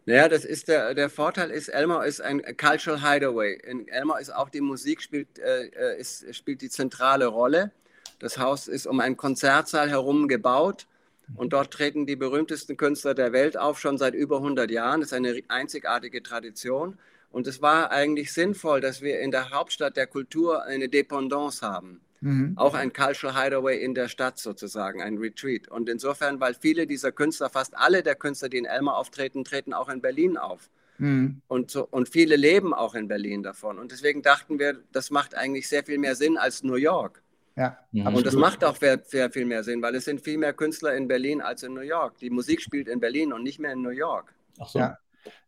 Naja, 0.06 0.28
das 0.28 0.44
ist 0.44 0.70
der, 0.70 0.96
der 0.96 1.12
Vorteil 1.12 1.52
ist, 1.52 1.68
Elmau 1.70 2.02
ist 2.02 2.20
ein 2.20 2.42
Cultural 2.58 3.00
Hideaway. 3.04 3.60
In 3.64 3.88
Elmau 3.88 4.16
ist 4.16 4.34
auch 4.34 4.50
die 4.50 4.62
Musik 4.62 5.04
spielt, 5.04 5.38
äh, 5.38 6.00
ist, 6.00 6.34
spielt 6.36 6.64
die 6.64 6.70
zentrale 6.70 7.28
Rolle. 7.28 7.72
Das 8.18 8.40
Haus 8.40 8.68
ist 8.68 8.88
um 8.88 9.00
einen 9.02 9.18
Konzertsaal 9.18 9.90
herum 9.90 10.28
gebaut 10.28 10.88
und 11.36 11.54
dort 11.54 11.72
treten 11.72 12.06
die 12.06 12.16
berühmtesten 12.16 12.78
Künstler 12.78 13.14
der 13.14 13.32
Welt 13.34 13.58
auf, 13.58 13.80
schon 13.80 13.98
seit 13.98 14.14
über 14.14 14.38
100 14.38 14.70
Jahren. 14.72 15.02
Das 15.02 15.12
ist 15.12 15.14
eine 15.14 15.42
einzigartige 15.48 16.24
Tradition. 16.24 16.98
Und 17.32 17.48
es 17.48 17.62
war 17.62 17.92
eigentlich 17.92 18.34
sinnvoll, 18.34 18.82
dass 18.82 19.02
wir 19.02 19.20
in 19.20 19.32
der 19.32 19.52
Hauptstadt 19.52 19.98
der 19.98 20.08
Kultur 20.08 20.64
eine 20.64 20.90
Dependance 20.90 21.66
haben. 21.66 22.02
Mhm. 22.22 22.54
Auch 22.58 22.74
ein 22.74 22.92
Cultural 22.92 23.44
Hideaway 23.44 23.82
in 23.82 23.94
der 23.94 24.10
Stadt 24.10 24.40
sozusagen, 24.40 25.02
ein 25.02 25.18
Retreat. 25.18 25.68
Und 25.70 25.88
insofern, 25.88 26.40
weil 26.40 26.54
viele 26.54 26.86
dieser 26.86 27.12
Künstler, 27.12 27.50
fast 27.50 27.78
alle 27.78 28.04
der 28.04 28.16
Künstler, 28.16 28.50
die 28.50 28.58
in 28.58 28.66
Elmar 28.66 28.98
auftreten, 28.98 29.44
treten 29.44 29.74
auch 29.74 29.90
in 29.90 30.02
Berlin 30.02 30.38
auf. 30.38 30.70
Mhm. 30.98 31.42
Und, 31.48 31.72
so, 31.72 31.88
und 31.90 32.10
viele 32.10 32.36
leben 32.36 32.74
auch 32.74 32.94
in 32.94 33.08
Berlin 33.08 33.42
davon. 33.42 33.80
Und 33.80 33.92
deswegen 33.92 34.22
dachten 34.22 34.60
wir, 34.60 34.80
das 34.92 35.12
macht 35.12 35.36
eigentlich 35.36 35.70
sehr 35.70 35.84
viel 35.84 35.98
mehr 35.98 36.16
Sinn 36.16 36.38
als 36.38 36.64
New 36.64 36.76
York. 36.76 37.22
Ja. 37.60 37.78
Mhm. 37.92 38.16
Und 38.16 38.26
das 38.26 38.36
macht 38.36 38.64
auch 38.64 38.78
sehr, 38.78 39.02
sehr, 39.04 39.30
viel 39.30 39.44
mehr 39.44 39.66
Sinn, 39.66 39.82
weil 39.82 39.94
es 39.96 40.06
sind 40.06 40.22
viel 40.22 40.38
mehr 40.38 40.54
Künstler 40.54 40.96
in 40.96 41.10
Berlin 41.10 41.42
als 41.42 41.62
in 41.64 41.74
New 41.74 41.82
York. 41.82 42.18
Die 42.20 42.30
Musik 42.30 42.62
spielt 42.62 42.88
in 42.88 43.02
Berlin 43.02 43.34
und 43.34 43.44
nicht 43.44 43.60
mehr 43.60 43.74
in 43.74 43.82
New 43.82 43.90
York. 43.90 44.34
Ach 44.60 44.70
so. 44.70 44.80
Ja. 44.80 44.98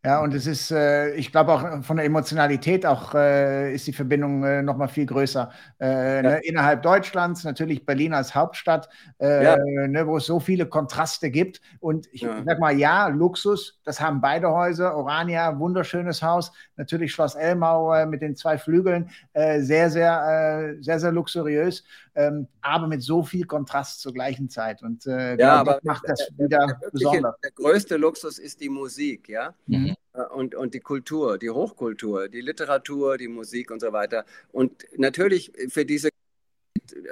Ja, 0.04 0.24
und 0.24 0.34
es 0.34 0.48
ist, 0.48 0.72
äh, 0.72 1.14
ich 1.14 1.32
glaube 1.32 1.52
auch 1.54 1.84
von 1.84 1.98
der 1.98 2.08
Emotionalität 2.08 2.88
auch 2.88 3.14
äh, 3.14 3.72
ist 3.72 3.86
die 3.86 3.94
Verbindung 3.94 4.44
äh, 4.44 4.64
noch 4.64 4.76
mal 4.76 4.88
viel 4.88 5.06
größer. 5.06 5.52
Äh, 5.80 6.16
ja. 6.16 6.22
ne, 6.24 6.40
innerhalb 6.44 6.82
Deutschlands, 6.82 7.44
natürlich 7.44 7.86
Berlin 7.86 8.16
als 8.16 8.34
Hauptstadt, 8.34 8.90
äh, 9.20 9.44
ja. 9.44 9.58
ne, 9.58 10.08
wo 10.08 10.18
es 10.18 10.26
so 10.26 10.40
viele 10.40 10.66
Kontraste 10.66 11.30
gibt. 11.30 11.62
Und 11.80 12.08
ich 12.12 12.22
ja. 12.22 12.44
sag 12.44 12.60
mal, 12.60 12.76
ja, 12.76 13.10
Luxus, 13.10 13.80
das 13.84 14.02
haben 14.02 14.22
beide 14.22 14.50
Häuser. 14.50 14.98
Orania, 14.98 15.60
wunderschönes 15.60 16.24
Haus. 16.24 16.52
Natürlich 16.78 17.12
Schloss 17.12 17.36
Elmau 17.36 17.94
äh, 17.94 18.08
mit 18.08 18.24
den 18.24 18.36
zwei 18.36 18.58
Flügeln, 18.58 19.12
sehr, 19.34 19.90
sehr, 19.90 20.76
sehr, 20.80 21.00
sehr 21.00 21.12
luxuriös. 21.12 21.84
Ähm, 22.14 22.48
aber 22.62 22.88
mit 22.88 23.02
so 23.04 23.24
viel 23.24 23.46
Kontrast 23.46 24.02
zur 24.02 24.14
gleichen 24.14 24.50
Zeit. 24.50 24.82
Und 24.82 25.06
ja, 25.06 25.56
aber 25.56 25.80
macht 25.84 26.04
das 26.08 26.28
der, 26.38 26.46
wieder 26.46 26.58
der, 26.58 26.76
der, 26.76 26.90
besonders. 26.92 27.36
Der 27.44 27.52
größte 27.52 27.98
Luxus 27.98 28.40
ist 28.40 28.60
die 28.60 28.70
Musik, 28.70 29.30
ja. 29.30 29.54
Mhm. 29.72 29.96
Äh, 30.14 30.24
und, 30.24 30.56
und 30.56 30.74
die 30.74 30.80
Kultur, 30.80 31.38
die 31.38 31.50
Hochkultur, 31.50 32.28
die 32.30 32.42
Literatur, 32.42 33.18
die 33.18 33.28
Musik 33.28 33.72
und 33.72 33.80
so 33.80 33.92
weiter. 33.94 34.26
Und 34.52 34.86
natürlich 34.98 35.52
für 35.70 35.86
diese 35.86 36.10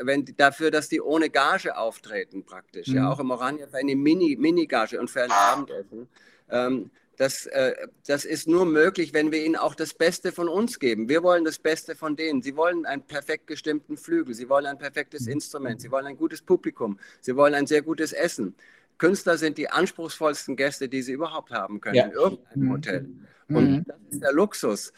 wenn 0.02 0.26
dafür, 0.36 0.72
dass 0.72 0.90
die 0.90 1.00
ohne 1.00 1.30
Gage 1.30 1.78
auftreten 1.78 2.44
praktisch, 2.44 2.88
mhm. 2.88 2.96
ja, 2.96 3.12
auch 3.12 3.20
im 3.20 3.32
Oranje 3.32 3.68
für 3.68 3.78
eine 3.78 3.96
Mini, 3.96 4.36
Mini-Gage 4.36 5.00
und 5.00 5.10
für 5.10 5.24
ein 5.24 5.32
Abendessen. 5.32 6.10
Ähm, 6.50 6.92
das, 7.18 7.46
äh, 7.48 7.76
das 8.08 8.24
ist 8.24 8.48
nur 8.48 8.66
möglich, 8.66 9.14
wenn 9.14 9.32
wir 9.32 9.44
ihnen 9.44 9.58
auch 9.58 9.76
das 9.76 9.94
Beste 9.94 10.32
von 10.32 10.48
uns 10.48 10.80
geben. 10.80 11.10
Wir 11.10 11.22
wollen 11.22 11.44
das 11.44 11.60
Beste 11.60 11.96
von 11.96 12.16
denen. 12.16 12.42
Sie 12.42 12.56
wollen 12.56 12.86
einen 12.86 13.02
perfekt 13.02 13.48
gestimmten 13.48 13.98
Flügel, 13.98 14.34
sie 14.34 14.48
wollen 14.48 14.66
ein 14.66 14.78
perfektes 14.78 15.26
mhm. 15.26 15.34
Instrument, 15.34 15.82
sie 15.82 15.92
wollen 15.92 16.08
ein 16.08 16.18
gutes 16.18 16.42
Publikum, 16.42 16.98
sie 17.20 17.36
wollen 17.36 17.54
ein 17.56 17.68
sehr 17.68 17.82
gutes 17.82 18.14
Essen. 18.14 18.56
Künstler 19.00 19.38
sind 19.38 19.58
die 19.58 19.70
anspruchsvollsten 19.70 20.56
Gäste, 20.56 20.88
die 20.88 21.02
sie 21.02 21.14
überhaupt 21.14 21.52
haben 21.52 21.82
können 21.82 21.96
ja. 21.96 22.06
in 22.06 22.12
irgendeinem 22.12 22.64
mhm. 22.64 22.72
Hotel. 22.72 23.10
Und 23.48 23.72
mhm. 23.72 23.86
das 23.88 23.98
ist 24.12 24.24
der 24.24 24.34
Luxus. 24.34 24.94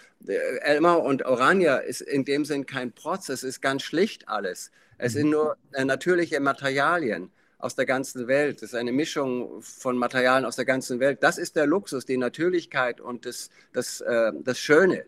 Elmar 0.61 1.01
und 1.01 1.25
Orania 1.25 1.77
ist 1.77 2.01
in 2.01 2.25
dem 2.25 2.43
Sinn 2.43 2.65
kein 2.65 2.91
Protz, 2.91 3.29
es 3.29 3.43
ist 3.43 3.61
ganz 3.61 3.83
schlicht 3.83 4.27
alles. 4.27 4.71
Es 4.97 5.13
sind 5.13 5.29
nur 5.29 5.55
äh, 5.71 5.85
natürliche 5.85 6.39
Materialien 6.39 7.31
aus 7.57 7.75
der 7.75 7.85
ganzen 7.85 8.27
Welt. 8.27 8.57
Es 8.57 8.63
ist 8.63 8.75
eine 8.75 8.91
Mischung 8.91 9.61
von 9.61 9.97
Materialien 9.97 10.45
aus 10.45 10.57
der 10.57 10.65
ganzen 10.65 10.99
Welt. 10.99 11.23
Das 11.23 11.37
ist 11.37 11.55
der 11.55 11.65
Luxus, 11.65 12.05
die 12.05 12.17
Natürlichkeit 12.17 12.99
und 12.99 13.25
das, 13.25 13.49
das, 13.73 14.01
äh, 14.01 14.31
das 14.43 14.59
Schöne. 14.59 15.05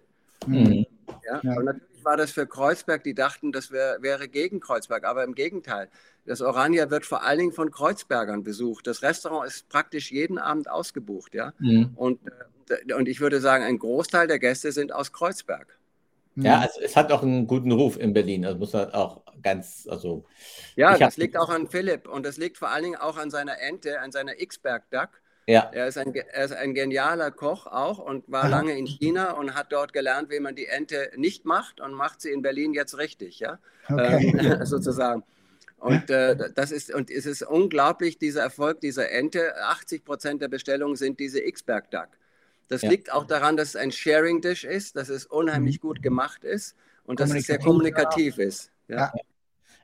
Mhm. 0.47 0.85
Ja? 1.25 1.41
ja? 1.43 1.57
Und 1.57 1.65
natürlich 1.65 1.92
war 2.05 2.17
das 2.17 2.31
für 2.31 2.47
Kreuzberg, 2.47 3.03
die 3.03 3.13
dachten, 3.13 3.51
das 3.51 3.71
wär, 3.71 4.01
wäre 4.01 4.27
gegen 4.27 4.59
Kreuzberg, 4.59 5.05
aber 5.05 5.23
im 5.23 5.35
Gegenteil. 5.35 5.89
Das 6.25 6.41
Orania 6.41 6.89
wird 6.89 7.05
vor 7.05 7.23
allen 7.23 7.39
Dingen 7.39 7.51
von 7.51 7.71
Kreuzbergern 7.71 8.43
besucht. 8.43 8.87
Das 8.87 9.01
Restaurant 9.01 9.47
ist 9.47 9.69
praktisch 9.69 10.11
jeden 10.11 10.37
Abend 10.37 10.69
ausgebucht. 10.69 11.33
Ja? 11.33 11.53
Mhm. 11.59 11.91
Und, 11.95 12.19
äh, 12.69 12.93
und 12.93 13.07
ich 13.07 13.19
würde 13.19 13.41
sagen, 13.41 13.63
ein 13.63 13.79
Großteil 13.79 14.27
der 14.27 14.39
Gäste 14.39 14.71
sind 14.71 14.93
aus 14.93 15.11
Kreuzberg. 15.11 15.77
Ja, 16.35 16.61
also 16.61 16.79
es 16.81 16.95
hat 16.95 17.11
auch 17.11 17.21
einen 17.21 17.45
guten 17.45 17.71
Ruf 17.71 17.97
in 17.97 18.13
Berlin. 18.13 18.41
Das 18.41 18.57
muss 18.57 18.73
man 18.73 18.91
auch 18.91 19.21
ganz, 19.43 19.87
also. 19.89 20.25
Ja, 20.75 20.97
das 20.97 21.17
liegt 21.17 21.37
auch 21.37 21.49
an 21.49 21.67
Philipp 21.67 22.07
und 22.07 22.25
das 22.25 22.37
liegt 22.37 22.57
vor 22.57 22.69
allen 22.69 22.83
Dingen 22.83 22.95
auch 22.95 23.17
an 23.17 23.29
seiner 23.29 23.59
Ente, 23.59 23.99
an 23.99 24.11
seiner 24.11 24.41
X-Berg-Duck. 24.41 25.09
Ja. 25.45 25.69
Er 25.73 25.87
ist, 25.87 25.97
ein, 25.97 26.13
er 26.15 26.45
ist 26.45 26.53
ein 26.53 26.73
genialer 26.73 27.31
Koch 27.31 27.67
auch 27.67 27.99
und 27.99 28.31
war 28.31 28.43
Aha. 28.43 28.49
lange 28.49 28.77
in 28.77 28.85
China 28.85 29.31
und 29.31 29.55
hat 29.55 29.71
dort 29.71 29.91
gelernt, 29.91 30.29
wie 30.29 30.39
man 30.39 30.55
die 30.55 30.67
Ente 30.67 31.11
nicht 31.17 31.45
macht 31.45 31.81
und 31.81 31.93
macht 31.93 32.21
sie 32.21 32.31
in 32.31 32.41
Berlin 32.41 32.73
jetzt 32.73 32.97
richtig, 32.97 33.39
ja, 33.39 33.59
okay. 33.89 34.33
ähm, 34.37 34.59
sozusagen. 34.65 35.23
Und 35.77 36.09
äh, 36.09 36.49
das 36.55 36.71
ist 36.71 36.93
und 36.93 37.11
es 37.11 37.25
ist 37.25 37.43
unglaublich 37.43 38.17
dieser 38.17 38.41
Erfolg 38.41 38.79
dieser 38.79 39.11
Ente. 39.11 39.53
80 39.65 40.05
Prozent 40.05 40.41
der 40.41 40.47
Bestellungen 40.47 40.95
sind 40.95 41.19
diese 41.19 41.41
X-Berg 41.41 41.91
Duck. 41.91 42.07
Das 42.69 42.83
ja. 42.83 42.89
liegt 42.89 43.11
auch 43.11 43.25
daran, 43.25 43.57
dass 43.57 43.69
es 43.69 43.75
ein 43.75 43.91
Sharing 43.91 44.39
Dish 44.39 44.63
ist, 44.63 44.95
dass 44.95 45.09
es 45.09 45.25
unheimlich 45.25 45.83
mhm. 45.83 45.87
gut 45.87 46.01
gemacht 46.01 46.45
ist 46.45 46.77
und 47.03 47.19
dass 47.19 47.33
es 47.33 47.47
sehr 47.47 47.59
kommunikativ 47.59 48.37
ist. 48.37 48.71
Ja. 48.87 49.11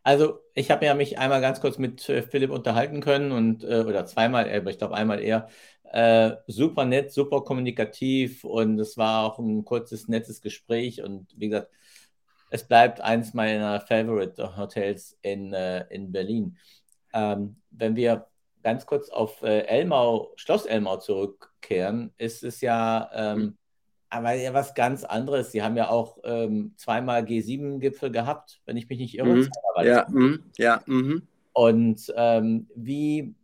Also 0.03 0.39
ich 0.53 0.71
habe 0.71 0.85
ja 0.85 0.93
mich 0.93 1.17
einmal 1.17 1.41
ganz 1.41 1.61
kurz 1.61 1.77
mit 1.77 2.07
äh, 2.09 2.21
Philipp 2.21 2.51
unterhalten 2.51 3.01
können 3.01 3.31
und 3.31 3.63
äh, 3.63 3.83
oder 3.87 4.05
zweimal, 4.05 4.49
aber 4.51 4.69
ich 4.69 4.77
glaube 4.77 4.95
einmal 4.95 5.21
eher. 5.21 5.49
Äh, 5.91 6.35
super 6.47 6.85
nett, 6.85 7.11
super 7.11 7.41
kommunikativ 7.41 8.43
und 8.43 8.79
es 8.79 8.95
war 8.97 9.25
auch 9.25 9.39
ein 9.39 9.65
kurzes, 9.65 10.07
nettes 10.07 10.41
Gespräch 10.41 11.01
und 11.01 11.27
wie 11.35 11.49
gesagt, 11.49 11.71
es 12.51 12.67
bleibt 12.67 13.01
eins 13.01 13.33
meiner 13.33 13.79
Favorite 13.81 14.57
Hotels 14.57 15.17
in, 15.21 15.53
äh, 15.53 15.85
in 15.89 16.11
Berlin. 16.11 16.57
Ähm, 17.13 17.57
wenn 17.71 17.95
wir 17.95 18.27
ganz 18.63 18.85
kurz 18.85 19.09
auf 19.09 19.41
äh, 19.41 19.61
Elmau, 19.61 20.31
Schloss 20.35 20.65
Elmau 20.65 20.97
zurückkehren, 20.97 22.13
ist 22.17 22.43
es 22.43 22.61
ja 22.61 23.09
ähm, 23.13 23.39
mhm. 23.39 23.57
Aber 24.09 24.33
ja 24.33 24.53
was 24.53 24.73
ganz 24.73 25.03
anderes. 25.03 25.51
Sie 25.51 25.61
haben 25.61 25.77
ja 25.77 25.89
auch 25.89 26.17
ähm, 26.23 26.73
zweimal 26.77 27.23
G7-Gipfel 27.23 28.11
gehabt, 28.11 28.61
wenn 28.65 28.77
ich 28.77 28.89
mich 28.89 28.99
nicht 28.99 29.17
irre. 29.17 29.35
Mhm. 29.35 29.49
Ja, 29.83 30.07
mhm. 30.09 30.43
ja. 30.57 30.81
Mhm. 30.85 31.27
Und 31.53 32.13
ähm, 32.15 32.67
wie, 32.75 33.35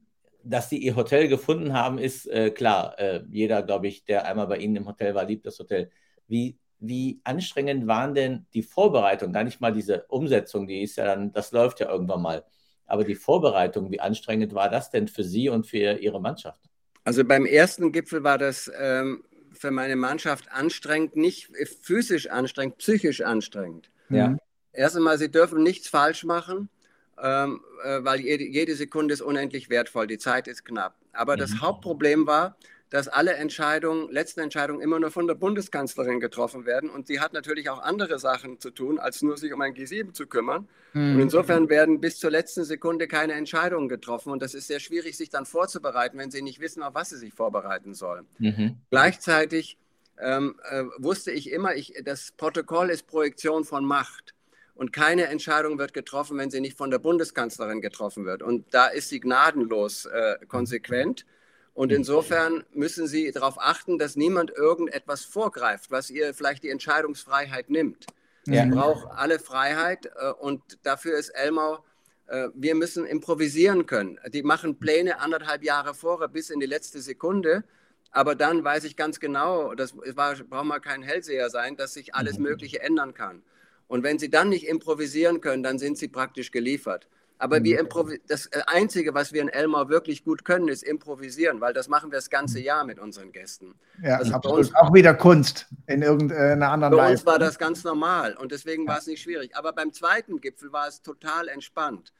dass 0.43 0.69
Sie 0.69 0.77
Ihr 0.77 0.95
Hotel 0.95 1.27
gefunden 1.27 1.73
haben, 1.73 1.97
ist 1.97 2.27
äh, 2.27 2.49
klar. 2.51 2.97
Äh, 2.99 3.23
jeder, 3.29 3.63
glaube 3.63 3.87
ich, 3.87 4.05
der 4.05 4.25
einmal 4.25 4.47
bei 4.47 4.57
Ihnen 4.57 4.77
im 4.77 4.87
Hotel 4.87 5.15
war, 5.15 5.25
liebt 5.25 5.45
das 5.45 5.59
Hotel. 5.59 5.89
Wie 6.27 6.57
wie 6.79 7.21
anstrengend 7.23 7.87
waren 7.87 8.13
denn 8.13 8.45
die 8.53 8.63
Vorbereitungen? 8.63 9.33
Gar 9.33 9.43
nicht 9.43 9.61
mal 9.61 9.71
diese 9.71 10.05
Umsetzung, 10.07 10.67
die 10.67 10.81
ist 10.81 10.97
ja 10.97 11.05
dann, 11.05 11.31
das 11.31 11.51
läuft 11.51 11.79
ja 11.79 11.89
irgendwann 11.89 12.21
mal. 12.21 12.43
Aber 12.85 13.03
die 13.03 13.15
Vorbereitung, 13.15 13.91
wie 13.91 13.99
anstrengend 13.99 14.53
war 14.53 14.69
das 14.69 14.91
denn 14.91 15.07
für 15.07 15.23
Sie 15.23 15.49
und 15.49 15.65
für 15.65 15.97
Ihre 15.99 16.21
Mannschaft? 16.21 16.61
Also 17.03 17.23
beim 17.23 17.45
ersten 17.45 17.91
Gipfel 17.91 18.23
war 18.23 18.37
das 18.37 18.71
ähm, 18.79 19.23
für 19.57 19.71
meine 19.71 19.95
Mannschaft 19.95 20.51
anstrengend, 20.51 21.15
nicht 21.15 21.49
physisch 21.81 22.29
anstrengend, 22.29 22.77
psychisch 22.77 23.21
anstrengend. 23.21 23.89
Ja. 24.09 24.37
Erst 24.71 24.97
einmal, 24.97 25.17
Sie 25.17 25.31
dürfen 25.31 25.63
nichts 25.63 25.87
falsch 25.87 26.23
machen, 26.23 26.69
ähm, 27.21 27.61
äh, 27.83 28.03
weil 28.03 28.19
jede, 28.19 28.43
jede, 28.43 28.75
Sekunde 28.75 29.13
ist 29.13 29.21
unendlich 29.21 29.69
wertvoll, 29.69 30.07
die 30.07 30.17
Zeit 30.17 30.47
ist 30.47 30.65
knapp. 30.65 30.95
Aber 31.13 31.35
mhm. 31.35 31.39
das 31.39 31.61
Hauptproblem 31.61 32.27
war, 32.27 32.57
dass 32.89 33.07
alle 33.07 33.33
Entscheidungen, 33.33 34.11
letzten 34.11 34.41
Entscheidungen 34.41 34.81
immer 34.81 34.99
nur 34.99 35.11
von 35.11 35.27
der 35.27 35.35
Bundeskanzlerin 35.35 36.19
getroffen 36.19 36.65
werden. 36.65 36.89
Und 36.89 37.07
sie 37.07 37.19
hat 37.19 37.33
natürlich 37.33 37.69
auch 37.69 37.81
andere 37.81 38.19
Sachen 38.19 38.59
zu 38.59 38.69
tun, 38.69 38.99
als 38.99 39.21
nur 39.21 39.37
sich 39.37 39.53
um 39.53 39.61
ein 39.61 39.73
G7 39.73 40.13
zu 40.13 40.27
kümmern. 40.27 40.67
Mhm. 40.93 41.15
Und 41.15 41.21
insofern 41.21 41.69
werden 41.69 41.99
bis 41.99 42.19
zur 42.19 42.31
letzten 42.31 42.63
Sekunde 42.63 43.07
keine 43.07 43.33
Entscheidungen 43.33 43.89
getroffen. 43.89 44.31
Und 44.31 44.41
das 44.41 44.53
ist 44.53 44.67
sehr 44.67 44.79
schwierig, 44.79 45.17
sich 45.17 45.29
dann 45.29 45.45
vorzubereiten, 45.45 46.17
wenn 46.17 46.31
sie 46.31 46.41
nicht 46.41 46.59
wissen, 46.59 46.83
auf 46.83 46.93
was 46.93 47.09
sie 47.09 47.17
sich 47.17 47.33
vorbereiten 47.33 47.93
sollen. 47.93 48.27
Mhm. 48.37 48.77
Gleichzeitig 48.91 49.77
ähm, 50.19 50.55
äh, 50.69 50.83
wusste 50.97 51.31
ich 51.31 51.51
immer, 51.51 51.75
ich, 51.75 51.93
das 52.03 52.31
Protokoll 52.37 52.89
ist 52.89 53.07
Projektion 53.07 53.65
von 53.65 53.85
Macht. 53.85 54.33
Und 54.75 54.91
keine 54.91 55.27
Entscheidung 55.27 55.79
wird 55.79 55.93
getroffen, 55.93 56.37
wenn 56.37 56.51
sie 56.51 56.59
nicht 56.59 56.77
von 56.77 56.91
der 56.91 56.99
Bundeskanzlerin 56.99 57.81
getroffen 57.81 58.25
wird. 58.25 58.43
Und 58.43 58.73
da 58.73 58.87
ist 58.87 59.09
sie 59.09 59.21
gnadenlos 59.21 60.05
äh, 60.05 60.37
konsequent. 60.47 61.25
Und 61.75 61.91
mhm. 61.91 61.97
insofern 61.97 62.63
müssen 62.73 63.05
Sie 63.05 63.31
darauf 63.31 63.59
achten, 63.59 63.99
dass 63.99 64.15
niemand 64.15 64.49
irgendetwas 64.49 65.23
vorgreift, 65.23 65.91
was 65.91 66.09
ihr 66.09 66.33
vielleicht 66.33 66.63
die 66.63 66.69
Entscheidungsfreiheit 66.69 67.69
nimmt. 67.69 68.07
Ja. 68.47 68.63
Sie 68.63 68.69
braucht 68.71 69.07
alle 69.11 69.37
Freiheit 69.37 70.07
äh, 70.15 70.31
und 70.31 70.61
dafür 70.83 71.17
ist 71.17 71.29
Elmau, 71.29 71.83
äh, 72.27 72.47
wir 72.55 72.75
müssen 72.75 73.05
improvisieren 73.05 73.85
können. 73.85 74.19
Die 74.29 74.41
machen 74.41 74.79
Pläne 74.79 75.19
anderthalb 75.19 75.63
Jahre 75.63 75.93
vorher 75.93 76.29
bis 76.29 76.49
in 76.49 76.59
die 76.59 76.65
letzte 76.65 77.01
Sekunde. 77.01 77.63
Aber 78.11 78.35
dann 78.35 78.63
weiß 78.63 78.85
ich 78.85 78.95
ganz 78.95 79.19
genau, 79.19 79.75
das 79.75 79.93
war, 79.97 80.35
braucht 80.35 80.65
mal 80.65 80.79
kein 80.79 81.03
Hellseher 81.03 81.49
sein, 81.49 81.75
dass 81.75 81.93
sich 81.93 82.15
alles 82.15 82.37
mhm. 82.37 82.43
Mögliche 82.43 82.81
ändern 82.81 83.13
kann. 83.13 83.43
Und 83.87 84.03
wenn 84.03 84.17
sie 84.17 84.29
dann 84.29 84.47
nicht 84.49 84.65
improvisieren 84.65 85.41
können, 85.41 85.61
dann 85.61 85.77
sind 85.77 85.97
sie 85.97 86.07
praktisch 86.07 86.51
geliefert. 86.51 87.07
Aber 87.37 87.63
wir 87.63 87.83
mhm. 87.83 88.19
das 88.27 88.47
äh, 88.47 88.61
Einzige, 88.67 89.13
was 89.13 89.33
wir 89.33 89.41
in 89.41 89.49
Elmar 89.49 89.89
wirklich 89.89 90.23
gut 90.23 90.45
können, 90.45 90.69
ist 90.69 90.83
improvisieren, 90.83 91.59
weil 91.59 91.73
das 91.73 91.89
machen 91.89 92.11
wir 92.11 92.17
das 92.17 92.29
ganze 92.29 92.59
Jahr 92.59 92.85
mit 92.85 92.97
unseren 92.97 93.31
Gästen. 93.31 93.75
Ja, 94.01 94.19
das 94.19 94.31
absolut. 94.31 94.59
Uns, 94.59 94.75
auch 94.75 94.93
wieder 94.93 95.13
Kunst 95.13 95.67
in 95.87 96.01
irgendeiner 96.01 96.71
anderen 96.71 96.93
Weise. 96.95 97.05
Für 97.05 97.11
uns 97.11 97.25
war 97.25 97.39
das 97.39 97.59
ganz 97.59 97.83
normal 97.83 98.35
und 98.35 98.51
deswegen 98.51 98.87
war 98.87 98.99
es 98.99 99.07
nicht 99.07 99.21
schwierig. 99.21 99.55
Aber 99.55 99.73
beim 99.73 99.91
zweiten 99.91 100.39
Gipfel 100.39 100.71
war 100.71 100.87
es 100.87 101.01
total 101.01 101.49
entspannt, 101.49 102.13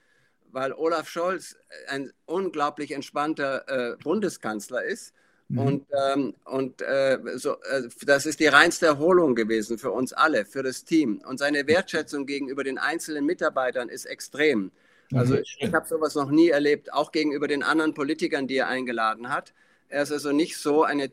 weil 0.51 0.73
Olaf 0.73 1.07
Scholz 1.07 1.55
ein 1.87 2.11
unglaublich 2.25 2.91
entspannter 2.91 3.93
äh, 3.93 3.97
Bundeskanzler 4.03 4.83
ist. 4.83 5.13
Mhm. 5.47 5.59
Und, 5.59 5.85
ähm, 6.11 6.33
und 6.45 6.81
äh, 6.81 7.19
so, 7.35 7.53
äh, 7.61 7.83
das 8.05 8.25
ist 8.25 8.39
die 8.39 8.47
reinste 8.47 8.87
Erholung 8.87 9.35
gewesen 9.35 9.77
für 9.77 9.91
uns 9.91 10.11
alle, 10.11 10.43
für 10.43 10.63
das 10.63 10.83
Team. 10.83 11.21
Und 11.25 11.37
seine 11.37 11.67
Wertschätzung 11.67 12.25
gegenüber 12.25 12.63
den 12.63 12.79
einzelnen 12.79 13.25
Mitarbeitern 13.25 13.87
ist 13.87 14.05
extrem. 14.05 14.71
Also 15.13 15.35
ich, 15.35 15.73
habe 15.73 15.87
sowas 15.87 16.15
noch 16.15 16.31
nie 16.31 16.49
erlebt, 16.49 16.93
auch 16.93 17.11
gegenüber 17.11 17.47
den 17.47 17.63
anderen 17.63 17.93
Politikern, 17.93 18.47
die 18.47 18.57
er 18.57 18.67
eingeladen 18.67 19.29
hat. 19.29 19.53
Er 19.87 20.03
ist 20.03 20.11
also 20.11 20.31
nicht 20.31 20.57
so 20.57 20.83
eine, 20.83 21.09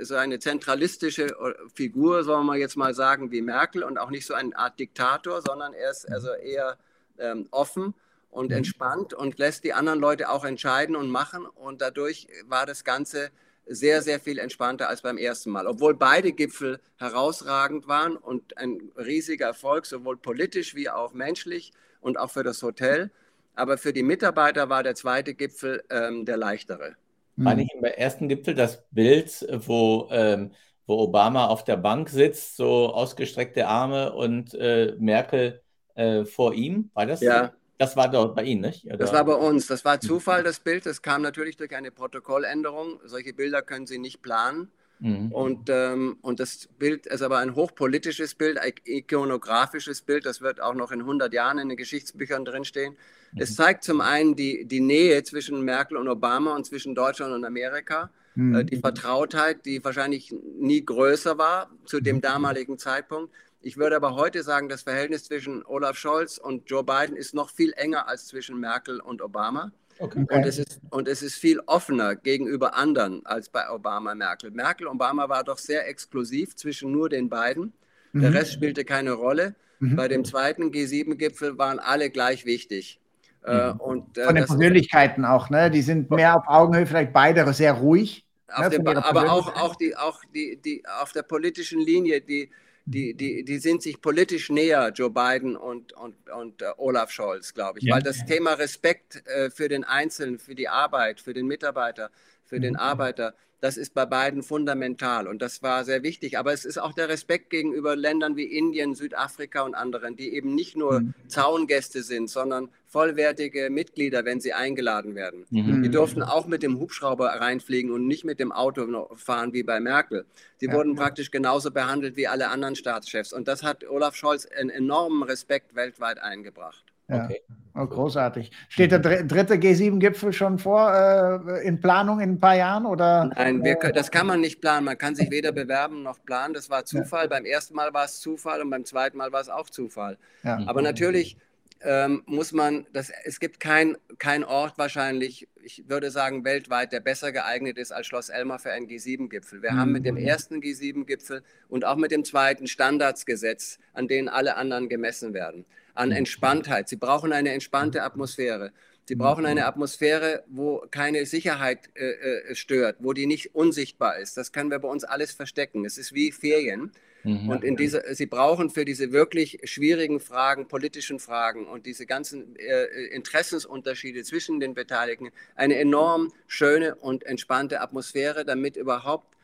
so 0.00 0.14
eine 0.14 0.38
zentralistische 0.38 1.24
äh, 1.24 1.54
Figur, 1.74 2.22
sollen 2.22 2.46
wir 2.46 2.56
jetzt 2.56 2.76
mal 2.76 2.94
sagen, 2.94 3.30
wie 3.30 3.40
Merkel 3.40 3.82
und 3.82 3.98
auch 3.98 4.10
nicht 4.10 4.26
so 4.26 4.34
eine 4.34 4.56
Art 4.56 4.78
Diktator, 4.78 5.40
sondern 5.40 5.72
er 5.72 5.90
ist 5.90 6.10
also 6.10 6.32
eher 6.32 6.76
ähm, 7.18 7.48
offen 7.50 7.94
und 8.30 8.50
mhm. 8.50 8.58
entspannt 8.58 9.14
und 9.14 9.38
lässt 9.38 9.64
die 9.64 9.72
anderen 9.72 10.00
Leute 10.00 10.28
auch 10.28 10.44
entscheiden 10.44 10.96
und 10.96 11.10
machen. 11.10 11.46
Und 11.46 11.80
dadurch 11.80 12.28
war 12.46 12.66
das 12.66 12.84
Ganze 12.84 13.30
sehr, 13.66 14.02
sehr 14.02 14.20
viel 14.20 14.38
entspannter 14.38 14.88
als 14.88 15.02
beim 15.02 15.16
ersten 15.16 15.50
Mal. 15.50 15.66
Obwohl 15.66 15.94
beide 15.94 16.32
Gipfel 16.32 16.80
herausragend 16.96 17.88
waren 17.88 18.16
und 18.16 18.58
ein 18.58 18.92
riesiger 18.96 19.46
Erfolg, 19.46 19.86
sowohl 19.86 20.16
politisch 20.16 20.74
wie 20.74 20.90
auch 20.90 21.12
menschlich 21.12 21.72
und 22.00 22.18
auch 22.18 22.30
für 22.30 22.42
das 22.42 22.62
Hotel. 22.62 23.10
Aber 23.54 23.78
für 23.78 23.92
die 23.92 24.02
Mitarbeiter 24.02 24.68
war 24.68 24.82
der 24.82 24.94
zweite 24.94 25.34
Gipfel 25.34 25.82
ähm, 25.90 26.24
der 26.24 26.36
leichtere. 26.36 26.96
War 27.36 27.54
nicht 27.54 27.72
im 27.74 27.84
ersten 27.84 28.28
Gipfel 28.28 28.54
das 28.54 28.82
Bild, 28.90 29.46
wo, 29.66 30.08
ähm, 30.10 30.52
wo 30.86 30.98
Obama 30.98 31.46
auf 31.46 31.64
der 31.64 31.76
Bank 31.76 32.10
sitzt, 32.10 32.56
so 32.56 32.92
ausgestreckte 32.92 33.66
Arme 33.66 34.12
und 34.12 34.54
äh, 34.54 34.94
Merkel 34.98 35.62
äh, 35.94 36.24
vor 36.24 36.54
ihm? 36.54 36.90
War 36.94 37.06
das? 37.06 37.20
Ja. 37.20 37.52
Das 37.78 37.96
war 37.96 38.10
dort 38.10 38.36
bei 38.36 38.42
Ihnen, 38.42 38.60
nicht? 38.60 38.84
Oder? 38.84 38.98
Das 38.98 39.12
war 39.14 39.24
bei 39.24 39.34
uns. 39.34 39.66
Das 39.66 39.86
war 39.86 40.00
Zufall, 40.00 40.42
das 40.42 40.60
Bild. 40.60 40.84
Das 40.84 41.00
kam 41.00 41.22
natürlich 41.22 41.56
durch 41.56 41.74
eine 41.74 41.90
Protokolländerung. 41.90 43.00
Solche 43.06 43.32
Bilder 43.32 43.62
können 43.62 43.86
Sie 43.86 43.98
nicht 43.98 44.20
planen. 44.20 44.70
Mhm. 45.00 45.32
Und, 45.32 45.70
ähm, 45.70 46.18
und 46.20 46.40
das 46.40 46.68
Bild 46.78 47.06
ist 47.06 47.22
aber 47.22 47.38
ein 47.38 47.54
hochpolitisches 47.54 48.34
Bild, 48.34 48.58
ein 48.58 48.72
ikonografisches 48.84 50.02
Bild. 50.02 50.26
Das 50.26 50.42
wird 50.42 50.60
auch 50.60 50.74
noch 50.74 50.92
in 50.92 51.00
100 51.00 51.32
Jahren 51.32 51.58
in 51.58 51.68
den 51.68 51.76
Geschichtsbüchern 51.76 52.44
drinstehen. 52.44 52.96
Mhm. 53.32 53.40
Es 53.40 53.56
zeigt 53.56 53.82
zum 53.82 54.00
einen 54.00 54.36
die, 54.36 54.66
die 54.66 54.80
Nähe 54.80 55.22
zwischen 55.24 55.62
Merkel 55.62 55.96
und 55.96 56.06
Obama 56.08 56.54
und 56.54 56.66
zwischen 56.66 56.94
Deutschland 56.94 57.32
und 57.32 57.44
Amerika. 57.44 58.10
Mhm. 58.34 58.54
Äh, 58.54 58.64
die 58.64 58.76
Vertrautheit, 58.76 59.64
die 59.64 59.82
wahrscheinlich 59.82 60.34
nie 60.58 60.84
größer 60.84 61.38
war 61.38 61.70
zu 61.86 62.00
dem 62.00 62.16
mhm. 62.16 62.20
damaligen 62.20 62.78
Zeitpunkt. 62.78 63.32
Ich 63.62 63.76
würde 63.76 63.96
aber 63.96 64.14
heute 64.14 64.42
sagen, 64.42 64.68
das 64.68 64.82
Verhältnis 64.82 65.24
zwischen 65.24 65.64
Olaf 65.64 65.96
Scholz 65.96 66.38
und 66.38 66.68
Joe 66.70 66.84
Biden 66.84 67.16
ist 67.16 67.34
noch 67.34 67.50
viel 67.50 67.72
enger 67.76 68.08
als 68.08 68.26
zwischen 68.26 68.58
Merkel 68.58 69.00
und 69.00 69.20
Obama. 69.20 69.72
Okay. 70.00 70.26
Und, 70.30 70.46
es 70.46 70.58
ist, 70.58 70.80
und 70.88 71.08
es 71.08 71.22
ist 71.22 71.34
viel 71.34 71.60
offener 71.66 72.16
gegenüber 72.16 72.74
anderen 72.74 73.24
als 73.26 73.50
bei 73.50 73.70
Obama 73.70 74.14
Merkel. 74.14 74.50
Merkel 74.50 74.86
Obama 74.86 75.28
war 75.28 75.44
doch 75.44 75.58
sehr 75.58 75.86
exklusiv 75.88 76.56
zwischen 76.56 76.90
nur 76.90 77.10
den 77.10 77.28
beiden. 77.28 77.74
Mhm. 78.12 78.22
Der 78.22 78.34
Rest 78.34 78.54
spielte 78.54 78.84
keine 78.86 79.12
Rolle. 79.12 79.54
Mhm. 79.78 79.96
Bei 79.96 80.08
dem 80.08 80.24
zweiten 80.24 80.70
G7-Gipfel 80.70 81.58
waren 81.58 81.78
alle 81.78 82.08
gleich 82.08 82.46
wichtig. 82.46 82.98
Äh, 83.44 83.72
mhm. 83.72 83.80
und, 83.80 84.18
äh, 84.18 84.24
Von 84.24 84.34
den 84.36 84.46
Persönlichkeiten 84.46 85.26
auch, 85.26 85.50
ne? 85.50 85.70
Die 85.70 85.82
sind 85.82 86.10
mehr 86.10 86.36
auf 86.36 86.44
Augenhöhe, 86.46 86.86
vielleicht 86.86 87.12
beide 87.12 87.50
sehr 87.52 87.74
ruhig. 87.74 88.24
Ne? 88.58 88.70
Dem, 88.70 88.86
aber 88.86 89.30
auch, 89.30 89.54
auch, 89.54 89.76
die, 89.76 89.96
auch 89.96 90.20
die, 90.34 90.58
die 90.64 90.82
auf 91.00 91.12
der 91.12 91.22
politischen 91.22 91.80
Linie, 91.80 92.22
die, 92.22 92.50
die, 92.90 93.14
die, 93.14 93.44
die 93.44 93.58
sind 93.58 93.82
sich 93.82 94.00
politisch 94.00 94.50
näher, 94.50 94.92
Joe 94.94 95.10
Biden 95.10 95.56
und, 95.56 95.92
und, 95.92 96.28
und 96.30 96.62
uh, 96.62 96.66
Olaf 96.76 97.10
Scholz, 97.10 97.54
glaube 97.54 97.78
ich. 97.78 97.84
Ja. 97.84 97.94
Weil 97.94 98.02
das 98.02 98.24
Thema 98.24 98.54
Respekt 98.54 99.22
äh, 99.26 99.50
für 99.50 99.68
den 99.68 99.84
Einzelnen, 99.84 100.38
für 100.38 100.54
die 100.54 100.68
Arbeit, 100.68 101.20
für 101.20 101.32
den 101.32 101.46
Mitarbeiter, 101.46 102.10
für 102.44 102.56
mhm. 102.56 102.62
den 102.62 102.76
Arbeiter, 102.76 103.34
das 103.60 103.76
ist 103.76 103.94
bei 103.94 104.06
beiden 104.06 104.42
fundamental 104.42 105.26
und 105.26 105.42
das 105.42 105.62
war 105.62 105.84
sehr 105.84 106.02
wichtig. 106.02 106.38
Aber 106.38 106.52
es 106.52 106.64
ist 106.64 106.78
auch 106.78 106.92
der 106.92 107.08
Respekt 107.08 107.50
gegenüber 107.50 107.94
Ländern 107.94 108.36
wie 108.36 108.44
Indien, 108.44 108.94
Südafrika 108.94 109.62
und 109.62 109.74
anderen, 109.74 110.16
die 110.16 110.32
eben 110.34 110.54
nicht 110.54 110.76
nur 110.76 111.00
mhm. 111.00 111.14
Zaungäste 111.28 112.02
sind, 112.02 112.30
sondern 112.30 112.70
vollwertige 112.86 113.70
Mitglieder, 113.70 114.24
wenn 114.24 114.40
sie 114.40 114.52
eingeladen 114.52 115.14
werden. 115.14 115.46
Mhm. 115.50 115.82
Die 115.82 115.90
durften 115.90 116.22
auch 116.22 116.46
mit 116.46 116.62
dem 116.62 116.78
Hubschrauber 116.78 117.28
reinfliegen 117.28 117.92
und 117.92 118.06
nicht 118.06 118.24
mit 118.24 118.40
dem 118.40 118.50
Auto 118.50 119.14
fahren 119.14 119.52
wie 119.52 119.62
bei 119.62 119.78
Merkel. 119.78 120.24
Die 120.60 120.66
ja. 120.66 120.72
wurden 120.72 120.96
praktisch 120.96 121.30
genauso 121.30 121.70
behandelt 121.70 122.16
wie 122.16 122.26
alle 122.26 122.48
anderen 122.48 122.76
Staatschefs. 122.76 123.32
Und 123.32 123.46
das 123.46 123.62
hat 123.62 123.88
Olaf 123.88 124.16
Scholz 124.16 124.46
einen 124.46 124.70
enormen 124.70 125.22
Respekt 125.22 125.74
weltweit 125.74 126.18
eingebracht. 126.20 126.89
Ja. 127.10 127.24
Okay. 127.24 127.42
Oh, 127.74 127.86
großartig. 127.86 128.50
Steht 128.68 128.90
der 128.90 128.98
dritte 128.98 129.54
G7-Gipfel 129.54 130.32
schon 130.32 130.58
vor 130.58 130.92
äh, 130.92 131.66
in 131.66 131.80
Planung 131.80 132.20
in 132.20 132.32
ein 132.32 132.40
paar 132.40 132.56
Jahren? 132.56 132.84
Oder? 132.84 133.30
Nein, 133.36 133.62
wir, 133.62 133.76
das 133.76 134.10
kann 134.10 134.26
man 134.26 134.40
nicht 134.40 134.60
planen. 134.60 134.84
Man 134.84 134.98
kann 134.98 135.14
sich 135.14 135.30
weder 135.30 135.52
bewerben 135.52 136.02
noch 136.02 136.18
planen. 136.24 136.52
Das 136.52 136.68
war 136.68 136.84
Zufall. 136.84 137.24
Ja. 137.24 137.28
Beim 137.28 137.44
ersten 137.44 137.74
Mal 137.74 137.94
war 137.94 138.06
es 138.06 138.18
Zufall 138.20 138.60
und 138.60 138.70
beim 138.70 138.84
zweiten 138.84 139.16
Mal 139.16 139.32
war 139.32 139.40
es 139.40 139.48
auch 139.48 139.70
Zufall. 139.70 140.18
Ja. 140.42 140.60
Aber 140.66 140.82
natürlich 140.82 141.36
ähm, 141.82 142.22
muss 142.26 142.52
man, 142.52 142.86
das, 142.92 143.10
es 143.24 143.40
gibt 143.40 143.60
keinen 143.60 143.96
kein 144.18 144.44
Ort 144.44 144.76
wahrscheinlich, 144.76 145.48
ich 145.62 145.88
würde 145.88 146.10
sagen 146.10 146.44
weltweit, 146.44 146.92
der 146.92 147.00
besser 147.00 147.32
geeignet 147.32 147.78
ist 147.78 147.92
als 147.92 148.06
Schloss 148.06 148.28
Elmar 148.28 148.58
für 148.58 148.72
einen 148.72 148.86
G7-Gipfel. 148.86 149.62
Wir 149.62 149.72
mhm. 149.72 149.78
haben 149.78 149.92
mit 149.92 150.04
dem 150.04 150.16
mhm. 150.16 150.26
ersten 150.26 150.60
G7-Gipfel 150.60 151.42
und 151.68 151.84
auch 151.84 151.96
mit 151.96 152.10
dem 152.10 152.24
zweiten 152.24 152.66
Standards 152.66 153.26
gesetzt, 153.26 153.78
an 153.92 154.08
denen 154.08 154.28
alle 154.28 154.56
anderen 154.56 154.88
gemessen 154.88 155.34
werden 155.34 155.64
an 155.94 156.12
Entspanntheit. 156.12 156.88
Sie 156.88 156.96
brauchen 156.96 157.32
eine 157.32 157.52
entspannte 157.52 158.02
Atmosphäre. 158.02 158.72
Sie 159.06 159.16
brauchen 159.16 159.44
eine 159.44 159.66
Atmosphäre, 159.66 160.44
wo 160.48 160.84
keine 160.90 161.26
Sicherheit 161.26 161.90
äh, 161.94 162.10
äh, 162.10 162.54
stört, 162.54 162.98
wo 163.00 163.12
die 163.12 163.26
nicht 163.26 163.54
unsichtbar 163.54 164.18
ist. 164.18 164.36
Das 164.36 164.52
können 164.52 164.70
wir 164.70 164.78
bei 164.78 164.88
uns 164.88 165.04
alles 165.04 165.32
verstecken. 165.32 165.84
Es 165.84 165.98
ist 165.98 166.14
wie 166.14 166.30
Ferien. 166.30 166.92
Mhm. 167.24 167.48
Und 167.48 167.64
in 167.64 167.76
diese, 167.76 168.02
Sie 168.14 168.26
brauchen 168.26 168.70
für 168.70 168.84
diese 168.84 169.12
wirklich 169.12 169.60
schwierigen 169.64 170.20
Fragen, 170.20 170.68
politischen 170.68 171.18
Fragen 171.18 171.66
und 171.66 171.86
diese 171.86 172.06
ganzen 172.06 172.56
äh, 172.56 172.84
Interessensunterschiede 173.12 174.22
zwischen 174.22 174.60
den 174.60 174.74
Beteiligten 174.74 175.30
eine 175.54 175.76
enorm 175.76 176.32
schöne 176.46 176.94
und 176.94 177.24
entspannte 177.24 177.80
Atmosphäre, 177.80 178.44
damit 178.44 178.76
überhaupt 178.76 179.36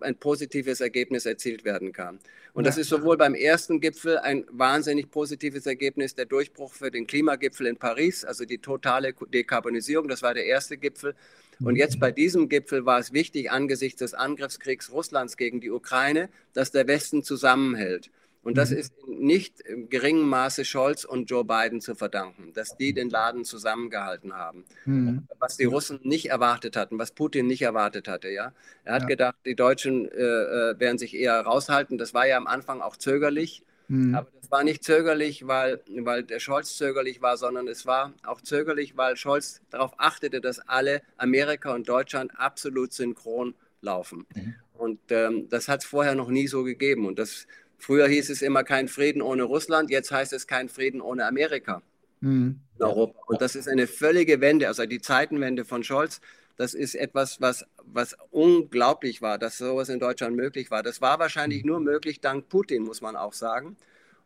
ein 0.00 0.16
positives 0.16 0.80
Ergebnis 0.80 1.26
erzielt 1.26 1.64
werden 1.64 1.92
kann. 1.92 2.18
Und 2.52 2.64
ja. 2.64 2.70
das 2.70 2.78
ist 2.78 2.88
sowohl 2.88 3.16
beim 3.16 3.34
ersten 3.34 3.80
Gipfel 3.80 4.18
ein 4.18 4.44
wahnsinnig 4.50 5.10
positives 5.10 5.66
Ergebnis, 5.66 6.14
der 6.14 6.26
Durchbruch 6.26 6.72
für 6.72 6.90
den 6.90 7.06
Klimagipfel 7.06 7.66
in 7.66 7.76
Paris, 7.76 8.24
also 8.24 8.44
die 8.44 8.58
totale 8.58 9.12
Dekarbonisierung, 9.12 10.08
das 10.08 10.22
war 10.22 10.34
der 10.34 10.46
erste 10.46 10.76
Gipfel. 10.76 11.14
Und 11.60 11.74
mhm. 11.74 11.76
jetzt 11.76 11.98
bei 11.98 12.12
diesem 12.12 12.48
Gipfel 12.48 12.84
war 12.84 12.98
es 12.98 13.12
wichtig, 13.12 13.50
angesichts 13.50 14.00
des 14.00 14.14
Angriffskriegs 14.14 14.92
Russlands 14.92 15.36
gegen 15.36 15.60
die 15.60 15.70
Ukraine, 15.70 16.28
dass 16.52 16.70
der 16.70 16.86
Westen 16.86 17.22
zusammenhält. 17.22 18.10
Und 18.46 18.56
das 18.56 18.70
mhm. 18.70 18.76
ist 18.76 18.94
nicht 19.08 19.60
im 19.62 19.88
geringen 19.88 20.28
Maße 20.28 20.64
Scholz 20.64 21.04
und 21.04 21.28
Joe 21.28 21.44
Biden 21.44 21.80
zu 21.80 21.96
verdanken, 21.96 22.52
dass 22.54 22.76
die 22.76 22.92
den 22.92 23.10
Laden 23.10 23.44
zusammengehalten 23.44 24.34
haben. 24.34 24.64
Mhm. 24.84 25.26
Was 25.40 25.56
die 25.56 25.64
Russen 25.64 25.98
nicht 26.04 26.30
erwartet 26.30 26.76
hatten, 26.76 26.96
was 26.96 27.10
Putin 27.10 27.48
nicht 27.48 27.62
erwartet 27.62 28.06
hatte. 28.06 28.28
Ja? 28.28 28.52
Er 28.84 28.94
hat 28.94 29.02
ja. 29.02 29.08
gedacht, 29.08 29.34
die 29.44 29.56
Deutschen 29.56 30.08
äh, 30.08 30.22
äh, 30.22 30.78
werden 30.78 30.96
sich 30.96 31.14
eher 31.14 31.40
raushalten. 31.40 31.98
Das 31.98 32.14
war 32.14 32.28
ja 32.28 32.36
am 32.36 32.46
Anfang 32.46 32.82
auch 32.82 32.96
zögerlich. 32.96 33.64
Mhm. 33.88 34.14
Aber 34.14 34.28
das 34.46 34.52
war 34.52 34.62
nicht 34.62 34.84
zögerlich, 34.84 35.48
weil, 35.48 35.80
weil 35.88 36.22
der 36.22 36.38
Scholz 36.38 36.76
zögerlich 36.76 37.20
war, 37.20 37.36
sondern 37.36 37.66
es 37.66 37.84
war 37.84 38.12
auch 38.24 38.40
zögerlich, 38.40 38.96
weil 38.96 39.16
Scholz 39.16 39.60
darauf 39.70 39.92
achtete, 39.98 40.40
dass 40.40 40.60
alle 40.60 41.02
Amerika 41.16 41.74
und 41.74 41.88
Deutschland 41.88 42.30
absolut 42.38 42.92
synchron 42.92 43.56
laufen. 43.80 44.24
Mhm. 44.36 44.54
Und 44.74 45.00
ähm, 45.10 45.48
das 45.48 45.66
hat 45.66 45.80
es 45.80 45.86
vorher 45.86 46.14
noch 46.14 46.28
nie 46.28 46.46
so 46.46 46.62
gegeben. 46.62 47.06
Und 47.06 47.18
das 47.18 47.48
Früher 47.76 48.06
hieß 48.06 48.30
es 48.30 48.40
immer 48.40 48.62
kein 48.62 48.86
Frieden 48.86 49.20
ohne 49.20 49.42
Russland, 49.42 49.90
jetzt 49.90 50.12
heißt 50.12 50.32
es 50.32 50.46
kein 50.46 50.68
Frieden 50.68 51.00
ohne 51.00 51.26
Amerika 51.26 51.82
mhm. 52.20 52.60
in 52.78 52.82
Europa. 52.84 53.18
Und 53.26 53.42
das 53.42 53.56
ist 53.56 53.68
eine 53.68 53.88
völlige 53.88 54.40
Wende, 54.40 54.68
also 54.68 54.86
die 54.86 55.00
Zeitenwende 55.00 55.64
von 55.64 55.82
Scholz. 55.82 56.20
Das 56.56 56.72
ist 56.72 56.94
etwas, 56.94 57.40
was, 57.40 57.66
was 57.84 58.16
unglaublich 58.30 59.22
war, 59.22 59.38
dass 59.38 59.58
sowas 59.58 59.88
in 59.88 59.98
Deutschland 59.98 60.36
möglich 60.36 60.70
war. 60.70 60.84
Das 60.84 61.00
war 61.00 61.18
wahrscheinlich 61.18 61.64
nur 61.64 61.80
möglich 61.80 62.20
dank 62.20 62.48
Putin, 62.48 62.84
muss 62.84 63.00
man 63.02 63.16
auch 63.16 63.32
sagen. 63.32 63.76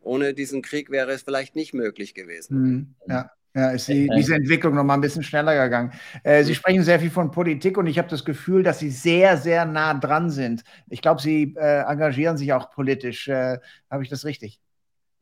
Ohne 0.00 0.34
diesen 0.34 0.62
Krieg 0.62 0.90
wäre 0.90 1.12
es 1.12 1.22
vielleicht 1.22 1.56
nicht 1.56 1.74
möglich 1.74 2.14
gewesen. 2.14 2.62
Mhm. 2.62 2.94
Ja. 3.06 3.30
Ja, 3.52 3.70
ist 3.70 3.88
die, 3.88 4.08
diese 4.16 4.36
Entwicklung 4.36 4.76
noch 4.76 4.84
mal 4.84 4.94
ein 4.94 5.00
bisschen 5.00 5.24
schneller 5.24 5.60
gegangen. 5.64 5.92
Äh, 6.22 6.44
Sie 6.44 6.54
sprechen 6.54 6.84
sehr 6.84 7.00
viel 7.00 7.10
von 7.10 7.32
Politik 7.32 7.78
und 7.78 7.88
ich 7.88 7.98
habe 7.98 8.08
das 8.08 8.24
Gefühl, 8.24 8.62
dass 8.62 8.78
Sie 8.78 8.90
sehr, 8.90 9.36
sehr 9.36 9.64
nah 9.64 9.92
dran 9.94 10.30
sind. 10.30 10.62
Ich 10.88 11.02
glaube, 11.02 11.20
Sie 11.20 11.54
äh, 11.58 11.80
engagieren 11.80 12.36
sich 12.36 12.52
auch 12.52 12.70
politisch. 12.70 13.26
Äh, 13.26 13.58
habe 13.90 14.04
ich 14.04 14.08
das 14.08 14.24
richtig? 14.24 14.60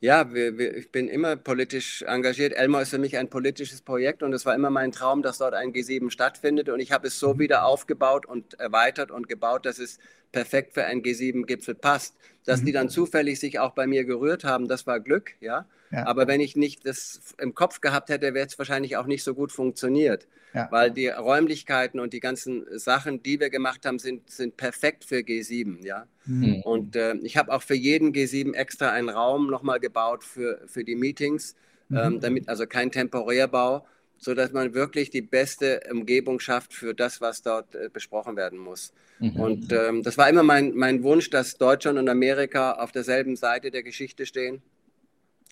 Ja, 0.01 0.33
wir, 0.33 0.59
wir, 0.59 0.77
ich 0.77 0.93
bin 0.93 1.09
immer 1.09 1.37
politisch 1.37 2.03
engagiert. 2.03 2.53
Elmar 2.53 2.83
ist 2.83 2.91
für 2.91 2.99
mich 2.99 3.17
ein 3.17 3.31
politisches 3.31 3.83
Projekt 3.83 4.23
und 4.23 4.33
es 4.33 4.47
war 4.47 4.55
immer 4.55 4.71
mein 4.71 4.93
Traum, 4.93 5.23
dass 5.23 5.39
dort 5.39 5.55
ein 5.55 5.73
G7 5.73 6.11
stattfindet. 6.11 6.69
Und 6.69 6.81
ich 6.81 6.93
habe 6.93 7.09
es 7.09 7.19
so 7.19 7.35
mhm. 7.35 7.39
wieder 7.41 7.65
aufgebaut 7.65 8.27
und 8.27 8.61
erweitert 8.61 9.11
und 9.11 9.29
gebaut, 9.29 9.65
dass 9.65 9.79
es 9.79 9.99
perfekt 10.33 10.75
für 10.75 10.85
einen 10.85 11.03
G7-Gipfel 11.03 11.75
passt. 11.75 12.15
Dass 12.49 12.63
mhm. 12.63 12.67
die 12.67 12.73
dann 12.73 12.89
zufällig 12.89 13.39
sich 13.39 13.59
auch 13.59 13.73
bei 13.73 13.87
mir 13.87 14.05
gerührt 14.07 14.43
haben, 14.43 14.69
das 14.69 14.87
war 14.87 15.01
Glück, 15.01 15.35
ja. 15.41 15.67
ja. 15.91 16.07
Aber 16.07 16.27
wenn 16.27 16.41
ich 16.41 16.57
nicht 16.57 16.87
das 16.87 17.21
im 17.37 17.55
Kopf 17.55 17.83
gehabt 17.83 18.09
hätte, 18.09 18.33
wäre 18.33 18.47
es 18.47 18.59
wahrscheinlich 18.59 18.97
auch 18.97 19.07
nicht 19.07 19.23
so 19.23 19.35
gut 19.35 19.53
funktioniert. 19.53 20.27
Ja. 20.55 20.67
Weil 20.71 20.91
die 20.91 21.09
Räumlichkeiten 21.09 22.01
und 22.01 22.15
die 22.15 22.21
ganzen 22.21 22.65
Sachen, 22.79 23.23
die 23.23 23.39
wir 23.39 23.51
gemacht 23.51 23.85
haben, 23.85 23.99
sind, 23.99 24.31
sind 24.31 24.57
perfekt 24.57 25.05
für 25.05 25.19
G7, 25.19 25.85
ja. 25.85 26.07
Mhm. 26.25 26.63
Und 26.63 26.97
äh, 26.97 27.17
ich 27.17 27.37
habe 27.37 27.53
auch 27.53 27.61
für 27.61 27.75
jeden 27.75 28.13
G7 28.15 28.55
extra 28.55 28.93
einen 28.93 29.11
Raum 29.11 29.51
nochmal 29.51 29.79
gebaut 29.79 30.25
für, 30.25 30.63
für 30.67 30.85
die 30.85 30.97
Meetings, 30.97 31.55
mhm. 31.91 31.99
ähm, 31.99 32.21
damit, 32.21 32.49
also 32.49 32.67
kein 32.67 32.91
Temporärbau 32.91 33.85
so 34.19 34.35
dass 34.35 34.53
man 34.53 34.75
wirklich 34.75 35.11
die 35.11 35.23
beste 35.23 35.81
Umgebung 35.91 36.41
schafft 36.41 36.75
für 36.75 36.95
das, 36.95 37.21
was 37.21 37.43
dort 37.43 37.75
äh, 37.75 37.89
besprochen 37.93 38.37
werden 38.37 38.59
muss. 38.59 38.93
Mhm. 39.21 39.37
Und 39.37 39.73
ähm, 39.73 40.03
das 40.03 40.19
war 40.19 40.29
immer 40.29 40.43
mein, 40.43 40.75
mein 40.75 41.03
Wunsch, 41.03 41.31
dass 41.31 41.57
Deutschland 41.57 41.99
und 41.99 42.09
Amerika 42.09 42.73
auf 42.73 42.93
derselben 42.93 43.37
Seite 43.37 43.71
der 43.71 43.83
Geschichte 43.83 44.27
stehen 44.27 44.61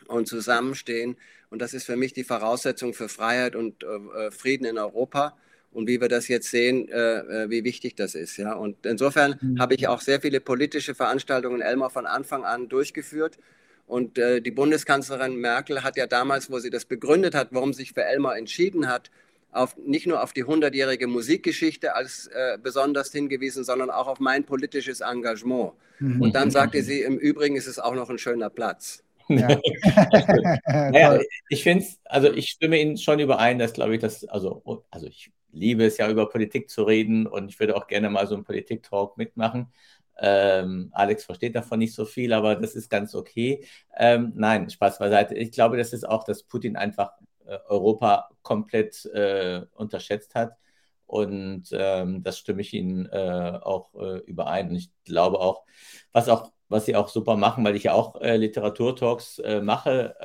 und 0.09 0.29
zusammenstehen. 0.29 1.17
Und 1.51 1.63
das 1.63 1.75
ist 1.75 1.85
für 1.85 1.97
mich 1.97 2.13
die 2.13 2.25
Voraussetzung 2.25 2.93
für 2.93 3.09
Freiheit 3.09 3.55
und 3.57 3.85
äh, 3.85 4.31
Frieden 4.31 4.67
in 4.67 4.79
Europa. 4.79 5.37
und 5.73 5.89
wie 5.89 6.01
wir 6.01 6.09
das 6.09 6.27
jetzt 6.29 6.51
sehen, 6.51 6.89
äh, 6.89 7.45
äh, 7.45 7.51
wie 7.51 7.63
wichtig 7.63 7.97
das 7.97 8.15
ist. 8.15 8.39
Ja? 8.39 8.55
Und 8.55 8.87
insofern 8.87 9.39
mhm. 9.41 9.61
habe 9.61 9.75
ich 9.75 9.89
auch 9.89 10.01
sehr 10.01 10.21
viele 10.21 10.41
politische 10.41 10.95
Veranstaltungen 10.95 11.57
in 11.57 11.67
Elmau 11.67 11.91
von 11.91 12.07
Anfang 12.07 12.45
an 12.45 12.69
durchgeführt. 12.69 13.39
Und 13.87 14.19
äh, 14.19 14.41
die 14.41 14.51
Bundeskanzlerin 14.51 15.37
Merkel 15.37 15.85
hat 15.85 15.97
ja 15.97 16.07
damals, 16.07 16.51
wo 16.51 16.59
sie 16.59 16.71
das 16.71 16.85
begründet 16.85 17.35
hat, 17.35 17.49
warum 17.53 17.73
sie 17.73 17.83
sich 17.83 17.93
für 17.93 18.05
Elmau 18.05 18.31
entschieden 18.31 18.89
hat, 18.89 19.11
auf, 19.53 19.77
nicht 19.77 20.07
nur 20.07 20.23
auf 20.23 20.33
die 20.33 20.45
hundertjährige 20.45 21.07
Musikgeschichte 21.07 21.95
als 21.95 22.27
äh, 22.29 22.59
besonders 22.63 23.13
hingewiesen, 23.13 23.65
sondern 23.65 23.91
auch 23.91 24.07
auf 24.07 24.21
mein 24.21 24.45
politisches 24.45 25.01
Engagement. 25.01 25.73
Mhm. 26.01 26.21
Und 26.21 26.35
dann 26.35 26.51
sagte 26.51 26.83
sie, 26.83 27.03
im 27.03 27.17
Übrigen 27.17 27.57
ist 27.57 27.67
es 27.67 27.79
auch 27.79 27.95
noch 27.95 28.11
ein 28.11 28.19
schöner 28.19 28.51
Platz. 28.51 29.03
Ja. 29.29 29.49
naja, 30.67 31.21
ich 31.49 31.63
finde 31.63 31.85
es, 31.85 31.99
also 32.05 32.33
ich 32.33 32.49
stimme 32.49 32.81
Ihnen 32.81 32.97
schon 32.97 33.19
überein, 33.19 33.59
dass 33.59 33.73
glaube 33.73 33.95
ich, 33.95 34.01
dass, 34.01 34.25
also, 34.25 34.85
also 34.91 35.07
ich 35.07 35.33
liebe 35.53 35.85
es 35.85 35.97
ja 35.97 36.09
über 36.09 36.29
Politik 36.29 36.71
zu 36.71 36.85
reden 36.85 37.27
und 37.27 37.49
ich 37.49 37.59
würde 37.59 37.77
auch 37.77 37.87
gerne 37.87 38.11
mal 38.11 38.27
so 38.27 38.35
einen 38.35 38.45
Politik-Talk 38.45 39.17
mitmachen. 39.17 39.73
Ähm, 40.19 40.91
Alex 40.93 41.25
versteht 41.25 41.55
davon 41.55 41.79
nicht 41.79 41.95
so 41.95 42.05
viel, 42.05 42.33
aber 42.33 42.57
das 42.57 42.75
ist 42.75 42.89
ganz 42.89 43.15
okay. 43.15 43.67
Ähm, 43.97 44.33
nein, 44.35 44.71
Spaß 44.71 44.99
beiseite. 44.99 45.35
Ich 45.35 45.53
glaube, 45.53 45.77
das 45.77 45.93
ist 45.93 46.09
auch, 46.09 46.25
dass 46.25 46.43
Putin 46.43 46.77
einfach 46.77 47.13
äh, 47.47 47.59
Europa 47.69 48.29
komplett 48.43 49.05
äh, 49.07 49.63
unterschätzt 49.75 50.35
hat. 50.35 50.57
Und 51.07 51.69
ähm, 51.73 52.23
das 52.25 52.39
stimme 52.39 52.63
ich 52.63 52.75
Ihnen 52.75 53.07
äh, 53.07 53.61
auch 53.63 53.95
äh, 53.95 54.19
überein. 54.21 54.71
Und 54.71 54.77
ich 54.77 54.91
glaube 55.05 55.39
auch, 55.39 55.65
was 56.13 56.29
auch, 56.29 56.51
was 56.69 56.87
Sie 56.87 56.97
auch 56.97 57.09
super 57.09 57.37
machen, 57.37 57.65
weil 57.65 57.77
ich 57.77 57.85
ja 57.85 57.93
auch 57.93 58.21
äh, 58.21 58.37
Literaturtalks 58.37 59.41
mache 59.63 60.17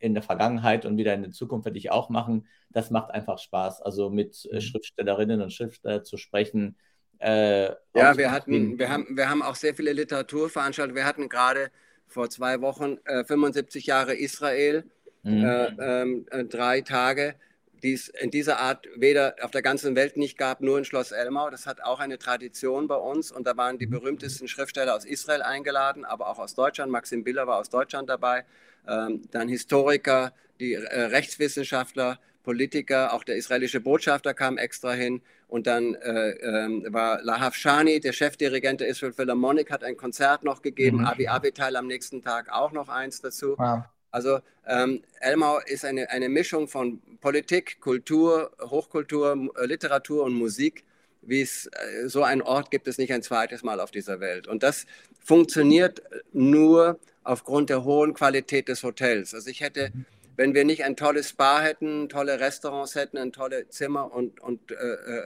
in 0.00 0.14
der 0.14 0.22
Vergangenheit 0.24 0.84
und 0.84 0.96
wieder 0.96 1.14
in 1.14 1.22
der 1.22 1.30
Zukunft 1.30 1.64
werde 1.66 1.78
ich 1.78 1.92
auch 1.92 2.08
machen. 2.08 2.48
Das 2.70 2.90
macht 2.90 3.12
einfach 3.12 3.38
Spaß. 3.38 3.82
Also 3.82 4.10
mit 4.10 4.48
mhm. 4.50 4.60
Schriftstellerinnen 4.60 5.40
und 5.42 5.52
Schriftstellern 5.52 6.04
zu 6.04 6.16
sprechen. 6.16 6.76
Ja, 7.22 8.16
wir 8.16 8.30
hatten, 8.30 8.78
wir 8.78 8.88
haben, 8.88 9.16
wir 9.16 9.28
haben 9.28 9.42
auch 9.42 9.54
sehr 9.54 9.74
viele 9.74 9.92
Literaturveranstaltungen. 9.92 10.96
Wir 10.96 11.04
hatten 11.04 11.28
gerade 11.28 11.70
vor 12.06 12.30
zwei 12.30 12.60
Wochen 12.60 12.98
75 13.26 13.86
Jahre 13.86 14.14
Israel 14.14 14.84
mhm. 15.22 15.44
äh, 15.44 15.66
ähm, 16.02 16.26
äh, 16.30 16.44
drei 16.44 16.80
Tage, 16.80 17.34
die 17.82 17.94
es 17.94 18.08
in 18.08 18.30
dieser 18.30 18.58
Art 18.58 18.86
weder 18.96 19.36
auf 19.42 19.50
der 19.50 19.62
ganzen 19.62 19.96
Welt 19.96 20.16
nicht 20.16 20.36
gab, 20.36 20.60
nur 20.60 20.78
in 20.78 20.84
Schloss 20.84 21.12
Elmau. 21.12 21.50
Das 21.50 21.66
hat 21.66 21.82
auch 21.82 22.00
eine 22.00 22.18
Tradition 22.18 22.88
bei 22.88 22.96
uns 22.96 23.32
und 23.32 23.46
da 23.46 23.56
waren 23.56 23.78
die 23.78 23.86
mhm. 23.86 23.92
berühmtesten 23.92 24.48
Schriftsteller 24.48 24.94
aus 24.94 25.04
Israel 25.04 25.42
eingeladen, 25.42 26.04
aber 26.04 26.28
auch 26.28 26.38
aus 26.38 26.54
Deutschland. 26.54 26.92
Maxim 26.92 27.24
Biller 27.24 27.46
war 27.46 27.58
aus 27.58 27.70
Deutschland 27.70 28.08
dabei, 28.08 28.44
ähm, 28.86 29.22
dann 29.30 29.48
Historiker, 29.48 30.32
die 30.58 30.74
äh, 30.74 31.00
Rechtswissenschaftler, 31.02 32.18
Politiker, 32.42 33.12
auch 33.12 33.24
der 33.24 33.36
israelische 33.36 33.80
Botschafter 33.80 34.34
kam 34.34 34.58
extra 34.58 34.92
hin. 34.92 35.22
Und 35.48 35.66
dann 35.66 35.94
äh, 35.96 36.30
äh, 36.30 36.92
war 36.92 37.22
Lahav 37.22 37.54
Shani, 37.54 38.00
der 38.00 38.12
Chefdirigent 38.12 38.80
der 38.80 38.88
Israel 38.88 39.12
Philharmonic, 39.12 39.70
hat 39.70 39.82
ein 39.82 39.96
Konzert 39.96 40.44
noch 40.44 40.62
gegeben. 40.62 40.98
Mhm. 40.98 41.06
Avi 41.06 41.28
Avital 41.28 41.76
am 41.76 41.86
nächsten 41.86 42.22
Tag 42.22 42.52
auch 42.52 42.72
noch 42.72 42.88
eins 42.88 43.20
dazu. 43.20 43.54
Wow. 43.58 43.82
Also 44.12 44.40
ähm, 44.66 45.02
Elmau 45.20 45.58
ist 45.66 45.84
eine, 45.84 46.10
eine 46.10 46.28
Mischung 46.28 46.68
von 46.68 47.00
Politik, 47.20 47.80
Kultur, 47.80 48.50
Hochkultur, 48.60 49.50
Literatur 49.64 50.24
und 50.24 50.34
Musik. 50.34 50.84
Wie 51.22 51.42
es 51.42 51.66
äh, 51.66 52.08
so 52.08 52.22
einen 52.22 52.42
Ort 52.42 52.70
gibt 52.70 52.88
es 52.88 52.98
nicht 52.98 53.12
ein 53.12 53.22
zweites 53.22 53.62
Mal 53.62 53.80
auf 53.80 53.90
dieser 53.90 54.20
Welt. 54.20 54.46
Und 54.46 54.62
das 54.62 54.86
funktioniert 55.22 56.02
nur 56.32 56.98
aufgrund 57.24 57.70
der 57.70 57.84
hohen 57.84 58.14
Qualität 58.14 58.68
des 58.68 58.82
Hotels. 58.82 59.34
Also 59.34 59.50
ich 59.50 59.60
hätte, 59.60 59.92
wenn 60.40 60.54
wir 60.54 60.64
nicht 60.64 60.84
ein 60.84 60.96
tolles 60.96 61.28
Spa 61.28 61.60
hätten, 61.60 62.08
tolle 62.08 62.40
Restaurants 62.40 62.94
hätten, 62.94 63.18
ein 63.18 63.32
tolle 63.32 63.68
Zimmer 63.68 64.10
und, 64.12 64.40
und 64.40 64.72
äh, 64.72 64.74
äh, 64.74 65.18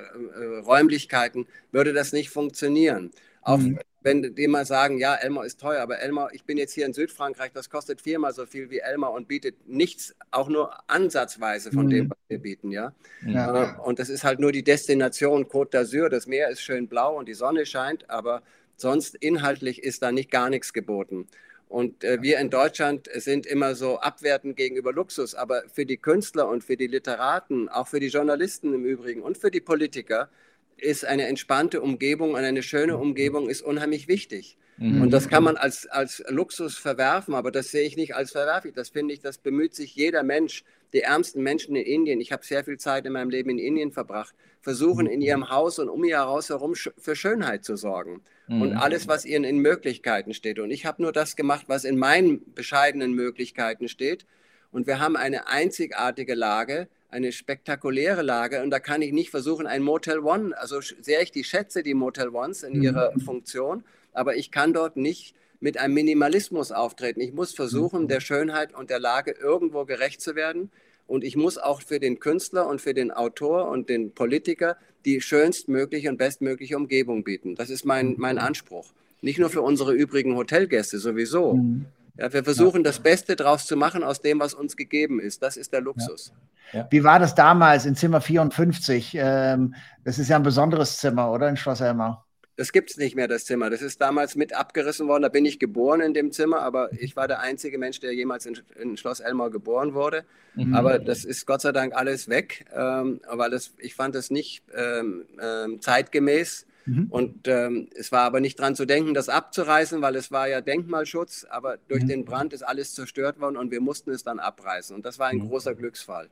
äh 0.43 0.59
Räumlichkeiten, 0.59 1.47
würde 1.71 1.93
das 1.93 2.13
nicht 2.13 2.31
funktionieren. 2.31 3.13
Auch 3.43 3.59
mhm 3.59 3.79
wenn 4.05 4.35
die 4.35 4.49
mal 4.49 4.67
sagen, 4.67 4.99
ja, 4.99 5.15
Elmar 5.15 5.47
ist 5.47 5.59
teuer, 5.59 5.81
aber 5.81 5.99
Elmar, 5.99 6.29
ich 6.35 6.45
bin 6.45 6.59
jetzt 6.59 6.75
hier 6.75 6.85
in 6.85 6.93
Südfrankreich, 6.93 7.53
das 7.53 7.71
kostet 7.71 8.03
viermal 8.03 8.35
so 8.35 8.45
viel 8.45 8.69
wie 8.69 8.81
Elmar 8.81 9.13
und 9.13 9.29
bietet 9.29 9.67
nichts, 9.67 10.15
auch 10.31 10.51
nur 10.51 10.73
ansatzweise 10.91 11.73
von 11.73 11.87
mhm. 11.87 11.91
dem, 11.91 12.11
was 12.11 12.19
wir 12.29 12.39
bieten, 12.39 12.71
ja. 12.71 12.93
ja. 13.25 13.77
Äh, 13.77 13.81
und 13.81 13.99
das 13.99 14.11
ist 14.11 14.23
halt 14.23 14.41
nur 14.41 14.53
die 14.53 14.63
Destination 14.63 15.47
Côte 15.47 15.73
d'Azur, 15.73 16.11
das 16.11 16.27
Meer 16.27 16.51
ist 16.51 16.61
schön 16.61 16.87
blau 16.87 17.17
und 17.19 17.29
die 17.29 17.35
Sonne 17.35 17.65
scheint, 17.65 18.11
aber 18.11 18.43
sonst 18.77 19.15
inhaltlich 19.15 19.83
ist 19.83 20.03
da 20.03 20.13
nicht 20.13 20.31
gar 20.31 20.51
nichts 20.51 20.75
geboten. 20.75 21.27
Und 21.75 22.05
äh, 22.05 22.23
wir 22.23 22.39
in 22.39 22.51
Deutschland 22.51 23.11
sind 23.13 23.47
immer 23.47 23.75
so 23.75 23.99
abwertend 23.99 24.57
gegenüber 24.57 24.93
Luxus, 24.93 25.35
aber 25.35 25.65
für 25.73 25.85
die 25.85 25.97
Künstler 25.97 26.49
und 26.49 26.63
für 26.63 26.77
die 26.77 26.87
Literaten, 26.87 27.69
auch 27.69 27.89
für 27.89 27.99
die 27.99 28.07
Journalisten 28.07 28.73
im 28.73 28.85
Übrigen 28.85 29.23
und 29.23 29.39
für 29.39 29.51
die 29.51 29.61
Politiker, 29.61 30.29
ist 30.77 31.05
eine 31.05 31.27
entspannte 31.27 31.81
Umgebung 31.81 32.35
und 32.35 32.45
eine 32.45 32.63
schöne 32.63 32.97
Umgebung 32.97 33.51
ist 33.51 33.61
unheimlich 33.61 34.07
wichtig. 34.07 34.57
Mhm. 34.77 35.03
Und 35.03 35.11
das 35.11 35.29
kann 35.29 35.43
man 35.43 35.57
als, 35.57 35.89
als 35.89 36.23
Luxus 36.29 36.79
verwerfen, 36.79 37.35
aber 37.35 37.51
das 37.51 37.73
sehe 37.73 37.83
ich 37.83 37.97
nicht 37.97 38.15
als 38.15 38.31
verwerflich. 38.31 38.75
Das 38.75 38.91
finde 38.91 39.13
ich, 39.13 39.19
das 39.19 39.39
bemüht 39.39 39.75
sich 39.75 39.97
jeder 39.97 40.23
Mensch, 40.23 40.63
die 40.93 41.01
ärmsten 41.01 41.43
Menschen 41.43 41.75
in 41.75 41.85
Indien. 41.85 42.21
Ich 42.21 42.31
habe 42.31 42.45
sehr 42.45 42.63
viel 42.63 42.79
Zeit 42.79 43.05
in 43.05 43.13
meinem 43.15 43.31
Leben 43.31 43.51
in 43.51 43.59
Indien 43.59 43.91
verbracht, 43.91 44.37
versuchen 44.65 45.07
in 45.07 45.21
ihrem 45.21 45.51
Haus 45.51 45.79
und 45.79 45.91
um 45.91 46.03
ihr 46.05 46.21
Haus 46.21 46.49
herum 46.49 46.75
für 46.75 47.15
Schönheit 47.15 47.65
zu 47.65 47.77
sorgen. 47.77 48.23
Mhm. 48.49 48.63
Und 48.63 48.73
alles, 48.73 49.07
was 49.07 49.27
ihnen 49.27 49.45
in 49.45 49.59
Möglichkeiten 49.59 50.33
steht. 50.33 50.59
Und 50.59 50.71
ich 50.71 50.87
habe 50.87 51.03
nur 51.03 51.13
das 51.13 51.37
gemacht, 51.37 51.67
was 51.69 51.85
in 51.85 51.99
meinen 51.99 52.55
bescheidenen 52.55 53.13
Möglichkeiten 53.13 53.89
steht. 53.89 54.27
Und 54.73 54.87
wir 54.87 54.99
haben 54.99 55.17
eine 55.17 55.49
einzigartige 55.49 56.35
Lage, 56.35 56.89
eine 57.11 57.31
spektakuläre 57.31 58.23
Lage 58.23 58.63
und 58.63 58.71
da 58.71 58.81
kann 58.81 59.03
ich 59.03 59.13
nicht 59.13 59.31
versuchen, 59.31 59.69
ein 59.69 59.83
Motel 59.83 60.19
One, 60.19 60.59
also 60.59 60.81
sehr 60.81 61.23
ich 61.23 61.31
die 61.31 61.45
schätze, 61.45 61.85
die 61.85 61.95
Motel 61.95 62.31
Ones 62.31 62.65
in 62.65 62.83
ihrer 62.83 63.13
mhm. 63.15 63.21
Funktion, 63.21 63.85
aber 64.13 64.35
ich 64.35 64.51
kann 64.51 64.73
dort 64.73 64.97
nicht 64.97 65.37
mit 65.61 65.79
einem 65.79 65.95
Minimalismus 65.95 66.73
auftreten. 66.73 67.21
Ich 67.21 67.33
muss 67.33 67.55
versuchen, 67.55 68.03
mhm. 68.03 68.09
der 68.09 68.21
Schönheit 68.21 68.75
und 68.75 68.91
der 68.91 68.99
Lage 68.99 69.31
irgendwo 69.31 69.85
gerecht 69.85 70.21
zu 70.21 70.35
werden. 70.35 70.73
Und 71.07 71.25
ich 71.25 71.37
muss 71.37 71.59
auch 71.59 71.83
für 71.83 72.01
den 72.01 72.19
Künstler 72.19 72.67
und 72.67 72.81
für 72.81 72.95
den 72.95 73.11
Autor 73.11 73.69
und 73.69 73.89
den 73.89 74.13
Politiker 74.15 74.77
die 75.05 75.21
schönstmögliche 75.21 76.09
und 76.09 76.17
bestmögliche 76.17 76.77
Umgebung 76.77 77.25
bieten. 77.25 77.55
Das 77.55 77.71
ist 77.71 77.85
mein, 77.85 78.15
mein 78.17 78.39
Anspruch. 78.39 78.93
Nicht 79.21 79.39
nur 79.39 79.51
für 79.51 79.63
unsere 79.63 79.93
übrigen 79.93 80.35
Hotelgäste 80.37 80.99
sowieso. 80.99 81.55
Mhm. 81.55 81.87
Ja, 82.17 82.33
wir 82.33 82.45
versuchen 82.45 82.85
das 82.85 83.01
Beste 83.01 83.35
daraus 83.37 83.67
zu 83.67 83.77
machen 83.77 84.05
aus 84.05 84.21
dem, 84.21 84.39
was 84.39 84.55
uns 84.55 84.77
gegeben 84.77 85.21
ist. 85.21 85.43
Das 85.43 85.57
ist 85.57 85.73
der 85.73 85.81
Luxus. 85.81 86.33
Ja. 86.73 86.87
Wie 86.91 87.03
war 87.03 87.19
das 87.19 87.35
damals 87.35 87.87
in 87.87 87.97
Zimmer 87.97 88.21
54? 88.21 89.17
Ähm, 89.19 89.75
das 90.05 90.19
ist 90.19 90.29
ja 90.29 90.37
ein 90.37 90.43
besonderes 90.43 90.99
Zimmer, 90.99 91.31
oder 91.31 91.49
in 91.49 91.57
Schloss 91.57 91.81
Elmau? 91.81 92.24
Das 92.57 92.73
gibt 92.73 92.91
es 92.91 92.97
nicht 92.97 93.17
mehr, 93.17 93.27
das 93.27 93.45
Zimmer. 93.45 93.69
Das 93.69 93.83
ist 93.83 94.01
damals 94.01 94.37
mit 94.37 94.53
abgerissen 94.53 95.09
worden. 95.09 95.23
Da 95.23 95.29
bin 95.29 95.45
ich 95.45 95.59
geboren 95.59 96.01
in 96.01 96.15
dem 96.15 96.31
Zimmer, 96.31 96.61
aber 96.61 96.93
ich 96.93 97.17
war 97.17 97.27
der 97.27 97.41
einzige 97.41 97.79
Mensch, 97.79 98.01
der 98.01 98.15
jemals 98.15 98.47
in, 98.47 98.59
in 98.81 98.97
Schloss 98.97 99.21
Elmau 99.21 99.51
geboren 99.51 99.95
wurde. 99.95 100.25
Mhm. 100.55 100.75
Aber 100.75 100.99
das 100.99 101.25
ist 101.25 101.47
Gott 101.47 101.63
sei 101.63 101.73
Dank 101.73 101.95
alles 101.95 102.29
weg, 102.29 102.67
ähm, 102.73 103.21
weil 103.29 103.51
das, 103.51 103.73
ich 103.79 103.95
fand 103.95 104.15
es 104.15 104.31
nicht 104.31 104.63
ähm, 104.75 105.25
ähm, 105.41 105.81
zeitgemäß 105.81 106.67
Mhm. 106.87 107.07
Und 107.11 107.49
ähm, 107.49 107.89
es 107.95 108.13
war 108.13 108.23
aber 108.23 108.41
nicht 108.41 108.59
dran 108.59 108.77
zu 108.77 108.85
denken, 108.85 109.15
das 109.15 109.29
abzureißen, 109.29 110.03
weil 110.03 110.17
es 110.17 110.31
war 110.31 110.49
ja 110.49 110.61
Denkmalschutz, 110.61 111.47
aber 111.49 111.79
durch 111.89 112.03
mhm. 112.03 112.09
den 112.09 112.25
Brand 112.25 112.53
ist 112.53 112.63
alles 112.63 112.95
zerstört 112.95 113.41
worden 113.41 113.57
und 113.57 113.71
wir 113.71 113.81
mussten 113.81 114.11
es 114.11 114.23
dann 114.23 114.39
abreißen. 114.39 114.95
Und 114.95 115.07
das 115.07 115.19
war 115.19 115.29
ein 115.29 115.39
mhm. 115.39 115.49
großer 115.49 115.75
Glücksfall. 115.75 116.29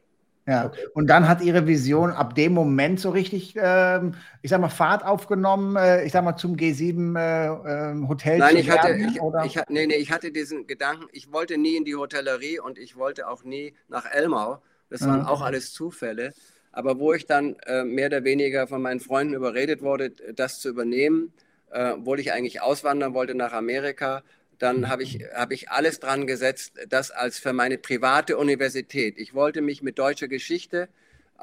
Ja, 0.47 0.67
okay. 0.67 0.81
und 0.95 1.07
dann 1.07 1.29
hat 1.29 1.41
Ihre 1.41 1.69
Vision 1.69 2.11
ab 2.11 2.35
dem 2.35 2.53
Moment 2.53 2.99
so 2.99 3.11
richtig, 3.11 3.55
ähm, 3.57 4.15
ich 4.43 4.51
sag 4.51 4.61
mal, 4.61 4.69
Fahrt 4.69 5.05
aufgenommen, 5.05 5.77
äh, 5.77 6.05
ich 6.05 6.13
sag 6.13 6.25
mal, 6.25 6.37
zum 6.37 6.57
G7 6.57 7.17
äh, 7.17 7.91
ähm, 7.91 8.09
Hotel 8.09 8.39
Nein, 8.39 8.57
ich 8.57 8.69
hatte, 8.69 8.93
ich, 8.95 9.21
ich, 9.45 9.63
nee, 9.69 9.87
nee, 9.87 9.95
ich 9.95 10.11
hatte 10.11 10.33
diesen 10.33 10.67
Gedanken, 10.67 11.07
ich 11.13 11.33
wollte 11.33 11.59
nie 11.59 11.77
in 11.77 11.85
die 11.85 11.95
Hotellerie 11.95 12.59
und 12.59 12.77
ich 12.79 12.97
wollte 12.97 13.29
auch 13.29 13.45
nie 13.45 13.75
nach 13.89 14.05
Elmau. 14.11 14.61
Das 14.91 15.07
waren 15.07 15.25
auch 15.25 15.41
alles 15.41 15.73
Zufälle. 15.73 16.35
Aber 16.71 16.99
wo 16.99 17.13
ich 17.13 17.27
dann 17.27 17.57
äh, 17.67 17.85
mehr 17.85 18.07
oder 18.07 18.25
weniger 18.25 18.67
von 18.67 18.83
meinen 18.83 19.01
Freunden 19.01 19.35
überredet 19.35 19.81
wurde, 19.81 20.11
das 20.11 20.61
zu 20.61 20.69
übernehmen, 20.69 21.33
äh, 21.71 21.93
obwohl 21.93 22.21
ich 22.21 22.33
eigentlich 22.33 22.61
auswandern 22.61 23.15
wollte 23.15 23.35
nach 23.35 23.53
Amerika, 23.53 24.23
dann 24.63 24.89
habe 24.89 25.03
ich, 25.03 25.19
hab 25.35 25.51
ich 25.51 25.71
alles 25.71 25.99
dran 25.99 26.27
gesetzt, 26.27 26.75
das 26.89 27.11
als 27.11 27.39
für 27.39 27.53
meine 27.53 27.79
private 27.79 28.39
Universität. 28.39 29.19
Ich 29.19 29.35
wollte 29.35 29.61
mich 29.61 29.83
mit 29.83 29.99
deutscher 29.99 30.29
Geschichte, 30.29 30.89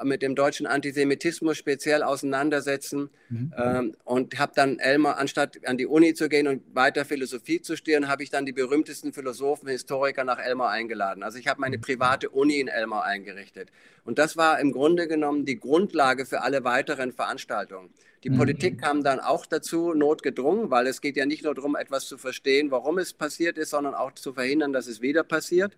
mit 0.03 0.21
dem 0.21 0.35
deutschen 0.35 0.65
Antisemitismus 0.65 1.57
speziell 1.57 2.03
auseinandersetzen 2.03 3.09
mhm. 3.29 3.53
ähm, 3.57 3.95
und 4.05 4.39
habe 4.39 4.53
dann 4.55 4.79
Elmar, 4.79 5.17
anstatt 5.17 5.65
an 5.65 5.77
die 5.77 5.85
Uni 5.85 6.13
zu 6.13 6.29
gehen 6.29 6.47
und 6.47 6.63
weiter 6.73 7.05
Philosophie 7.05 7.61
zu 7.61 7.75
studieren, 7.75 8.07
habe 8.07 8.23
ich 8.23 8.29
dann 8.29 8.45
die 8.45 8.53
berühmtesten 8.53 9.13
Philosophen, 9.13 9.67
Historiker 9.67 10.23
nach 10.23 10.39
Elmar 10.39 10.69
eingeladen. 10.69 11.23
Also 11.23 11.37
ich 11.37 11.47
habe 11.47 11.59
meine 11.61 11.79
private 11.79 12.29
Uni 12.29 12.59
in 12.59 12.67
Elmar 12.67 13.03
eingerichtet. 13.05 13.71
Und 14.05 14.19
das 14.19 14.37
war 14.37 14.59
im 14.59 14.71
Grunde 14.71 15.07
genommen 15.07 15.45
die 15.45 15.59
Grundlage 15.59 16.25
für 16.25 16.41
alle 16.41 16.63
weiteren 16.63 17.11
Veranstaltungen. 17.11 17.89
Die 18.23 18.29
mhm. 18.29 18.37
Politik 18.37 18.81
kam 18.81 19.03
dann 19.03 19.19
auch 19.19 19.45
dazu, 19.45 19.93
notgedrungen, 19.93 20.71
weil 20.71 20.87
es 20.87 21.01
geht 21.01 21.15
ja 21.15 21.25
nicht 21.25 21.43
nur 21.43 21.55
darum, 21.55 21.75
etwas 21.75 22.07
zu 22.07 22.17
verstehen, 22.17 22.71
warum 22.71 22.97
es 22.97 23.13
passiert 23.13 23.57
ist, 23.57 23.69
sondern 23.69 23.93
auch 23.93 24.13
zu 24.13 24.33
verhindern, 24.33 24.73
dass 24.73 24.87
es 24.87 25.01
wieder 25.01 25.23
passiert. 25.23 25.77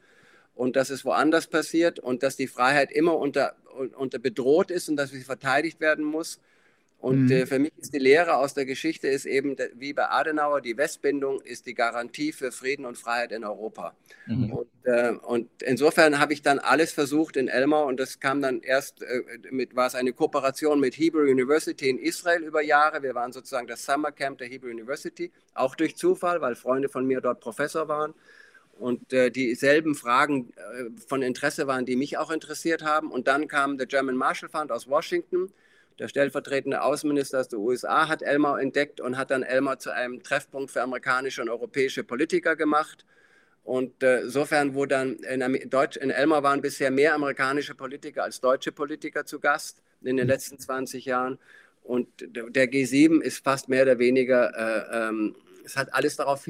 Und 0.56 0.76
dass 0.76 0.90
es 0.90 1.06
woanders 1.06 1.48
passiert 1.48 2.00
und 2.00 2.24
dass 2.24 2.36
die 2.36 2.48
Freiheit 2.48 2.92
immer 2.92 3.18
unter, 3.18 3.56
unter 3.98 4.20
bedroht 4.20 4.72
ist 4.72 4.90
und 4.90 4.96
dass 4.96 5.12
sie 5.12 5.22
verteidigt 5.22 5.80
werden 5.80 6.06
muss. 6.06 6.40
Und 7.02 7.26
mhm. 7.26 7.32
äh, 7.32 7.46
für 7.48 7.58
mich 7.58 7.72
ist 7.78 7.96
die 7.96 8.00
Lehre 8.00 8.36
aus 8.36 8.54
der 8.54 8.66
Geschichte 8.66 9.08
ist 9.08 9.26
eben, 9.26 9.56
wie 9.74 9.92
bei 9.92 10.08
Adenauer, 10.10 10.62
die 10.62 10.78
Westbindung 10.78 11.42
ist 11.42 11.66
die 11.66 11.74
Garantie 11.74 12.32
für 12.32 12.52
Frieden 12.52 12.86
und 12.86 12.96
Freiheit 12.96 13.32
in 13.32 13.44
Europa. 13.44 13.96
Mhm. 14.28 14.54
Und, 14.54 14.68
äh, 14.84 15.10
und, 15.10 15.50
insofern 15.64 16.20
habe 16.20 16.34
ich 16.34 16.44
dann 16.44 16.60
alles 16.60 16.92
versucht 16.92 17.38
in 17.38 17.48
Elmau 17.48 17.88
und 17.88 18.00
das 18.00 18.20
kam 18.20 18.40
dann 18.40 18.62
erst 18.62 19.02
äh, 19.02 19.24
mit, 19.50 19.76
war 19.76 19.88
es 19.88 19.96
eine 19.96 20.14
Kooperation 20.14 20.80
mit 20.80 20.96
Hebrew 20.96 21.24
University 21.24 21.90
in 21.90 21.98
Israel 21.98 22.44
über 22.44 22.62
Jahre. 22.62 23.02
Wir 23.02 23.16
waren 23.16 23.34
sozusagen 23.34 23.66
das 23.66 23.84
Summer 23.84 24.12
Camp 24.12 24.38
der 24.38 24.48
Hebrew 24.48 24.70
University, 24.70 25.32
auch 25.56 25.76
durch 25.76 25.98
Zufall, 25.98 26.40
weil 26.40 26.54
Freunde 26.54 26.88
von 26.88 27.08
mir 27.08 27.20
dort 27.20 27.40
Professor 27.40 27.88
waren 27.88 28.14
und 28.82 29.14
äh, 29.14 29.30
dieselben 29.32 29.96
Fragen 29.96 30.52
äh, 30.56 30.90
von 31.08 31.22
Interesse 31.22 31.68
waren, 31.68 31.86
die 31.86 31.96
mich 31.96 32.18
auch 32.18 32.32
interessiert 32.32 32.84
haben. 32.84 33.12
Und 33.12 33.28
dann 33.28 33.48
kam 33.48 33.78
der 33.78 33.88
German 33.88 34.16
Marshall 34.16 34.50
Fund 34.50 34.72
aus 34.72 34.88
Washington 34.88 35.52
der 36.02 36.08
stellvertretende 36.08 36.82
Außenminister 36.82 37.44
der 37.44 37.60
USA 37.60 38.08
hat 38.08 38.24
Elmar 38.24 38.60
entdeckt 38.60 39.00
und 39.00 39.18
hat 39.18 39.30
dann 39.30 39.44
Elmar 39.44 39.78
zu 39.78 39.94
einem 39.94 40.24
Treffpunkt 40.24 40.72
für 40.72 40.82
amerikanische 40.82 41.44
und 41.44 41.50
europäische 41.50 42.04
Politiker 42.04 42.56
gemacht. 42.56 43.06
Und 43.64 44.02
äh, 44.02 44.22
insofern, 44.22 44.74
wo 44.74 44.88
dann 44.88 45.18
in, 45.18 45.70
Deutsch, 45.70 45.98
in 45.98 46.10
Elmar 46.10 46.42
waren 46.42 46.62
bisher 46.62 46.90
mehr 46.90 47.14
amerikanische 47.14 47.76
Politiker 47.76 48.24
als 48.24 48.42
deutsche 48.42 48.72
Politiker 48.72 49.26
zu 49.26 49.40
Gast 49.40 49.84
in 50.02 50.18
den 50.18 50.28
letzten 50.28 50.58
20 50.58 51.06
Jahren. 51.06 51.38
Und 51.84 52.08
der 52.20 52.68
G7 52.72 53.22
ist 53.22 53.44
fast 53.44 53.70
mehr 53.70 53.84
oder 53.84 54.00
weniger, 54.00 54.56
äh, 54.56 55.08
ähm, 55.10 55.36
es 55.64 55.78
hat 55.78 55.94
alles 55.94 56.16
darauf 56.16 56.48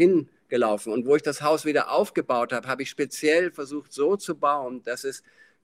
hingelaufen. 0.52 0.94
Und 0.94 1.06
wo 1.06 1.16
ich 1.16 1.22
das 1.22 1.42
Haus 1.42 1.66
wieder 1.66 1.92
aufgebaut 1.92 2.54
habe, 2.54 2.68
habe 2.68 2.84
ich 2.84 2.90
speziell 2.90 3.52
versucht, 3.52 3.94
so 3.94 4.16
zu 4.16 4.36
bauen, 4.36 4.84
dass 4.84 5.04
es 5.04 5.24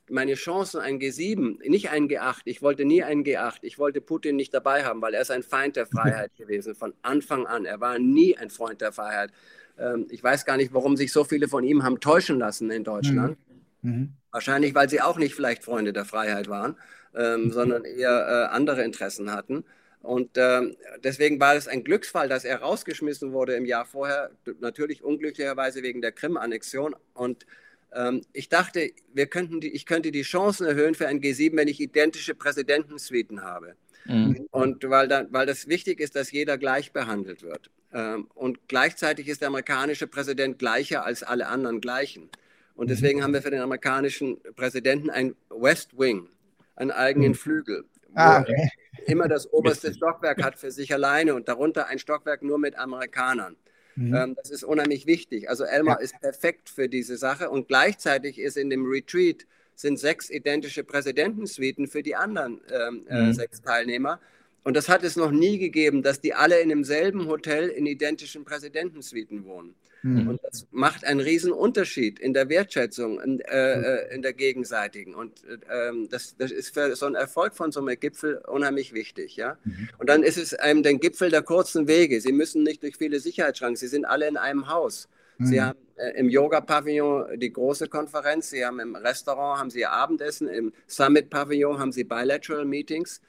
meine 0.10 0.36
Chancen, 0.36 0.80
ein 0.80 1.00
G7, 1.00 1.68
nicht 1.68 1.90
ein 1.90 2.08
G8, 2.08 2.42
ich 2.46 2.62
wollte 2.62 2.86
nie 2.86 3.04
ein 3.04 3.26
G8, 3.26 3.58
ich 3.62 3.78
wollte 3.78 4.00
Putin 4.00 4.38
nicht 4.38 4.54
dabei 4.54 4.86
haben, 4.86 5.02
weil 5.02 5.14
er 5.14 5.22
ist 5.22 5.32
ein 5.32 5.44
Feind 5.44 5.76
der 5.76 5.86
Freiheit 5.86 6.34
gewesen, 6.38 6.76
von 6.76 6.94
Anfang 7.02 7.46
an. 7.46 7.66
Er 7.66 7.82
war 7.82 8.00
nie 8.00 8.38
ein 8.38 8.50
Freund 8.50 8.80
der 8.80 8.94
Freiheit. 8.94 9.32
Ähm, 9.78 10.08
ich 10.10 10.24
weiß 10.24 10.46
gar 10.46 10.56
nicht, 10.56 10.74
warum 10.74 10.96
sich 10.96 11.12
so 11.12 11.26
viele 11.26 11.50
von 11.50 11.66
ihm 11.66 11.84
haben 11.84 12.00
täuschen 12.00 12.40
lassen 12.40 12.72
in 12.72 12.86
Deutschland. 12.86 13.38
Mhm. 13.82 13.92
Mhm. 13.92 14.14
Wahrscheinlich, 14.32 14.74
weil 14.74 14.90
sie 14.90 15.02
auch 15.02 15.18
nicht 15.18 15.36
vielleicht 15.36 15.64
Freunde 15.64 15.92
der 15.92 16.06
Freiheit 16.06 16.48
waren, 16.48 16.78
ähm, 17.14 17.52
sondern 17.52 17.84
eher 17.84 18.50
äh, 18.52 18.56
andere 18.56 18.84
Interessen 18.84 19.32
hatten. 19.34 19.66
Und 20.02 20.38
äh, 20.38 20.76
deswegen 21.04 21.40
war 21.40 21.56
es 21.56 21.68
ein 21.68 21.84
Glücksfall, 21.84 22.30
dass 22.30 22.46
er 22.46 22.62
rausgeschmissen 22.62 23.34
wurde 23.34 23.56
im 23.56 23.66
Jahr 23.66 23.86
vorher, 23.86 24.32
natürlich 24.60 25.04
unglücklicherweise 25.04 25.84
wegen 25.84 26.02
der 26.02 26.12
Krim-Annexion. 26.12 26.96
Und 27.14 27.46
ähm, 27.94 28.22
ich 28.34 28.50
dachte, 28.50 28.92
wir 29.14 29.28
könnten 29.28 29.60
die, 29.60 29.70
ich 29.70 29.86
könnte 29.86 30.12
die 30.12 30.22
Chancen 30.22 30.66
erhöhen 30.66 30.96
für 30.96 31.08
ein 31.08 31.20
G7, 31.20 31.56
wenn 31.56 31.68
ich 31.68 31.80
identische 31.80 32.36
Präsidentensuiten 32.36 33.44
habe. 33.44 33.76
Mhm. 34.06 34.48
Und 34.52 34.90
weil, 34.90 35.08
dann, 35.08 35.28
weil 35.32 35.46
das 35.46 35.68
wichtig 35.68 36.00
ist, 36.00 36.16
dass 36.16 36.32
jeder 36.32 36.58
gleich 36.58 36.94
behandelt 36.94 37.44
wird. 37.44 37.70
Ähm, 37.94 38.28
und 38.34 38.68
gleichzeitig 38.68 39.28
ist 39.28 39.42
der 39.42 39.50
amerikanische 39.50 40.08
Präsident 40.08 40.60
gleicher 40.60 41.06
als 41.06 41.24
alle 41.24 41.48
anderen 41.48 41.82
gleichen. 41.82 42.30
Und 42.76 42.86
mhm. 42.86 42.90
deswegen 42.90 43.24
haben 43.24 43.34
wir 43.34 43.42
für 43.42 43.52
den 43.52 43.62
amerikanischen 43.62 44.38
Präsidenten 44.56 45.10
ein 45.10 45.36
West 45.50 45.98
Wing, 45.98 46.30
einen 46.76 46.92
eigenen 46.92 47.32
mhm. 47.32 47.36
Flügel. 47.36 47.86
Ah, 48.14 48.42
okay. 48.42 48.70
Immer 49.06 49.28
das 49.28 49.52
oberste 49.54 49.94
Stockwerk 49.94 50.44
hat 50.44 50.58
für 50.58 50.72
sich 50.72 50.94
alleine 50.94 51.36
und 51.36 51.48
darunter 51.48 51.88
ein 51.88 52.00
Stockwerk 52.00 52.42
nur 52.42 52.58
mit 52.58 52.78
Amerikanern. 52.78 53.56
Mhm. 53.96 54.16
Ähm, 54.16 54.36
das 54.36 54.52
ist 54.52 54.64
unheimlich 54.64 55.08
wichtig. 55.08 55.50
Also 55.50 55.64
Elmar 55.64 55.98
ja. 55.98 56.04
ist 56.04 56.20
perfekt 56.20 56.70
für 56.70 56.88
diese 56.88 57.18
Sache 57.18 57.50
und 57.50 57.68
gleichzeitig 57.68 58.40
ist 58.40 58.58
in 58.58 58.70
dem 58.70 58.86
Retreat 58.86 59.46
sind 59.76 60.00
sechs 60.00 60.30
identische 60.30 60.84
Präsidentensuiten 60.84 61.88
für 61.88 62.04
die 62.04 62.16
anderen 62.16 62.62
ähm, 62.72 63.06
äh, 63.10 63.22
mhm. 63.22 63.34
sechs 63.34 63.62
Teilnehmer. 63.62 64.20
Und 64.64 64.76
das 64.76 64.90
hat 64.90 65.04
es 65.04 65.16
noch 65.16 65.32
nie 65.32 65.58
gegeben, 65.58 66.04
dass 66.04 66.20
die 66.20 66.34
alle 66.34 66.60
in 66.60 66.70
demselben 66.70 67.28
Hotel 67.28 67.70
in 67.70 67.86
identischen 67.86 68.44
Präsidentensuiten 68.44 69.46
wohnen. 69.46 69.76
Mhm. 70.04 70.28
Und 70.28 70.40
das 70.44 70.68
macht 70.72 71.06
einen 71.06 71.20
riesen 71.20 71.52
Unterschied 71.52 72.20
in 72.20 72.34
der 72.34 72.50
Wertschätzung, 72.50 73.20
in, 73.22 73.40
äh, 73.42 73.74
äh 73.74 74.16
in 74.16 74.22
der 74.22 74.34
gegenseitigen. 74.34 75.16
Und 75.16 75.44
äh, 75.46 75.92
das, 76.10 76.36
das, 76.38 76.52
ist 76.52 76.74
für 76.74 76.96
so 76.96 77.06
einen 77.06 77.16
Erfolg 77.16 77.56
von 77.56 77.72
so 77.72 77.80
einem 77.80 78.00
Gipfel 78.00 78.38
unheimlich 78.48 78.94
wichtig. 78.94 79.36
Ja? 79.36 79.58
Mhm. 79.64 79.90
Und 79.98 80.10
dann 80.10 80.24
ist 80.24 80.38
es 80.38 80.54
einem 80.54 80.84
der 80.84 80.96
Gipfel 80.96 81.30
der 81.30 81.42
kurzen 81.42 81.88
Wege. 81.88 82.22
Sie 82.22 82.32
müssen 82.32 82.64
nicht 82.64 82.84
durch 82.84 82.98
viele 82.98 83.20
Sicherheitsschranken, 83.20 83.78
Sie 83.78 83.88
sind 83.88 84.06
alle 84.06 84.28
in 84.28 84.38
einem 84.38 84.68
Haus. 84.68 85.10
Mhm. 85.38 85.46
Sie 85.46 85.62
haben 85.62 85.80
äh, 85.96 86.12
im 86.12 86.30
Yoga-Pavillon 86.30 87.40
die 87.40 87.52
große 87.52 87.88
Konferenz, 87.88 88.50
Sie 88.50 88.66
haben 88.66 88.80
im 88.80 88.96
Restaurant 88.96 89.60
haben 89.60 89.70
Sie 89.70 89.80
Ihr 89.80 89.92
Abendessen, 89.92 90.48
im 90.48 90.74
Summit-Pavillon 90.88 91.80
haben 91.80 91.92
Sie 91.92 92.04
Bilateral 92.04 92.66
Meetings. 92.66 93.22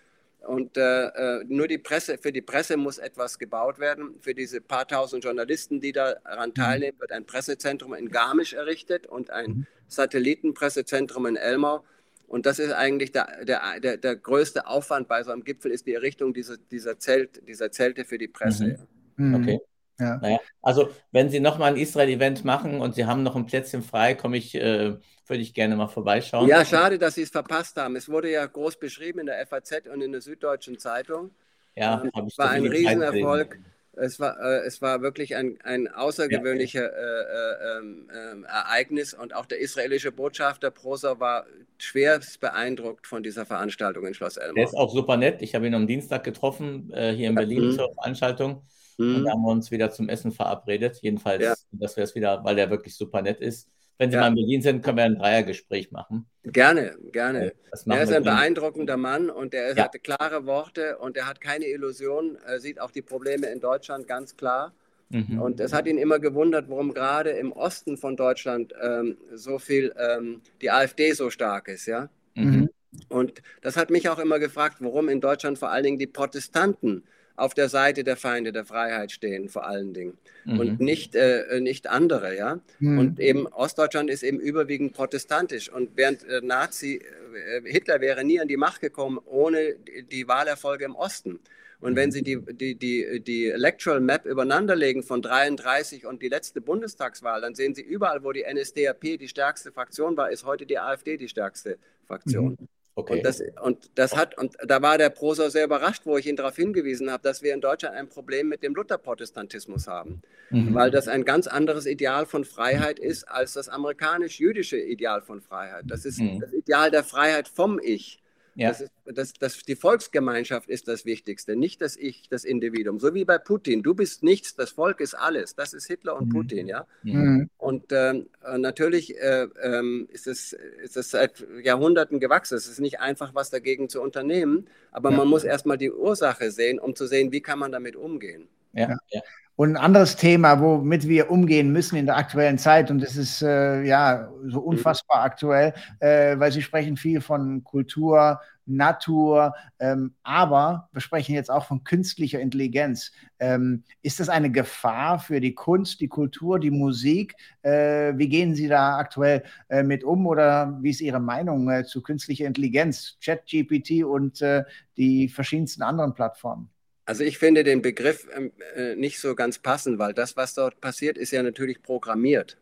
Und 0.47 0.77
äh, 0.77 1.07
äh, 1.09 1.45
nur 1.49 1.69
die 1.69 1.79
Presse, 1.79 2.17
für 2.17 2.33
die 2.33 2.41
Presse 2.41 2.77
muss 2.77 2.99
etwas 2.99 3.39
gebaut 3.39 3.79
werden. 3.79 4.15
Für 4.21 4.35
diese 4.35 4.61
paar 4.61 4.87
tausend 4.87 5.25
Journalisten, 5.25 5.81
die 5.81 5.93
daran 5.93 6.51
mhm. 6.51 6.55
teilnehmen, 6.55 7.01
wird 7.01 7.13
ein 7.13 7.27
Pressezentrum 7.27 7.95
in 7.95 8.09
Garmisch 8.09 8.53
errichtet 8.53 9.07
und 9.07 9.31
ein 9.31 9.51
mhm. 9.51 9.67
Satellitenpressezentrum 9.89 11.27
in 11.27 11.37
Elmau. 11.37 11.85
Und 12.29 12.47
das 12.47 12.59
ist 12.59 12.73
eigentlich 12.73 13.11
der, 13.13 13.45
der, 13.45 13.81
der, 13.81 13.97
der, 13.97 14.17
größte 14.17 14.67
Aufwand 14.67 15.09
bei 15.09 15.23
so 15.23 15.31
einem 15.31 15.45
Gipfel, 15.45 15.71
ist 15.71 15.87
die 15.87 15.95
Errichtung 15.95 16.35
dieser, 16.35 16.57
dieser, 16.57 16.99
Zelt, 16.99 17.47
dieser 17.49 17.73
Zelte 17.73 18.05
für 18.05 18.19
die 18.19 18.29
Presse. 18.29 18.87
Mhm. 19.17 19.35
Okay. 19.35 19.61
Ja. 20.01 20.19
Naja, 20.19 20.39
also 20.63 20.91
wenn 21.11 21.29
Sie 21.29 21.41
nochmal 21.41 21.73
ein 21.73 21.77
Israel-Event 21.77 22.45
machen 22.45 22.81
und 22.81 22.95
Sie 22.95 23.05
haben 23.05 23.23
noch 23.23 23.35
ein 23.35 23.47
Plätzchen 23.47 23.83
frei, 23.83 24.15
komme 24.15 24.37
ich, 24.37 24.55
äh, 24.55 24.97
würde 25.27 25.43
ich 25.43 25.55
gerne 25.55 25.75
mal 25.77 25.89
vorbeischauen. 25.89 26.49
Ja, 26.49 26.65
schade, 26.65 26.99
dass 26.99 27.17
Sie 27.17 27.23
es 27.23 27.31
verpasst 27.31 27.77
haben. 27.77 27.97
Es 27.97 28.09
wurde 28.09 28.31
ja 28.31 28.47
groß 28.47 28.79
beschrieben 28.79 29.21
in 29.21 29.27
der 29.27 29.45
FAZ 29.47 29.89
und 29.93 30.01
in 30.01 30.13
der 30.13 30.21
Süddeutschen 30.21 30.79
Zeitung. 30.79 31.31
Ja, 31.75 32.03
ähm, 32.03 32.27
es 32.27 32.39
war 32.39 32.51
ein 32.51 32.67
Riesenerfolg. 32.67 33.59
Es 34.01 34.21
war, 34.21 34.41
äh, 34.41 34.67
es 34.67 34.81
war 34.81 35.03
wirklich 35.03 35.35
ein, 35.35 35.59
ein 35.65 35.89
außergewöhnlicher 35.89 36.85
ja. 36.85 36.89
äh, 36.89 37.79
ähm, 37.79 38.09
ähm, 38.15 38.45
Ereignis 38.45 39.13
und 39.13 39.35
auch 39.35 39.47
der 39.47 39.59
israelische 39.59 40.13
Botschafter 40.13 40.71
Proser 40.71 41.19
war 41.19 41.47
schwerst 41.79 42.41
beeindruckt 42.41 43.09
von 43.09 43.25
dieser 43.25 43.45
Veranstaltung 43.45 44.07
in 44.07 44.15
Schloss 44.15 44.37
Elmau. 44.37 44.55
Der 44.55 44.65
ist 44.65 44.77
auch 44.77 44.93
super 44.93 45.17
nett. 45.17 45.43
Ich 45.43 45.57
habe 45.57 45.67
ihn 45.67 45.75
am 45.75 45.89
Dienstag 45.89 46.23
getroffen, 46.23 46.93
äh, 46.93 47.13
hier 47.13 47.29
in 47.29 47.35
Berlin 47.35 47.67
mhm. 47.67 47.73
zur 47.73 47.93
Veranstaltung. 47.95 48.63
Mhm. 48.99 49.17
Und 49.17 49.25
da 49.25 49.31
haben 49.33 49.43
wir 49.43 49.51
uns 49.51 49.71
wieder 49.71 49.91
zum 49.91 50.09
Essen 50.09 50.33
verabredet. 50.33 50.99
Jedenfalls, 51.01 51.43
ja. 51.43 51.55
dass 51.73 51.97
wir 51.97 52.05
es 52.05 52.15
wieder, 52.15 52.45
weil 52.45 52.57
der 52.57 52.71
wirklich 52.71 52.95
super 52.95 53.23
nett 53.23 53.41
ist. 53.41 53.69
Wenn 53.97 54.11
Sie 54.11 54.17
ja. 54.17 54.23
mal 54.23 54.29
in 54.29 54.35
Berlin 54.37 54.63
sind, 54.63 54.85
können 54.85 54.97
wir 54.97 55.05
ein 55.05 55.17
Dreiergespräch 55.17 55.91
machen. 55.91 56.27
Gerne, 56.45 56.97
gerne. 57.11 57.53
Er 57.87 58.03
ist 58.03 58.13
ein 58.13 58.23
beeindruckender 58.23 58.97
Mann 58.97 59.29
und 59.29 59.55
er 59.55 59.77
ja. 59.77 59.85
hatte 59.85 59.99
klare 59.99 60.47
Worte 60.47 60.99
und 60.99 61.17
er 61.17 61.27
hat 61.27 61.41
keine 61.41 61.67
Illusion, 61.67 62.39
er 62.47 62.61
sieht 62.61 62.81
auch 62.81 62.93
die 62.93 63.03
Probleme 63.03 63.49
in 63.49 63.59
Deutschland 63.59 64.07
ganz 64.07 64.37
klar. 64.37 64.73
Mhm. 65.09 65.41
Und 65.41 65.59
es 65.59 65.73
hat 65.73 65.87
ihn 65.87 65.99
immer 65.99 66.21
gewundert, 66.21 66.69
warum 66.69 66.95
gerade 66.95 67.31
im 67.31 67.51
Osten 67.51 67.97
von 67.97 68.17
Deutschland 68.17 68.73
ähm, 68.81 69.17
so 69.35 69.59
viel 69.59 69.93
ähm, 69.99 70.43
die 70.61 70.71
AfD 70.71 71.13
so 71.13 71.31
stark 71.31 71.67
ist, 71.69 71.87
ja. 71.87 72.09
Mhm. 72.35 72.69
Und 73.09 73.43
das 73.63 73.77
hat 73.77 73.91
mich 73.91 74.09
auch 74.09 74.19
immer 74.19 74.39
gefragt, 74.39 74.77
warum 74.81 75.09
in 75.09 75.21
Deutschland 75.21 75.59
vor 75.59 75.71
allen 75.71 75.85
Dingen 75.85 75.99
die 75.99 76.07
Protestanten 76.07 77.05
auf 77.39 77.55
der 77.55 77.69
Seite 77.69 78.05
der 78.05 78.17
Feinde 78.17 78.53
der 78.53 78.65
Freiheit 78.65 79.13
stehen, 79.13 79.49
vor 79.49 79.67
allen 79.67 79.95
Dingen. 79.95 80.19
Mhm. 80.45 80.61
Und 80.61 80.81
nicht, 80.81 81.15
äh, 81.15 81.61
nicht 81.61 81.87
andere, 81.87 82.37
ja. 82.37 82.61
Mhm. 82.81 82.99
Und 82.99 83.21
eben 83.21 83.47
Ostdeutschland 83.47 84.11
ist 84.11 84.23
eben 84.23 84.41
überwiegend 84.41 84.93
protestantisch. 84.93 85.71
Und 85.73 85.91
während 85.97 86.25
äh, 86.25 86.41
Nazi, 86.43 87.01
äh, 87.35 87.63
Hitler 87.65 88.01
wäre 88.01 88.25
nie 88.25 88.41
an 88.41 88.49
die 88.49 88.57
Macht 88.57 88.81
gekommen 88.81 89.19
ohne 89.25 89.75
die, 89.75 90.03
die 90.03 90.29
Wahlerfolge 90.29 90.85
im 90.85 90.97
Osten. 90.97 91.39
Und 91.81 91.95
wenn 91.95 92.09
mhm. 92.09 92.13
Sie 92.13 92.23
die, 92.23 92.41
die, 92.41 92.75
die, 92.75 93.21
die 93.21 93.51
Electoral 93.51 94.01
Map 94.01 94.25
übereinanderlegen 94.27 95.05
von 95.05 95.23
33 95.23 96.07
und 96.07 96.23
die 96.23 96.29
letzte 96.29 96.61
Bundestagswahl, 96.61 97.41
dann 97.41 97.55
sehen 97.55 97.75
Sie 97.75 97.83
überall, 97.83 98.25
wo 98.25 98.33
die 98.33 98.45
NSDAP 98.53 99.19
die 99.19 99.29
stärkste 99.29 99.71
Fraktion 99.71 100.17
war, 100.17 100.31
ist 100.31 100.45
heute 100.45 100.67
die 100.67 100.79
AfD 100.79 101.17
die 101.17 101.29
stärkste 101.29 101.79
Fraktion. 102.05 102.57
Mhm. 102.61 102.69
Okay. 102.99 103.13
Und 103.13 103.25
das, 103.25 103.41
und 103.63 103.91
das 103.95 104.17
hat, 104.17 104.37
und 104.37 104.57
da 104.67 104.83
war 104.83 104.99
der 104.99 105.11
Prosa 105.11 105.51
sehr 105.51 105.67
überrascht, 105.67 106.03
wo 106.05 106.19
ich 106.19 106.27
ihn 106.27 106.35
darauf 106.35 106.57
hingewiesen 106.57 107.13
habe, 107.13 107.23
dass 107.23 107.43
wir 107.43 107.55
in 107.55 107.61
Deutschland 107.61 107.95
ein 107.95 108.09
Problem 108.09 108.49
mit 108.49 108.65
dem 108.65 108.75
Lutherprotestantismus 108.75 109.87
haben, 109.87 110.21
mhm. 110.51 110.75
weil 110.75 110.91
das 110.91 111.07
ein 111.07 111.25
ganz 111.25 111.47
anderes 111.47 111.87
Ideal 111.87 112.27
von 112.27 112.45
Freiheit 112.45 112.99
ist 112.99 113.23
als 113.29 113.53
das 113.53 113.69
amerikanisch-jüdische 113.69 114.79
Ideal 114.79 115.23
von 115.23 115.41
Freiheit. 115.41 115.85
Das 115.87 116.05
ist 116.05 116.19
mhm. 116.19 116.41
das 116.41 116.53
Ideal 116.53 116.91
der 116.91 117.05
Freiheit 117.05 117.47
vom 117.47 117.79
Ich. 117.81 118.19
Ja. 118.59 118.71
Das 118.71 118.81
ist, 118.81 118.93
das, 119.05 119.33
das, 119.35 119.63
die 119.63 119.77
Volksgemeinschaft 119.77 120.69
ist 120.69 120.89
das 120.89 121.05
Wichtigste, 121.05 121.55
nicht 121.55 121.81
das 121.81 121.97
Ich, 121.97 122.29
das 122.29 122.45
Individuum. 122.45 122.99
So 122.99 123.15
wie 123.15 123.25
bei 123.25 123.39
Putin. 123.39 123.85
Du 123.85 123.95
bist 123.95 124.25
nichts, 124.25 124.57
das 124.57 124.71
Volk 124.71 125.01
ist 125.01 125.15
alles. 125.15 125.55
Das 125.55 125.73
ist 125.73 125.87
Hitler 125.87 126.17
und 126.17 126.27
mhm. 126.27 126.33
Putin, 126.33 126.67
ja. 126.67 126.85
Mhm. 127.05 127.51
Und 127.57 127.93
ähm, 127.93 128.27
natürlich 128.57 129.17
äh, 129.17 129.47
ähm, 129.63 130.09
ist, 130.11 130.27
es, 130.27 130.55
ist 130.83 130.97
es 130.97 131.13
seit 131.13 131.47
Jahrhunderten 131.63 132.19
gewachsen. 132.19 132.57
Es 132.57 132.67
ist 132.67 132.81
nicht 132.81 132.99
einfach, 132.99 133.33
was 133.33 133.51
dagegen 133.51 133.89
zu 133.89 134.03
unternehmen, 134.03 134.67
aber 134.91 135.13
ja. 135.13 135.19
man 135.19 135.29
muss 135.29 135.45
erstmal 135.45 135.79
die 135.79 135.93
Ursache 135.93 136.51
sehen, 136.51 136.81
um 136.81 136.97
zu 136.97 137.07
sehen, 137.07 137.31
wie 137.31 137.41
kann 137.41 137.61
man 137.61 137.71
damit 137.71 137.95
umgehen. 137.95 138.49
Ja, 138.73 138.99
ja. 139.11 139.21
Und 139.59 139.71
ein 139.71 139.77
anderes 139.77 140.15
Thema, 140.15 140.61
womit 140.61 141.09
wir 141.09 141.33
umgehen 141.33 141.73
müssen 141.73 141.97
in 141.97 142.07
der 142.07 142.17
aktuellen 142.17 142.59
Zeit, 142.59 142.93
und 142.93 143.03
es 143.03 143.17
ist 143.17 143.43
äh, 143.43 143.83
ja 143.83 144.29
so 144.47 144.61
unfassbar 144.61 145.25
aktuell, 145.25 145.75
äh, 145.99 146.39
weil 146.39 146.53
Sie 146.53 146.63
sprechen 146.63 146.97
viel 146.97 147.21
von 147.21 147.65
Kultur, 147.65 148.41
Natur, 148.67 149.53
ähm, 149.81 150.15
aber 150.23 150.89
wir 150.93 151.01
sprechen 151.01 151.35
jetzt 151.35 151.51
auch 151.51 151.65
von 151.65 151.83
künstlicher 151.83 152.39
Intelligenz. 152.39 153.11
Ähm, 153.41 153.83
ist 154.01 154.21
das 154.21 154.29
eine 154.29 154.53
Gefahr 154.53 155.19
für 155.19 155.41
die 155.41 155.57
Kunst, 155.57 156.01
die 156.01 156.09
Kultur, 156.09 156.61
die 156.61 156.71
Musik? 156.71 157.35
Äh, 157.63 158.17
wie 158.17 158.29
gehen 158.29 158.55
Sie 158.55 158.69
da 158.69 158.99
aktuell 158.99 159.43
äh, 159.71 159.83
mit 159.83 160.05
um 160.05 160.29
oder 160.29 160.79
wie 160.83 160.91
ist 160.91 161.01
Ihre 161.01 161.19
Meinung 161.19 161.69
äh, 161.69 161.83
zu 161.85 162.01
künstlicher 162.01 162.47
Intelligenz, 162.47 163.19
ChatGPT 163.25 164.05
und 164.05 164.41
äh, 164.41 164.63
die 164.97 165.29
verschiedensten 165.29 165.83
anderen 165.83 166.15
Plattformen? 166.15 166.71
Also 167.09 167.25
ich 167.25 167.39
finde 167.39 167.65
den 167.65 167.81
Begriff 167.81 168.29
ähm, 168.37 168.53
äh, 168.77 168.95
nicht 168.95 169.19
so 169.19 169.35
ganz 169.35 169.59
passend, 169.59 169.99
weil 169.99 170.13
das, 170.13 170.37
was 170.37 170.53
dort 170.53 170.79
passiert, 170.83 171.17
ist 171.17 171.31
ja 171.31 171.43
natürlich 171.43 171.81
programmiert. 171.83 172.59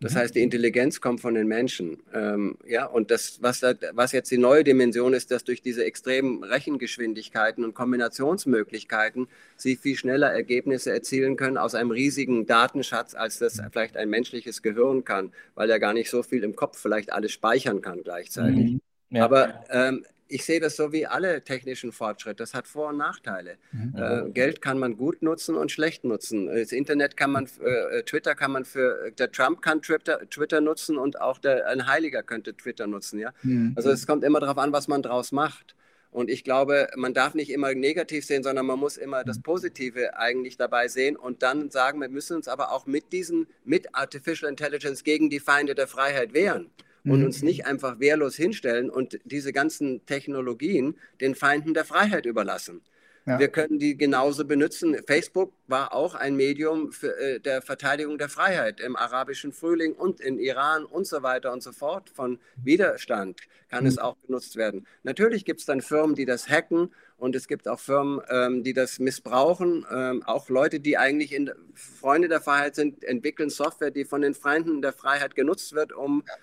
Das 0.00 0.14
mhm. 0.14 0.18
heißt, 0.20 0.34
die 0.36 0.40
Intelligenz 0.40 1.02
kommt 1.02 1.20
von 1.20 1.34
den 1.34 1.46
Menschen. 1.46 1.98
Ähm, 2.14 2.56
ja, 2.66 2.86
und 2.86 3.10
das, 3.10 3.42
was, 3.42 3.60
da, 3.60 3.74
was 3.92 4.12
jetzt 4.12 4.30
die 4.30 4.38
neue 4.38 4.64
Dimension 4.64 5.12
ist, 5.12 5.30
dass 5.30 5.44
durch 5.44 5.60
diese 5.60 5.84
extremen 5.84 6.42
Rechengeschwindigkeiten 6.42 7.62
und 7.62 7.74
Kombinationsmöglichkeiten 7.74 9.28
sie 9.58 9.76
viel 9.76 9.96
schneller 9.96 10.32
Ergebnisse 10.32 10.90
erzielen 10.90 11.36
können 11.36 11.58
aus 11.58 11.74
einem 11.74 11.90
riesigen 11.90 12.46
Datenschatz, 12.46 13.14
als 13.14 13.38
das 13.38 13.60
vielleicht 13.70 13.98
ein 13.98 14.08
menschliches 14.08 14.62
Gehirn 14.62 15.04
kann, 15.04 15.34
weil 15.54 15.68
er 15.68 15.78
gar 15.78 15.92
nicht 15.92 16.08
so 16.08 16.22
viel 16.22 16.42
im 16.42 16.56
Kopf 16.56 16.80
vielleicht 16.80 17.12
alles 17.12 17.32
speichern 17.32 17.82
kann 17.82 18.02
gleichzeitig. 18.02 18.72
Mhm. 18.72 18.80
Ja. 19.10 19.26
Aber 19.26 19.62
ähm, 19.68 20.06
ich 20.30 20.44
sehe 20.44 20.60
das 20.60 20.76
so 20.76 20.92
wie 20.92 21.06
alle 21.06 21.42
technischen 21.42 21.92
Fortschritte. 21.92 22.36
Das 22.36 22.54
hat 22.54 22.68
Vor- 22.68 22.90
und 22.90 22.96
Nachteile. 22.96 23.56
Mhm. 23.72 23.94
Äh, 23.96 24.30
Geld 24.30 24.62
kann 24.62 24.78
man 24.78 24.96
gut 24.96 25.22
nutzen 25.22 25.56
und 25.56 25.72
schlecht 25.72 26.04
nutzen. 26.04 26.46
Das 26.46 26.72
Internet 26.72 27.16
kann 27.16 27.32
man, 27.32 27.48
äh, 27.62 28.02
Twitter 28.04 28.34
kann 28.34 28.52
man 28.52 28.64
für, 28.64 29.10
der 29.18 29.32
Trump 29.32 29.60
kann 29.60 29.82
Twitter, 29.82 30.20
Twitter 30.30 30.60
nutzen 30.60 30.96
und 30.96 31.20
auch 31.20 31.38
der, 31.38 31.66
ein 31.66 31.86
Heiliger 31.86 32.22
könnte 32.22 32.56
Twitter 32.56 32.86
nutzen. 32.86 33.18
Ja? 33.18 33.32
Mhm. 33.42 33.72
Also 33.76 33.90
es 33.90 34.06
kommt 34.06 34.24
immer 34.24 34.40
darauf 34.40 34.58
an, 34.58 34.72
was 34.72 34.88
man 34.88 35.02
daraus 35.02 35.32
macht. 35.32 35.74
Und 36.12 36.28
ich 36.28 36.42
glaube, 36.42 36.88
man 36.96 37.14
darf 37.14 37.34
nicht 37.34 37.50
immer 37.50 37.72
negativ 37.72 38.24
sehen, 38.24 38.42
sondern 38.42 38.66
man 38.66 38.80
muss 38.80 38.96
immer 38.96 39.22
das 39.22 39.38
mhm. 39.38 39.42
Positive 39.42 40.16
eigentlich 40.16 40.56
dabei 40.56 40.88
sehen 40.88 41.16
und 41.16 41.42
dann 41.42 41.70
sagen, 41.70 42.00
wir 42.00 42.08
müssen 42.08 42.36
uns 42.36 42.48
aber 42.48 42.72
auch 42.72 42.86
mit 42.86 43.12
diesen, 43.12 43.46
mit 43.64 43.94
Artificial 43.94 44.50
Intelligence 44.50 45.04
gegen 45.04 45.30
die 45.30 45.40
Feinde 45.40 45.74
der 45.74 45.86
Freiheit 45.86 46.34
wehren 46.34 46.70
und 47.04 47.20
mhm. 47.20 47.26
uns 47.26 47.42
nicht 47.42 47.66
einfach 47.66 48.00
wehrlos 48.00 48.36
hinstellen 48.36 48.90
und 48.90 49.18
diese 49.24 49.52
ganzen 49.52 50.04
Technologien 50.06 50.96
den 51.20 51.34
Feinden 51.34 51.74
der 51.74 51.84
Freiheit 51.84 52.26
überlassen. 52.26 52.82
Ja. 53.26 53.38
Wir 53.38 53.48
können 53.48 53.78
die 53.78 53.96
genauso 53.96 54.44
benutzen. 54.44 54.96
Facebook 55.06 55.52
war 55.66 55.92
auch 55.94 56.14
ein 56.14 56.36
Medium 56.36 56.90
für, 56.90 57.16
äh, 57.18 57.38
der 57.38 57.60
Verteidigung 57.60 58.16
der 58.16 58.28
Freiheit 58.28 58.80
im 58.80 58.96
arabischen 58.96 59.52
Frühling 59.52 59.92
und 59.92 60.20
in 60.20 60.38
Iran 60.38 60.84
und 60.84 61.06
so 61.06 61.22
weiter 61.22 61.52
und 61.52 61.62
so 61.62 61.72
fort. 61.72 62.08
Von 62.10 62.38
Widerstand 62.56 63.40
kann 63.68 63.84
mhm. 63.84 63.88
es 63.90 63.98
auch 63.98 64.16
genutzt 64.26 64.56
werden. 64.56 64.86
Natürlich 65.02 65.44
gibt 65.44 65.60
es 65.60 65.66
dann 65.66 65.82
Firmen, 65.82 66.16
die 66.16 66.24
das 66.24 66.48
hacken 66.48 66.92
und 67.18 67.36
es 67.36 67.46
gibt 67.46 67.68
auch 67.68 67.78
Firmen, 67.78 68.22
ähm, 68.30 68.62
die 68.62 68.72
das 68.72 68.98
missbrauchen. 68.98 69.86
Ähm, 69.92 70.22
auch 70.24 70.48
Leute, 70.48 70.80
die 70.80 70.96
eigentlich 70.96 71.32
in, 71.32 71.52
Freunde 71.74 72.28
der 72.28 72.40
Freiheit 72.40 72.74
sind, 72.74 73.04
entwickeln 73.04 73.50
Software, 73.50 73.90
die 73.90 74.06
von 74.06 74.22
den 74.22 74.34
Feinden 74.34 74.80
der 74.80 74.94
Freiheit 74.94 75.34
genutzt 75.34 75.74
wird, 75.74 75.92
um 75.92 76.24
ja 76.26 76.34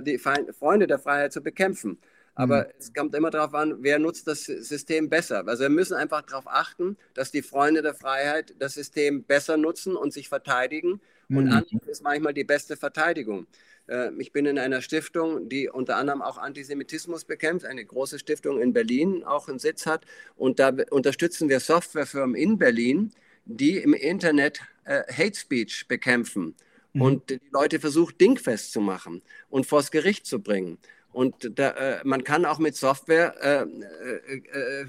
die 0.00 0.18
Freunde 0.18 0.86
der 0.86 0.98
Freiheit 0.98 1.32
zu 1.32 1.42
bekämpfen. 1.42 1.98
Aber 2.38 2.66
mhm. 2.66 2.72
es 2.78 2.94
kommt 2.94 3.16
immer 3.16 3.30
darauf 3.30 3.52
an, 3.52 3.78
wer 3.80 3.98
nutzt 3.98 4.28
das 4.28 4.44
System 4.44 5.08
besser. 5.08 5.42
Also 5.48 5.62
wir 5.62 5.70
müssen 5.70 5.94
einfach 5.94 6.22
darauf 6.22 6.46
achten, 6.46 6.96
dass 7.12 7.32
die 7.32 7.42
Freunde 7.42 7.82
der 7.82 7.94
Freiheit 7.94 8.54
das 8.60 8.74
System 8.74 9.24
besser 9.24 9.56
nutzen 9.56 9.96
und 9.96 10.12
sich 10.12 10.28
verteidigen. 10.28 11.00
Mhm. 11.26 11.36
Und 11.36 11.52
Angriff 11.52 11.86
ist 11.88 12.04
manchmal 12.04 12.32
die 12.32 12.44
beste 12.44 12.76
Verteidigung. 12.76 13.48
Äh, 13.88 14.12
ich 14.18 14.30
bin 14.30 14.46
in 14.46 14.56
einer 14.56 14.82
Stiftung, 14.82 15.48
die 15.48 15.68
unter 15.68 15.96
anderem 15.96 16.22
auch 16.22 16.38
Antisemitismus 16.38 17.24
bekämpft, 17.24 17.66
eine 17.66 17.84
große 17.84 18.20
Stiftung 18.20 18.60
in 18.60 18.72
Berlin 18.72 19.24
auch 19.24 19.48
einen 19.48 19.58
Sitz 19.58 19.84
hat. 19.84 20.04
Und 20.36 20.60
da 20.60 20.72
unterstützen 20.90 21.48
wir 21.48 21.58
Softwarefirmen 21.58 22.36
in 22.36 22.56
Berlin, 22.56 23.10
die 23.46 23.78
im 23.78 23.94
Internet 23.94 24.60
äh, 24.84 25.02
Hate 25.12 25.36
Speech 25.36 25.88
bekämpfen 25.88 26.54
mhm. 26.92 27.02
und 27.02 27.30
die 27.30 27.40
Leute 27.52 27.80
versucht, 27.80 28.20
dingfest 28.20 28.72
zu 28.72 28.80
machen 28.80 29.22
und 29.48 29.66
vors 29.66 29.90
Gericht 29.90 30.26
zu 30.26 30.40
bringen. 30.40 30.78
Und 31.12 31.58
da, 31.58 31.70
äh, 31.70 32.00
man 32.04 32.22
kann 32.22 32.44
auch 32.44 32.58
mit 32.58 32.76
Software 32.76 33.34
äh, 33.42 33.62
äh, 33.62 34.42
äh, 34.52 34.82
äh 34.82 34.86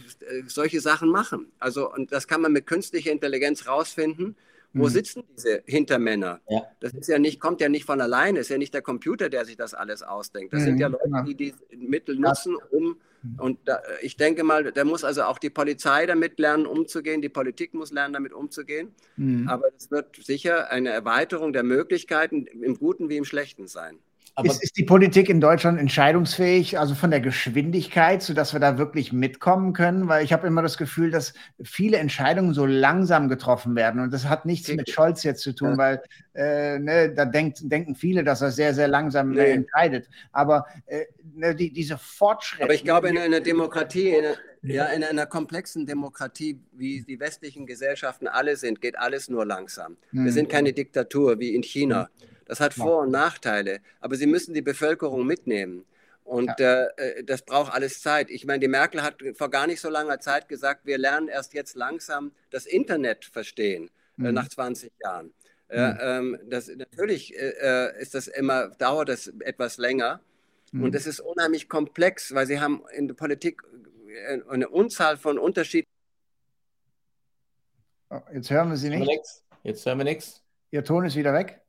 solche 0.48 0.82
Sachen 0.82 1.10
machen. 1.10 1.52
Also, 1.60 1.92
und 1.92 2.12
das 2.12 2.28
kann 2.28 2.42
man 2.42 2.52
mit 2.52 2.68
künstlicher 2.68 3.12
Intelligenz 3.12 3.68
rausfinden. 3.68 4.36
Wo 4.72 4.84
mhm. 4.84 4.90
sitzen 4.90 5.24
diese 5.36 5.64
Hintermänner? 5.66 6.42
Ja. 6.48 6.64
Das 6.80 6.94
ist 6.94 7.08
ja 7.08 7.18
nicht, 7.18 7.40
kommt 7.40 7.60
ja 7.60 7.70
nicht 7.70 7.86
von 7.86 8.02
alleine, 8.02 8.40
es 8.40 8.48
ist 8.48 8.52
ja 8.52 8.60
nicht 8.60 8.74
der 8.74 8.84
Computer, 8.84 9.30
der 9.30 9.46
sich 9.46 9.58
das 9.58 9.74
alles 9.74 10.04
ausdenkt. 10.04 10.54
Das 10.54 10.62
mhm. 10.62 10.66
sind 10.66 10.80
ja 10.80 10.88
Leute, 10.88 11.24
die 11.26 11.34
die 11.36 11.54
Mittel 11.76 12.18
nutzen, 12.18 12.56
um. 12.70 12.98
Und 13.38 13.60
da, 13.66 13.82
ich 14.02 14.16
denke 14.16 14.44
mal, 14.44 14.72
da 14.72 14.84
muss 14.84 15.04
also 15.04 15.24
auch 15.24 15.40
die 15.40 15.50
Polizei 15.50 16.06
damit 16.06 16.40
lernen, 16.40 16.66
umzugehen, 16.66 17.22
die 17.22 17.30
Politik 17.30 17.74
muss 17.74 17.92
lernen, 17.92 18.14
damit 18.14 18.34
umzugehen. 18.34 18.94
Mhm. 19.18 19.48
Aber 19.48 19.66
es 19.78 19.92
wird 19.92 20.16
sicher 20.24 20.72
eine 20.72 20.90
Erweiterung 20.90 21.52
der 21.52 21.64
Möglichkeiten 21.64 22.46
im 22.46 22.78
Guten 22.78 23.10
wie 23.10 23.18
im 23.18 23.26
Schlechten 23.26 23.68
sein. 23.68 24.00
Ist, 24.44 24.64
ist, 24.64 24.78
die 24.78 24.84
Politik 24.84 25.30
in 25.30 25.42
Deutschland 25.42 25.80
entscheidungsfähig, 25.80 26.78
also 26.80 26.96
von 26.96 27.12
der 27.12 27.20
Geschwindigkeit, 27.20 28.22
sodass 28.22 28.54
wir 28.54 28.60
da 28.60 28.78
wirklich 28.78 29.12
mitkommen 29.12 29.74
können? 29.74 30.08
Weil 30.08 30.24
ich 30.24 30.34
habe 30.34 30.48
immer 30.48 30.62
das 30.62 30.78
Gefühl, 30.78 31.12
dass 31.12 31.34
viele 31.64 31.98
Entscheidungen 31.98 32.54
so 32.54 32.66
langsam 32.66 33.30
getroffen 33.30 33.76
werden. 33.76 34.02
Und 34.02 34.14
das 34.14 34.28
hat 34.28 34.46
nichts 34.46 34.68
mit 34.70 34.90
Scholz 34.90 35.24
jetzt 35.24 35.42
zu 35.42 35.54
tun, 35.54 35.78
weil 35.78 36.02
äh, 36.34 36.80
ne, 36.80 37.14
da 37.14 37.26
denkt, 37.26 37.60
denken 37.64 37.96
viele, 37.96 38.24
dass 38.24 38.42
er 38.42 38.52
sehr, 38.52 38.74
sehr 38.74 38.88
langsam 38.88 39.32
nee. 39.32 39.52
entscheidet. 39.52 40.10
Aber 40.32 40.66
äh, 40.86 41.06
ne, 41.34 41.56
die, 41.56 41.72
diese 41.72 41.98
Fortschritte. 41.98 42.64
Aber 42.64 42.74
ich 42.74 42.84
glaube, 42.84 43.10
in 43.10 43.18
einer 43.18 43.42
Demokratie, 43.42 44.10
in 44.10 44.26
einer, 44.26 44.36
ja, 44.62 44.86
in 44.88 45.04
einer 45.04 45.26
komplexen 45.26 45.86
Demokratie, 45.86 46.60
wie 46.74 47.02
die 47.02 47.20
westlichen 47.20 47.66
Gesellschaften 47.66 48.28
alle 48.28 48.58
sind, 48.58 48.82
geht 48.82 48.98
alles 48.98 49.30
nur 49.30 49.46
langsam. 49.46 49.98
Hm. 50.12 50.26
Wir 50.26 50.32
sind 50.32 50.50
keine 50.50 50.74
Diktatur 50.74 51.40
wie 51.40 51.56
in 51.56 51.64
China. 51.64 52.10
Hm 52.20 52.30
das 52.50 52.60
hat 52.60 52.74
Vor- 52.74 53.04
und 53.04 53.12
Nachteile, 53.12 53.80
aber 54.02 54.16
sie 54.16 54.26
müssen 54.26 54.56
die 54.56 54.64
Bevölkerung 54.64 55.24
mitnehmen. 55.24 55.86
Und 56.24 56.52
ja. 56.60 56.86
äh, 56.86 57.24
das 57.24 57.44
braucht 57.44 57.72
alles 57.72 58.02
Zeit. 58.02 58.32
Ich 58.32 58.44
meine, 58.44 58.60
die 58.60 58.68
Merkel 58.68 59.04
hat 59.04 59.18
vor 59.36 59.52
gar 59.52 59.68
nicht 59.68 59.80
so 59.80 59.88
langer 59.88 60.20
Zeit 60.20 60.48
gesagt, 60.48 60.88
wir 60.88 60.98
lernen 60.98 61.28
erst 61.28 61.54
jetzt 61.54 61.76
langsam 61.76 62.32
das 62.50 62.66
Internet 62.66 63.26
verstehen, 63.26 63.92
äh, 64.18 64.22
mhm. 64.22 64.26
äh, 64.26 64.32
nach 64.32 64.48
20 64.48 64.92
Jahren. 65.00 65.28
Mhm. 65.72 65.98
Ähm, 66.02 66.40
das, 66.50 66.70
natürlich 66.70 67.38
äh, 67.38 67.54
äh, 67.62 68.02
ist 68.02 68.16
das 68.16 68.28
immer, 68.28 68.70
dauert 68.70 69.10
das 69.10 69.28
etwas 69.42 69.78
länger. 69.78 70.20
Mhm. 70.72 70.86
Und 70.86 70.96
es 70.96 71.06
ist 71.06 71.20
unheimlich 71.20 71.70
komplex, 71.70 72.34
weil 72.34 72.48
sie 72.48 72.60
haben 72.60 72.82
in 72.96 73.08
der 73.08 73.14
Politik 73.14 73.62
äh, 74.08 74.40
eine 74.50 74.70
Unzahl 74.70 75.18
von 75.18 75.38
Unterschiedlichen. 75.38 75.94
Oh, 78.10 78.22
jetzt 78.34 78.50
hören 78.50 78.70
wir 78.70 78.78
Sie 78.78 78.90
nicht. 78.90 79.22
Jetzt 79.62 79.86
hören 79.86 80.00
wir 80.00 80.06
nichts. 80.06 80.42
Ihr 80.72 80.84
Ton 80.84 81.06
ist 81.06 81.16
wieder 81.16 81.32
weg. 81.32 81.62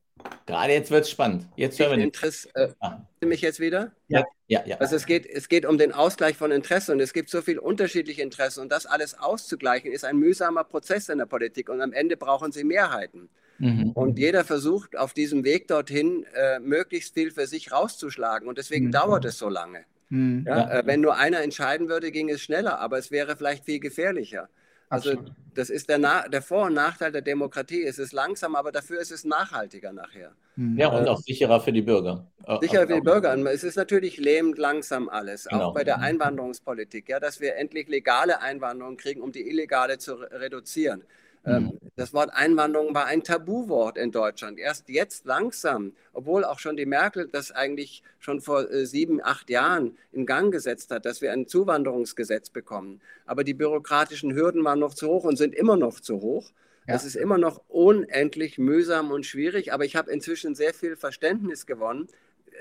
Gerade 0.46 0.72
jetzt 0.72 0.90
wird 0.90 1.04
es 1.04 1.10
spannend. 1.10 1.46
Jetzt 1.56 1.78
hören 1.78 1.98
wir 1.98 2.04
Interesse, 2.04 2.48
äh, 2.54 2.68
ah. 2.80 2.98
mich 3.20 3.40
jetzt 3.40 3.60
wieder? 3.60 3.92
Ja. 4.08 4.24
ja, 4.48 4.62
ja. 4.66 4.78
Also 4.78 4.96
es 4.96 5.06
geht, 5.06 5.26
es 5.26 5.48
geht 5.48 5.64
um 5.64 5.78
den 5.78 5.92
Ausgleich 5.92 6.36
von 6.36 6.50
Interessen 6.50 6.92
und 6.92 7.00
es 7.00 7.12
gibt 7.12 7.30
so 7.30 7.40
viele 7.40 7.60
unterschiedliche 7.60 8.22
Interessen 8.22 8.60
und 8.60 8.72
das 8.72 8.86
alles 8.86 9.18
auszugleichen 9.18 9.92
ist 9.92 10.04
ein 10.04 10.16
mühsamer 10.16 10.64
Prozess 10.64 11.08
in 11.08 11.18
der 11.18 11.26
Politik 11.26 11.68
und 11.68 11.80
am 11.80 11.92
Ende 11.92 12.16
brauchen 12.16 12.50
sie 12.50 12.64
Mehrheiten. 12.64 13.28
Mhm. 13.58 13.90
Und 13.92 14.18
jeder 14.18 14.44
versucht 14.44 14.96
auf 14.96 15.12
diesem 15.12 15.44
Weg 15.44 15.68
dorthin 15.68 16.24
äh, 16.34 16.58
möglichst 16.58 17.14
viel 17.14 17.30
für 17.30 17.46
sich 17.46 17.70
rauszuschlagen 17.70 18.48
und 18.48 18.58
deswegen 18.58 18.86
mhm. 18.86 18.92
dauert 18.92 19.24
es 19.26 19.38
so 19.38 19.48
lange. 19.48 19.84
Mhm. 20.08 20.44
Ja, 20.48 20.80
äh, 20.80 20.86
wenn 20.86 21.00
nur 21.00 21.16
einer 21.16 21.42
entscheiden 21.42 21.88
würde, 21.88 22.10
ging 22.10 22.28
es 22.30 22.40
schneller, 22.40 22.80
aber 22.80 22.98
es 22.98 23.10
wäre 23.10 23.36
vielleicht 23.36 23.66
viel 23.66 23.78
gefährlicher. 23.78 24.48
Also 24.91 25.11
Absolut. 25.12 25.32
das 25.55 25.70
ist 25.70 25.88
der, 25.88 25.99
Na 25.99 26.28
der 26.28 26.43
Vor- 26.43 26.66
und 26.66 26.74
Nachteil 26.74 27.12
der 27.12 27.22
Demokratie. 27.22 27.84
Es 27.84 28.01
ist 28.01 28.12
langsam, 28.12 28.57
aber 28.57 28.72
dafür 28.72 29.01
ist 29.01 29.12
es 29.12 29.24
nachhaltiger 29.24 29.93
nachher. 29.93 30.32
Hm. 30.57 30.76
Ja, 30.76 30.88
und 30.88 31.07
auch 31.07 31.18
sicherer 31.18 31.61
für 31.61 31.72
die 31.72 31.80
Bürger. 31.80 32.26
Sicherer 32.61 32.88
für 32.88 32.95
die 32.95 33.01
Bürger. 33.01 33.32
Und 33.32 33.47
es 33.47 33.62
ist 33.62 33.76
natürlich 33.76 34.18
lähmend 34.18 34.59
langsam 34.59 35.09
alles, 35.09 35.45
genau. 35.45 35.66
auch 35.68 35.74
bei 35.74 35.84
der 35.84 36.01
Einwanderungspolitik, 36.01 37.09
ja, 37.09 37.20
dass 37.20 37.41
wir 37.41 37.55
endlich 37.55 37.88
legale 37.88 38.41
Einwanderung 38.41 38.97
kriegen, 38.97 39.22
um 39.22 39.30
die 39.30 39.49
illegale 39.49 39.99
zu 39.99 40.14
reduzieren. 40.14 41.05
Ähm, 41.47 41.62
mhm. 41.62 41.89
Das 42.01 42.14
Wort 42.14 42.30
Einwanderung 42.32 42.94
war 42.94 43.05
ein 43.05 43.22
Tabuwort 43.22 43.98
in 43.98 44.11
Deutschland. 44.11 44.59
Erst 44.59 44.88
jetzt 44.88 45.26
langsam, 45.26 45.92
obwohl 46.14 46.46
auch 46.46 46.59
schon 46.59 46.78
die 46.78 46.86
Merkel 46.86 47.28
das 47.30 47.53
eigentlich 47.53 48.03
schon 48.18 48.40
vor 48.40 48.70
äh, 48.70 48.86
sieben, 48.86 49.22
acht 49.22 49.51
Jahren 49.51 49.98
in 50.11 50.24
Gang 50.24 50.51
gesetzt 50.51 50.92
hat, 50.92 51.05
dass 51.05 51.20
wir 51.20 51.30
ein 51.30 51.46
Zuwanderungsgesetz 51.46 52.48
bekommen. 52.48 53.03
Aber 53.26 53.44
die 53.44 53.53
bürokratischen 53.53 54.32
Hürden 54.34 54.64
waren 54.64 54.78
noch 54.78 54.94
zu 54.94 55.09
hoch 55.09 55.24
und 55.24 55.36
sind 55.36 55.55
immer 55.55 55.76
noch 55.76 56.01
zu 56.01 56.22
hoch. 56.22 56.53
Ja. 56.88 56.94
Es 56.94 57.05
ist 57.05 57.16
immer 57.16 57.36
noch 57.36 57.61
unendlich 57.68 58.57
mühsam 58.57 59.11
und 59.11 59.26
schwierig, 59.26 59.74
aber 59.74 59.84
ich 59.84 59.94
habe 59.94 60.11
inzwischen 60.11 60.55
sehr 60.55 60.72
viel 60.72 60.96
Verständnis 60.96 61.66
gewonnen, 61.66 62.09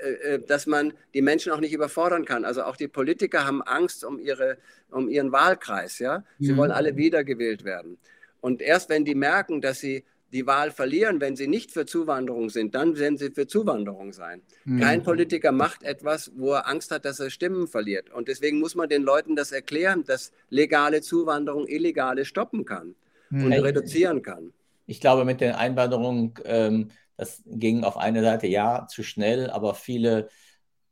äh, 0.02 0.34
äh, 0.34 0.38
dass 0.46 0.66
man 0.66 0.92
die 1.14 1.22
Menschen 1.22 1.50
auch 1.50 1.60
nicht 1.60 1.72
überfordern 1.72 2.26
kann. 2.26 2.44
Also 2.44 2.64
auch 2.64 2.76
die 2.76 2.88
Politiker 2.88 3.46
haben 3.46 3.62
Angst 3.62 4.04
um, 4.04 4.18
ihre, 4.18 4.58
um 4.90 5.08
ihren 5.08 5.32
Wahlkreis. 5.32 5.98
Ja? 5.98 6.24
Sie 6.38 6.52
mhm. 6.52 6.58
wollen 6.58 6.72
alle 6.72 6.96
wiedergewählt 6.96 7.64
werden. 7.64 7.96
Und 8.40 8.62
erst 8.62 8.88
wenn 8.88 9.04
die 9.04 9.14
merken, 9.14 9.60
dass 9.60 9.80
sie 9.80 10.04
die 10.32 10.46
Wahl 10.46 10.70
verlieren, 10.70 11.20
wenn 11.20 11.36
sie 11.36 11.48
nicht 11.48 11.72
für 11.72 11.86
Zuwanderung 11.86 12.50
sind, 12.50 12.74
dann 12.74 12.96
werden 12.96 13.18
sie 13.18 13.30
für 13.30 13.46
Zuwanderung 13.46 14.12
sein. 14.12 14.42
Mhm. 14.64 14.80
Kein 14.80 15.02
Politiker 15.02 15.52
macht 15.52 15.82
etwas, 15.82 16.30
wo 16.36 16.52
er 16.52 16.68
Angst 16.68 16.90
hat, 16.90 17.04
dass 17.04 17.18
er 17.20 17.30
Stimmen 17.30 17.66
verliert. 17.66 18.10
Und 18.10 18.28
deswegen 18.28 18.60
muss 18.60 18.74
man 18.74 18.88
den 18.88 19.02
Leuten 19.02 19.34
das 19.34 19.50
erklären, 19.52 20.04
dass 20.04 20.32
legale 20.48 21.00
Zuwanderung 21.00 21.66
illegale 21.66 22.24
stoppen 22.24 22.64
kann 22.64 22.94
mhm. 23.30 23.46
und 23.46 23.52
reduzieren 23.52 24.22
kann. 24.22 24.52
Ich 24.86 25.00
glaube, 25.00 25.24
mit 25.24 25.40
den 25.40 25.52
Einwanderungen, 25.52 26.34
ähm, 26.44 26.90
das 27.16 27.42
ging 27.46 27.84
auf 27.84 27.96
eine 27.96 28.22
Seite 28.22 28.46
ja 28.46 28.86
zu 28.88 29.02
schnell, 29.02 29.50
aber 29.50 29.74
viele 29.74 30.28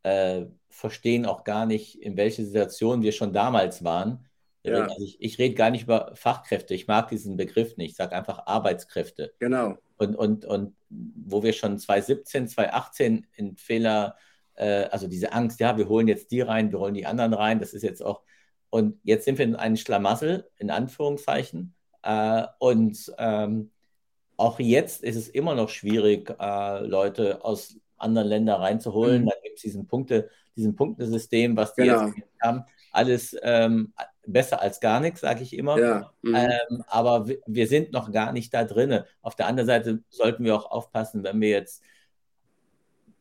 äh, 0.02 0.46
verstehen 0.68 1.26
auch 1.26 1.44
gar 1.44 1.66
nicht, 1.66 2.00
in 2.00 2.16
welcher 2.16 2.44
Situation 2.44 3.02
wir 3.02 3.12
schon 3.12 3.32
damals 3.32 3.82
waren. 3.84 4.27
Ja. 4.72 4.82
Also 4.84 5.02
ich, 5.02 5.20
ich 5.20 5.38
rede 5.38 5.54
gar 5.54 5.70
nicht 5.70 5.84
über 5.84 6.12
Fachkräfte, 6.14 6.74
ich 6.74 6.86
mag 6.86 7.08
diesen 7.08 7.36
Begriff 7.36 7.76
nicht, 7.76 7.92
ich 7.92 7.96
sage 7.96 8.14
einfach 8.14 8.46
Arbeitskräfte. 8.46 9.32
Genau. 9.38 9.76
Und, 9.96 10.14
und, 10.16 10.44
und 10.44 10.76
wo 10.88 11.42
wir 11.42 11.52
schon 11.52 11.78
2017, 11.78 12.48
2018 12.48 13.26
in 13.36 13.56
Fehler, 13.56 14.16
äh, 14.54 14.84
also 14.84 15.08
diese 15.08 15.32
Angst, 15.32 15.60
ja, 15.60 15.76
wir 15.76 15.88
holen 15.88 16.08
jetzt 16.08 16.30
die 16.30 16.40
rein, 16.40 16.72
wir 16.72 16.78
holen 16.78 16.94
die 16.94 17.06
anderen 17.06 17.34
rein, 17.34 17.58
das 17.58 17.74
ist 17.74 17.82
jetzt 17.82 18.02
auch, 18.02 18.22
und 18.70 18.98
jetzt 19.02 19.24
sind 19.24 19.38
wir 19.38 19.44
in 19.44 19.56
einem 19.56 19.76
Schlamassel, 19.76 20.48
in 20.56 20.70
Anführungszeichen. 20.70 21.74
Äh, 22.02 22.44
und 22.58 23.12
ähm, 23.18 23.70
auch 24.36 24.60
jetzt 24.60 25.02
ist 25.02 25.16
es 25.16 25.28
immer 25.28 25.54
noch 25.54 25.68
schwierig, 25.68 26.34
äh, 26.38 26.80
Leute 26.86 27.44
aus 27.44 27.76
anderen 27.96 28.28
Ländern 28.28 28.60
reinzuholen. 28.60 29.22
Mhm. 29.22 29.26
Da 29.26 29.34
gibt 29.42 29.56
es 29.56 29.62
diesen 29.62 29.86
Punkte, 29.86 30.30
diesen 30.56 30.76
Punktesystem, 30.76 31.56
was 31.56 31.74
die 31.74 31.82
genau. 31.82 32.06
jetzt 32.06 32.40
haben. 32.42 32.64
Alles 32.92 33.36
ähm, 33.42 33.92
besser 34.32 34.60
als 34.60 34.80
gar 34.80 35.00
nichts, 35.00 35.20
sage 35.20 35.42
ich 35.42 35.56
immer. 35.56 35.78
Ja. 35.78 36.12
Mhm. 36.22 36.34
Ähm, 36.34 36.84
aber 36.86 37.26
wir 37.46 37.66
sind 37.66 37.92
noch 37.92 38.12
gar 38.12 38.32
nicht 38.32 38.52
da 38.54 38.64
drin. 38.64 39.02
Auf 39.22 39.34
der 39.34 39.46
anderen 39.46 39.66
Seite 39.66 40.02
sollten 40.08 40.44
wir 40.44 40.54
auch 40.54 40.70
aufpassen, 40.70 41.24
wenn 41.24 41.40
wir 41.40 41.48
jetzt 41.48 41.82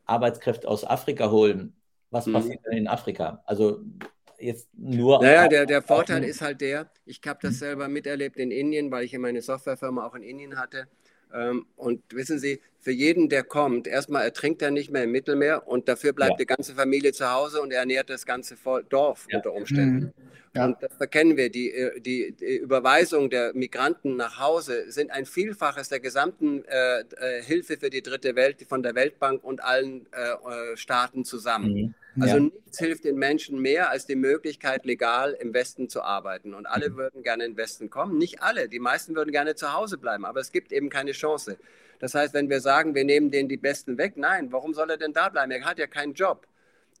Arbeitskräfte 0.04 0.68
aus 0.68 0.84
Afrika 0.84 1.30
holen. 1.30 1.74
Was 2.10 2.26
mhm. 2.26 2.34
passiert 2.34 2.60
denn 2.66 2.78
in 2.78 2.88
Afrika? 2.88 3.42
Also 3.44 3.80
jetzt 4.38 4.68
nur. 4.74 5.22
Naja, 5.22 5.48
der, 5.48 5.66
der 5.66 5.82
Vorteil 5.82 6.24
ist 6.24 6.40
halt 6.40 6.60
der, 6.60 6.90
ich 7.04 7.20
habe 7.26 7.38
das 7.42 7.58
selber 7.58 7.88
miterlebt 7.88 8.36
in 8.36 8.50
Indien, 8.50 8.90
weil 8.90 9.04
ich 9.04 9.12
ja 9.12 9.18
meine 9.18 9.42
Softwarefirma 9.42 10.06
auch 10.06 10.14
in 10.14 10.22
Indien 10.22 10.58
hatte. 10.58 10.88
Ähm, 11.34 11.66
und 11.76 12.02
wissen 12.12 12.38
Sie, 12.38 12.60
für 12.80 12.92
jeden, 12.92 13.28
der 13.28 13.42
kommt, 13.42 13.86
erstmal 13.86 14.24
ertrinkt 14.24 14.62
er 14.62 14.70
nicht 14.70 14.90
mehr 14.90 15.04
im 15.04 15.12
Mittelmeer 15.12 15.66
und 15.66 15.88
dafür 15.88 16.12
bleibt 16.12 16.32
ja. 16.32 16.36
die 16.38 16.46
ganze 16.46 16.74
Familie 16.74 17.12
zu 17.12 17.30
Hause 17.30 17.60
und 17.60 17.72
er 17.72 17.80
ernährt 17.80 18.08
das 18.08 18.24
ganze 18.24 18.56
Dorf 18.88 19.26
ja. 19.28 19.38
unter 19.38 19.52
Umständen. 19.52 20.04
Mhm. 20.04 20.12
Ja. 20.54 20.64
Und 20.64 20.82
das 20.82 20.94
verkennen 20.96 21.36
wir. 21.36 21.50
Die, 21.50 21.70
äh, 21.72 22.00
die, 22.00 22.32
die, 22.32 22.56
Überweisung 22.56 23.30
der 23.30 23.52
Migranten 23.54 24.16
nach 24.16 24.38
Hause 24.38 24.90
sind 24.90 25.10
ein 25.10 25.26
Vielfaches 25.26 25.88
der 25.88 26.00
gesamten 26.00 26.64
äh, 26.64 27.00
äh 27.00 27.42
Hilfe 27.42 27.76
für 27.76 27.90
die 27.90 28.02
dritte 28.02 28.34
Welt 28.34 28.64
von 28.68 28.82
der 28.82 28.94
Weltbank 28.94 29.44
und 29.44 29.62
allen 29.62 30.06
äh, 30.12 30.72
äh 30.72 30.76
Staaten 30.76 31.24
zusammen. 31.24 31.74
Mhm. 31.74 31.94
Also 32.20 32.36
ja. 32.36 32.40
nichts 32.40 32.78
hilft 32.78 33.04
den 33.04 33.16
Menschen 33.16 33.60
mehr 33.60 33.90
als 33.90 34.06
die 34.06 34.16
Möglichkeit, 34.16 34.84
legal 34.84 35.36
im 35.40 35.54
Westen 35.54 35.88
zu 35.88 36.02
arbeiten. 36.02 36.54
Und 36.54 36.66
alle 36.66 36.90
mhm. 36.90 36.96
würden 36.96 37.22
gerne 37.22 37.44
in 37.44 37.52
den 37.52 37.56
Westen 37.56 37.90
kommen. 37.90 38.18
Nicht 38.18 38.42
alle, 38.42 38.68
die 38.68 38.80
meisten 38.80 39.14
würden 39.14 39.30
gerne 39.30 39.54
zu 39.54 39.72
Hause 39.72 39.98
bleiben, 39.98 40.24
aber 40.24 40.40
es 40.40 40.52
gibt 40.52 40.72
eben 40.72 40.90
keine 40.90 41.12
Chance. 41.12 41.58
Das 42.00 42.14
heißt, 42.14 42.34
wenn 42.34 42.48
wir 42.48 42.60
sagen, 42.60 42.94
wir 42.94 43.04
nehmen 43.04 43.30
denen 43.30 43.48
die 43.48 43.56
Besten 43.56 43.98
weg, 43.98 44.16
nein, 44.16 44.52
warum 44.52 44.74
soll 44.74 44.90
er 44.90 44.96
denn 44.96 45.12
da 45.12 45.28
bleiben? 45.28 45.50
Er 45.50 45.64
hat 45.64 45.78
ja 45.78 45.86
keinen 45.86 46.14
Job. 46.14 46.46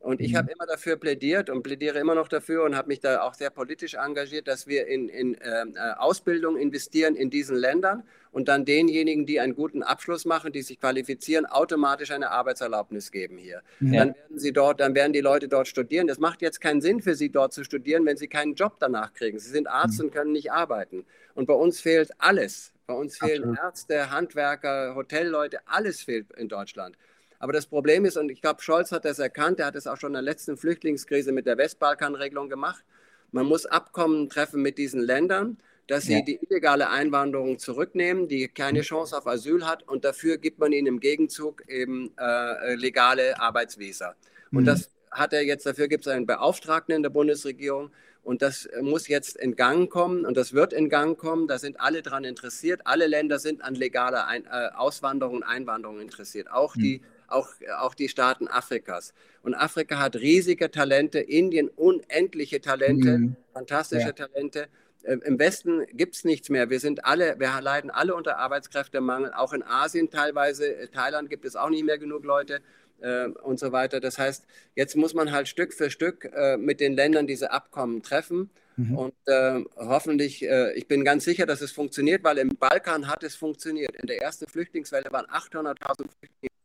Und 0.00 0.20
ich 0.20 0.32
mhm. 0.32 0.36
habe 0.36 0.52
immer 0.52 0.66
dafür 0.66 0.96
plädiert 0.96 1.50
und 1.50 1.62
plädiere 1.62 1.98
immer 1.98 2.14
noch 2.14 2.28
dafür 2.28 2.64
und 2.64 2.76
habe 2.76 2.88
mich 2.88 3.00
da 3.00 3.22
auch 3.22 3.34
sehr 3.34 3.50
politisch 3.50 3.94
engagiert, 3.94 4.46
dass 4.46 4.66
wir 4.68 4.86
in, 4.86 5.08
in 5.08 5.36
ähm, 5.42 5.74
äh, 5.76 5.92
Ausbildung 5.96 6.56
investieren 6.56 7.16
in 7.16 7.30
diesen 7.30 7.56
Ländern 7.56 8.04
und 8.30 8.46
dann 8.46 8.64
denjenigen, 8.64 9.26
die 9.26 9.40
einen 9.40 9.56
guten 9.56 9.82
Abschluss 9.82 10.24
machen, 10.24 10.52
die 10.52 10.62
sich 10.62 10.78
qualifizieren, 10.78 11.46
automatisch 11.46 12.12
eine 12.12 12.30
Arbeitserlaubnis 12.30 13.10
geben 13.10 13.38
hier. 13.38 13.62
Ja. 13.80 14.04
Dann 14.04 14.14
werden 14.14 14.38
sie 14.38 14.52
dort, 14.52 14.80
dann 14.80 14.94
werden 14.94 15.12
die 15.12 15.20
Leute 15.20 15.48
dort 15.48 15.66
studieren. 15.66 16.06
Das 16.06 16.18
macht 16.18 16.42
jetzt 16.42 16.60
keinen 16.60 16.80
Sinn 16.80 17.02
für 17.02 17.16
sie 17.16 17.30
dort 17.30 17.52
zu 17.52 17.64
studieren, 17.64 18.06
wenn 18.06 18.16
sie 18.16 18.28
keinen 18.28 18.54
Job 18.54 18.76
danach 18.78 19.14
kriegen. 19.14 19.38
Sie 19.40 19.50
sind 19.50 19.66
Arzt 19.66 19.98
mhm. 19.98 20.06
und 20.06 20.14
können 20.14 20.32
nicht 20.32 20.52
arbeiten. 20.52 21.04
Und 21.34 21.46
bei 21.46 21.54
uns 21.54 21.80
fehlt 21.80 22.12
alles. 22.18 22.72
Bei 22.86 22.94
uns 22.94 23.18
fehlen 23.18 23.42
Absolut. 23.42 23.58
Ärzte, 23.58 24.10
Handwerker, 24.10 24.94
Hotelleute, 24.94 25.58
alles 25.66 26.02
fehlt 26.02 26.32
in 26.36 26.48
Deutschland. 26.48 26.96
Aber 27.38 27.52
das 27.52 27.66
Problem 27.66 28.04
ist, 28.04 28.16
und 28.16 28.30
ich 28.30 28.40
glaube, 28.40 28.62
Scholz 28.62 28.90
hat 28.90 29.04
das 29.04 29.18
erkannt, 29.18 29.60
er 29.60 29.66
hat 29.66 29.76
es 29.76 29.86
auch 29.86 29.96
schon 29.96 30.10
in 30.10 30.14
der 30.14 30.22
letzten 30.22 30.56
Flüchtlingskrise 30.56 31.32
mit 31.32 31.46
der 31.46 31.56
Westbalkanregelung 31.56 32.48
gemacht, 32.48 32.84
man 33.30 33.46
muss 33.46 33.66
Abkommen 33.66 34.28
treffen 34.28 34.62
mit 34.62 34.78
diesen 34.78 35.00
Ländern, 35.00 35.58
dass 35.86 36.04
sie 36.04 36.14
ja. 36.14 36.22
die 36.22 36.38
illegale 36.42 36.90
Einwanderung 36.90 37.58
zurücknehmen, 37.58 38.28
die 38.28 38.48
keine 38.48 38.82
Chance 38.82 39.16
auf 39.16 39.26
Asyl 39.26 39.66
hat 39.66 39.82
und 39.88 40.04
dafür 40.04 40.38
gibt 40.38 40.58
man 40.58 40.72
ihnen 40.72 40.86
im 40.86 41.00
Gegenzug 41.00 41.66
eben 41.68 42.12
äh, 42.18 42.74
legale 42.74 43.40
Arbeitsvisa. 43.40 44.14
Und 44.52 44.62
mhm. 44.62 44.66
das 44.66 44.90
hat 45.10 45.32
er 45.32 45.44
jetzt, 45.44 45.64
dafür 45.66 45.88
gibt 45.88 46.06
es 46.06 46.12
einen 46.12 46.26
Beauftragten 46.26 46.94
in 46.94 47.02
der 47.02 47.10
Bundesregierung 47.10 47.90
und 48.22 48.42
das 48.42 48.68
muss 48.82 49.08
jetzt 49.08 49.36
in 49.36 49.56
Gang 49.56 49.90
kommen 49.90 50.26
und 50.26 50.36
das 50.36 50.52
wird 50.52 50.74
in 50.74 50.90
Gang 50.90 51.16
kommen. 51.16 51.48
Da 51.48 51.58
sind 51.58 51.80
alle 51.80 52.02
daran 52.02 52.24
interessiert. 52.24 52.82
Alle 52.84 53.06
Länder 53.06 53.38
sind 53.38 53.62
an 53.62 53.74
legaler 53.74 54.26
Ein 54.26 54.44
äh, 54.44 54.68
Auswanderung 54.74 55.36
und 55.36 55.42
Einwanderung 55.44 56.00
interessiert, 56.00 56.50
auch 56.50 56.76
mhm. 56.76 57.00
Auch, 57.28 57.48
auch 57.78 57.94
die 57.94 58.08
Staaten 58.08 58.48
Afrikas. 58.48 59.14
Und 59.42 59.54
Afrika 59.54 59.98
hat 59.98 60.16
riesige 60.16 60.70
Talente, 60.70 61.20
Indien 61.20 61.68
unendliche 61.68 62.60
Talente, 62.60 63.18
mhm. 63.18 63.36
fantastische 63.52 64.08
ja. 64.08 64.12
Talente. 64.12 64.68
Äh, 65.02 65.18
Im 65.24 65.38
Westen 65.38 65.86
gibt 65.92 66.16
es 66.16 66.24
nichts 66.24 66.48
mehr. 66.48 66.70
Wir 66.70 66.80
sind 66.80 67.04
alle, 67.04 67.38
wir 67.38 67.60
leiden 67.60 67.90
alle 67.90 68.14
unter 68.14 68.38
Arbeitskräftemangel. 68.38 69.32
Auch 69.34 69.52
in 69.52 69.62
Asien 69.62 70.10
teilweise, 70.10 70.74
äh, 70.74 70.88
Thailand 70.88 71.30
gibt 71.30 71.44
es 71.44 71.56
auch 71.56 71.70
nicht 71.70 71.84
mehr 71.84 71.98
genug 71.98 72.24
Leute 72.24 72.60
äh, 73.00 73.26
und 73.26 73.58
so 73.58 73.72
weiter. 73.72 74.00
Das 74.00 74.18
heißt, 74.18 74.46
jetzt 74.74 74.96
muss 74.96 75.14
man 75.14 75.32
halt 75.32 75.48
Stück 75.48 75.72
für 75.72 75.90
Stück 75.90 76.24
äh, 76.24 76.56
mit 76.56 76.80
den 76.80 76.94
Ländern 76.94 77.26
diese 77.26 77.52
Abkommen 77.52 78.02
treffen. 78.02 78.50
Mhm. 78.76 78.96
Und 78.96 79.14
äh, 79.26 79.64
hoffentlich, 79.76 80.44
äh, 80.44 80.72
ich 80.74 80.86
bin 80.86 81.04
ganz 81.04 81.24
sicher, 81.24 81.46
dass 81.46 81.60
es 81.60 81.72
funktioniert, 81.72 82.22
weil 82.22 82.38
im 82.38 82.50
Balkan 82.50 83.08
hat 83.08 83.24
es 83.24 83.34
funktioniert. 83.34 83.96
In 83.96 84.06
der 84.06 84.22
ersten 84.22 84.46
Flüchtlingswelle 84.46 85.10
waren 85.10 85.26
800.000 85.26 85.76
Flüchtlinge. 85.96 86.57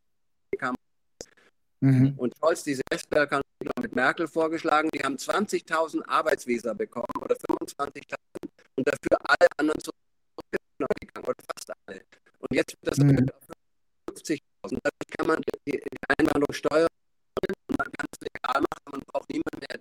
Mhm. 1.83 2.13
Und 2.15 2.33
Scholz, 2.39 2.63
diese 2.63 2.81
Westberger 2.89 3.41
mit 3.81 3.93
Merkel 3.93 4.25
vorgeschlagen, 4.25 4.89
die 4.93 5.03
haben 5.03 5.17
20.000 5.17 6.01
Arbeitsvisa 6.07 6.73
bekommen 6.73 7.13
oder 7.19 7.35
25.000 7.35 8.15
und 8.75 8.87
dafür 8.87 9.17
alle 9.27 9.47
anderen 9.57 9.81
zurückgegangen 9.81 11.27
oder 11.27 11.43
fast 11.53 11.71
alle. 11.85 12.01
Und 12.39 12.53
jetzt 12.53 12.77
wird 12.81 12.87
das 12.87 12.97
mhm. 12.99 13.29
auf 14.07 14.15
50.000. 14.15 14.39
Dadurch 14.63 15.17
kann 15.17 15.27
man 15.27 15.41
die, 15.67 15.83
Einwanderung 16.17 16.53
steuern 16.53 16.87
und 17.41 17.77
man 17.77 17.91
kann 17.91 18.07
es 18.13 18.19
legal 18.21 18.61
machen, 18.61 18.91
man 18.91 19.01
braucht 19.07 19.29
niemanden, 19.29 19.59
der 19.69 19.79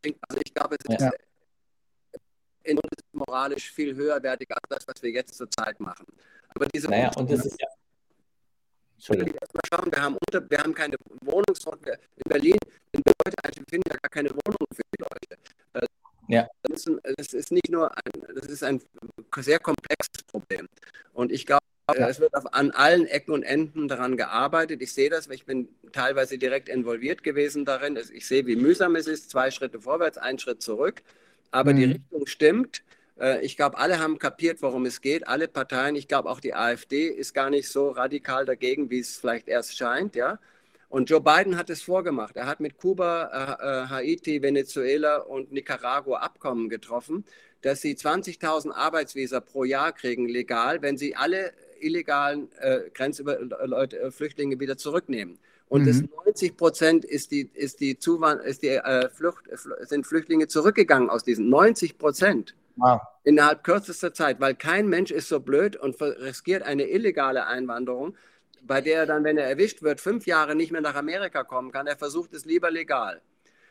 trinkt. 0.00 0.20
Also 0.28 0.40
ich 0.44 0.54
glaube, 0.54 0.76
es 0.76 1.00
ja. 1.00 1.10
ist 2.62 3.04
moralisch 3.10 3.72
viel 3.72 3.96
höherwertig 3.96 4.48
als 4.48 4.62
das, 4.68 4.86
was 4.86 5.02
wir 5.02 5.10
jetzt 5.10 5.34
zurzeit 5.34 5.80
machen. 5.80 6.06
Aber 6.50 6.66
diese 6.66 6.88
naja, 6.88 7.10
und 7.16 7.28
das 7.28 7.46
ist 7.46 7.60
ja 7.60 7.66
Entschuldigung. 9.02 9.36
Schauen, 10.32 10.46
wir 10.48 10.58
haben, 10.58 10.74
keine 10.74 10.96
Wohnungssorte. 11.24 11.98
In 12.16 12.28
Berlin, 12.28 12.58
in 12.92 13.02
Leute, 13.06 13.36
wir 13.56 13.64
finden 13.68 13.90
ja 13.90 13.96
gar 14.02 14.10
keine 14.10 14.30
Wohnung 14.30 14.66
für 14.72 14.82
die 14.96 15.02
Leute. 15.02 15.42
Ja. 16.28 16.48
Das, 16.62 16.86
ist, 16.86 17.00
das 17.18 17.34
ist 17.34 17.52
nicht 17.52 17.70
nur 17.70 17.94
ein, 17.94 18.12
das 18.34 18.46
ist 18.46 18.62
ein 18.62 18.80
sehr 19.38 19.58
komplexes 19.58 20.22
Problem. 20.26 20.66
Und 21.12 21.30
ich 21.30 21.46
glaube, 21.46 21.62
ja. 21.94 22.08
es 22.08 22.20
wird 22.20 22.34
auf, 22.34 22.54
an 22.54 22.70
allen 22.70 23.06
Ecken 23.06 23.32
und 23.32 23.42
Enden 23.42 23.88
daran 23.88 24.16
gearbeitet. 24.16 24.80
Ich 24.82 24.94
sehe 24.94 25.10
das, 25.10 25.28
weil 25.28 25.34
ich 25.34 25.44
bin 25.44 25.68
teilweise 25.92 26.38
direkt 26.38 26.68
involviert 26.68 27.22
gewesen 27.22 27.64
darin. 27.64 27.98
Ich 28.12 28.26
sehe, 28.26 28.46
wie 28.46 28.56
mühsam 28.56 28.96
es 28.96 29.06
ist. 29.06 29.30
Zwei 29.30 29.50
Schritte 29.50 29.80
vorwärts, 29.80 30.16
ein 30.18 30.38
Schritt 30.38 30.62
zurück. 30.62 31.02
Aber 31.50 31.72
mhm. 31.72 31.76
die 31.76 31.84
Richtung 31.84 32.26
stimmt. 32.26 32.82
Äh, 33.20 33.44
ich 33.44 33.56
glaube, 33.56 33.78
alle 33.78 33.98
haben 33.98 34.18
kapiert, 34.18 34.62
worum 34.62 34.86
es 34.86 35.00
geht, 35.00 35.26
alle 35.26 35.48
Parteien. 35.48 35.96
Ich 35.96 36.08
glaube, 36.08 36.30
auch 36.30 36.40
die 36.40 36.54
AfD 36.54 37.08
ist 37.08 37.34
gar 37.34 37.50
nicht 37.50 37.68
so 37.68 37.90
radikal 37.90 38.44
dagegen, 38.44 38.90
wie 38.90 39.00
es 39.00 39.16
vielleicht 39.16 39.48
erst 39.48 39.76
scheint. 39.76 40.16
Ja? 40.16 40.38
Und 40.88 41.08
Joe 41.08 41.20
Biden 41.20 41.56
hat 41.56 41.70
es 41.70 41.82
vorgemacht. 41.82 42.36
Er 42.36 42.46
hat 42.46 42.60
mit 42.60 42.76
Kuba, 42.76 43.58
äh, 43.60 43.84
äh 43.84 43.88
Haiti, 43.88 44.42
Venezuela 44.42 45.18
und 45.18 45.52
Nicaragua 45.52 46.18
Abkommen 46.18 46.68
getroffen, 46.68 47.24
dass 47.62 47.80
sie 47.80 47.94
20.000 47.94 48.72
Arbeitsvisa 48.72 49.40
pro 49.40 49.64
Jahr 49.64 49.92
kriegen, 49.92 50.28
legal, 50.28 50.82
wenn 50.82 50.98
sie 50.98 51.16
alle 51.16 51.52
illegalen 51.80 52.50
äh, 52.58 52.90
Grenzüberleute, 52.92 54.00
äh, 54.00 54.10
Flüchtlinge 54.10 54.60
wieder 54.60 54.76
zurücknehmen. 54.76 55.38
Und 55.68 55.86
mhm. 55.86 56.10
90 56.26 56.56
Prozent 56.58 57.04
ist 57.04 57.30
die, 57.30 57.48
ist 57.54 57.80
die 57.80 57.98
Zuwand 57.98 58.42
ist 58.42 58.62
die, 58.62 58.68
äh, 58.68 59.08
Flucht, 59.08 59.44
sind 59.88 60.06
Flüchtlinge 60.06 60.46
zurückgegangen 60.46 61.08
aus 61.08 61.24
diesen 61.24 61.48
90 61.48 61.96
Prozent. 61.96 62.54
Innerhalb 63.24 63.62
kürzester 63.64 64.12
Zeit, 64.12 64.40
weil 64.40 64.54
kein 64.54 64.88
Mensch 64.88 65.10
ist 65.10 65.28
so 65.28 65.40
blöd 65.40 65.76
und 65.76 66.00
riskiert 66.00 66.62
eine 66.62 66.88
illegale 66.88 67.46
Einwanderung, 67.46 68.16
bei 68.62 68.80
der 68.80 69.00
er 69.00 69.06
dann, 69.06 69.24
wenn 69.24 69.38
er 69.38 69.48
erwischt 69.48 69.82
wird, 69.82 70.00
fünf 70.00 70.26
Jahre 70.26 70.54
nicht 70.54 70.72
mehr 70.72 70.80
nach 70.80 70.94
Amerika 70.94 71.44
kommen 71.44 71.72
kann. 71.72 71.86
Er 71.86 71.96
versucht 71.96 72.32
es 72.34 72.44
lieber 72.44 72.70
legal. 72.70 73.20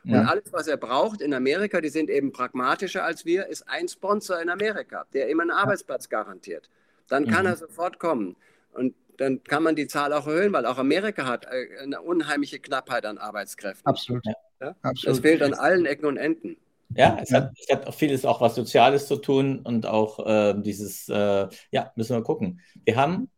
Ja. 0.03 0.22
Und 0.22 0.28
alles, 0.28 0.43
was 0.51 0.68
er 0.68 0.78
braucht 0.78 1.22
in 1.22 1.34
Amerika, 1.34 1.80
die 1.82 1.89
sind 1.89 2.09
eben 2.09 2.32
pragmatischer 2.32 3.03
als 3.03 3.26
wir, 3.26 3.47
ist 3.47 3.68
ein 3.70 3.88
Sponsor 3.88 4.41
in 4.41 4.49
Amerika, 4.49 5.05
der 5.14 5.30
ihm 5.30 5.39
einen 5.39 5.51
Arbeitsplatz 5.51 6.09
garantiert. 6.09 6.70
dann 7.07 7.28
kann 7.28 7.41
mhm. 7.41 7.51
er 7.51 7.57
sofort 7.57 7.99
kommen. 7.99 8.36
Und 8.74 8.95
dann 9.18 9.43
kann 9.43 9.64
man 9.64 9.76
die 9.76 9.88
Zahl 9.88 10.14
auch 10.14 10.28
erhöhen, 10.28 10.53
weil 10.53 10.66
auch 10.66 10.78
Amerika 10.78 11.26
hat 11.26 11.45
äh, 11.45 11.68
eine 11.84 12.01
unheimliche 12.01 12.59
Knappheit 12.59 13.05
an 13.05 13.18
Arbeitskräften. 13.18 13.86
Absolut. 13.86 14.26
Ja? 14.59 14.76
Absolut. 14.82 15.05
Das 15.05 15.20
fehlt 15.20 15.43
an 15.43 15.53
allen 15.53 15.86
Ecken 15.86 16.05
und 16.05 16.18
Enden. 16.18 16.57
Ja, 16.96 17.18
es 17.22 17.32
hat, 17.32 17.52
es 17.60 17.74
hat 17.74 17.88
auch 17.88 17.94
vieles 17.94 18.26
auch 18.26 18.42
was 18.42 18.56
Soziales 18.56 19.08
zu 19.08 19.18
tun 19.18 19.60
und 19.60 19.86
auch 19.86 20.26
äh, 20.26 20.54
dieses, 20.62 21.08
äh, 21.10 21.48
ja, 21.72 21.92
müssen 21.96 22.16
wir 22.16 22.24
gucken. 22.24 22.60
Wir 22.84 22.96
haben, 22.96 23.30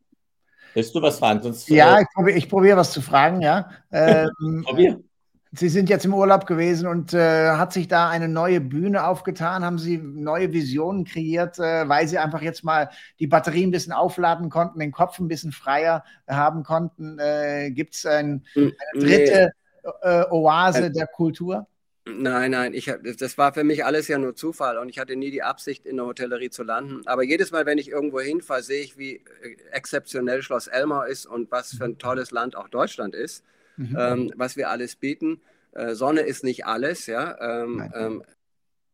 willst 0.73 0.95
du 0.95 1.01
was 1.01 1.19
fragen? 1.19 1.41
Sonst, 1.41 1.69
ja, 1.69 1.99
äh, 1.99 2.01
ich 2.01 2.07
probiere 2.13 2.47
probier 2.47 2.77
was 2.77 2.91
zu 2.91 3.01
fragen, 3.01 3.41
ja. 3.41 3.69
Ähm, 3.91 4.63
Probier. 4.65 4.99
Sie 5.55 5.69
sind 5.69 5.87
jetzt 5.87 6.03
im 6.03 6.15
Urlaub 6.15 6.47
gewesen 6.47 6.87
und 6.87 7.13
äh, 7.13 7.51
hat 7.51 7.73
sich 7.73 7.87
da 7.87 8.09
eine 8.09 8.27
neue 8.27 8.59
Bühne 8.59 9.05
aufgetan? 9.05 9.63
Haben 9.63 9.77
Sie 9.77 9.99
neue 9.99 10.51
Visionen 10.51 11.05
kreiert, 11.05 11.59
äh, 11.59 11.87
weil 11.87 12.07
Sie 12.07 12.17
einfach 12.17 12.41
jetzt 12.41 12.63
mal 12.63 12.89
die 13.19 13.27
Batterie 13.27 13.63
ein 13.63 13.69
bisschen 13.69 13.93
aufladen 13.93 14.49
konnten, 14.49 14.79
den 14.79 14.91
Kopf 14.91 15.19
ein 15.19 15.27
bisschen 15.27 15.51
freier 15.51 16.03
haben 16.27 16.63
konnten? 16.63 17.19
Äh, 17.19 17.69
Gibt 17.69 17.93
es 17.93 18.03
ein, 18.03 18.43
hm, 18.53 18.73
eine 18.93 19.05
dritte 19.05 19.51
nee. 19.83 19.91
Äh, 20.01 20.25
Oase 20.31 20.89
der 20.89 21.05
Kultur? 21.05 21.67
Nein, 22.05 22.51
nein, 22.51 22.73
ich, 22.73 22.91
das 23.17 23.37
war 23.37 23.53
für 23.53 23.63
mich 23.63 23.85
alles 23.85 24.09
ja 24.09 24.17
nur 24.17 24.35
Zufall 24.35 24.77
und 24.77 24.89
ich 24.89 24.99
hatte 24.99 25.15
nie 25.15 25.31
die 25.31 25.41
Absicht, 25.41 25.85
in 25.85 25.95
der 25.95 26.05
Hotellerie 26.05 26.49
zu 26.49 26.63
landen. 26.63 27.01
Aber 27.05 27.23
jedes 27.23 27.51
Mal, 27.51 27.65
wenn 27.65 27.77
ich 27.77 27.89
irgendwo 27.89 28.19
hinfahre, 28.19 28.61
sehe 28.61 28.83
ich, 28.83 28.97
wie 28.97 29.15
äh, 29.41 29.55
exzeptionell 29.71 30.41
Schloss 30.41 30.67
Elmau 30.67 31.03
ist 31.03 31.25
und 31.25 31.49
was 31.49 31.73
für 31.75 31.85
ein 31.85 31.97
tolles 31.97 32.31
Land 32.31 32.57
auch 32.57 32.67
Deutschland 32.67 33.15
ist 33.15 33.43
mhm. 33.77 33.97
ähm, 33.99 34.33
was 34.35 34.57
wir 34.57 34.69
alles 34.69 34.95
bieten. 34.95 35.41
Äh, 35.71 35.95
Sonne 35.95 36.21
ist 36.21 36.43
nicht 36.43 36.65
alles. 36.65 37.05
Ja? 37.07 37.37
Ähm, 37.39 37.91
ähm, 37.95 38.23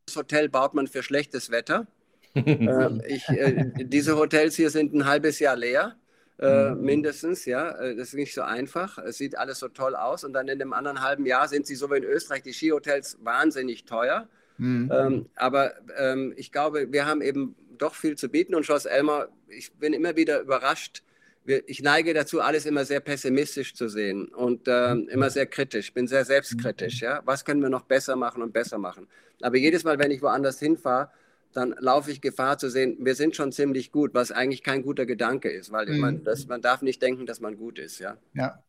das 0.05 0.15
Hotel 0.15 0.49
baut 0.49 0.73
man 0.73 0.87
für 0.87 1.03
schlechtes 1.03 1.51
Wetter. 1.51 1.87
ähm, 2.35 3.01
ich, 3.07 3.27
äh, 3.29 3.71
diese 3.75 4.17
Hotels 4.17 4.55
hier 4.55 4.69
sind 4.69 4.93
ein 4.93 5.05
halbes 5.05 5.39
Jahr 5.39 5.55
leer. 5.55 5.95
Äh, 6.39 6.71
mhm. 6.71 6.81
mindestens, 6.81 7.45
ja. 7.45 7.71
Äh, 7.71 7.95
das 7.95 8.09
ist 8.09 8.13
nicht 8.13 8.33
so 8.33 8.41
einfach. 8.41 8.97
Es 8.97 9.17
sieht 9.17 9.37
alles 9.37 9.59
so 9.59 9.67
toll 9.67 9.95
aus. 9.95 10.23
Und 10.23 10.33
dann 10.33 10.47
in 10.47 10.61
einem 10.61 10.73
anderen 10.73 11.01
halben 11.01 11.25
Jahr 11.25 11.47
sind 11.47 11.67
sie 11.67 11.75
so 11.75 11.91
wie 11.91 11.97
in 11.97 12.03
Österreich, 12.03 12.43
die 12.43 12.53
Skihotels 12.53 13.17
wahnsinnig 13.21 13.85
teuer. 13.85 14.27
Mhm. 14.57 14.91
Ähm, 14.93 15.25
aber 15.35 15.73
ähm, 15.97 16.33
ich 16.37 16.51
glaube, 16.51 16.91
wir 16.91 17.05
haben 17.05 17.21
eben 17.21 17.55
doch 17.77 17.93
viel 17.93 18.15
zu 18.15 18.29
bieten. 18.29 18.55
Und 18.55 18.65
Schloss 18.65 18.85
Elmer, 18.85 19.27
ich 19.49 19.73
bin 19.73 19.93
immer 19.93 20.15
wieder 20.15 20.39
überrascht, 20.39 21.03
ich 21.45 21.81
neige 21.81 22.13
dazu, 22.13 22.41
alles 22.41 22.65
immer 22.65 22.85
sehr 22.85 22.99
pessimistisch 22.99 23.73
zu 23.73 23.89
sehen 23.89 24.27
und 24.27 24.67
äh, 24.67 24.93
immer 24.93 25.29
sehr 25.29 25.47
kritisch. 25.47 25.93
Bin 25.93 26.07
sehr 26.07 26.23
selbstkritisch. 26.23 27.01
Ja? 27.01 27.21
Was 27.25 27.43
können 27.43 27.61
wir 27.61 27.69
noch 27.69 27.83
besser 27.83 28.15
machen 28.15 28.43
und 28.43 28.53
besser 28.53 28.77
machen? 28.77 29.07
Aber 29.41 29.57
jedes 29.57 29.83
Mal, 29.83 29.97
wenn 29.99 30.11
ich 30.11 30.21
woanders 30.21 30.59
hinfahre, 30.59 31.09
dann 31.53 31.75
laufe 31.79 32.11
ich 32.11 32.21
Gefahr 32.21 32.57
zu 32.57 32.69
sehen, 32.69 32.97
wir 32.99 33.15
sind 33.15 33.35
schon 33.35 33.51
ziemlich 33.51 33.91
gut, 33.91 34.13
was 34.13 34.31
eigentlich 34.31 34.63
kein 34.63 34.83
guter 34.83 35.05
Gedanke 35.05 35.49
ist, 35.49 35.71
weil 35.71 35.87
mhm. 35.87 35.99
man, 35.99 36.23
das, 36.23 36.47
man 36.47 36.61
darf 36.61 36.81
nicht 36.81 37.01
denken, 37.01 37.25
dass 37.25 37.39
man 37.39 37.57
gut 37.57 37.79
ist. 37.79 37.99
Ja, 37.99 38.17
ja. 38.33 38.63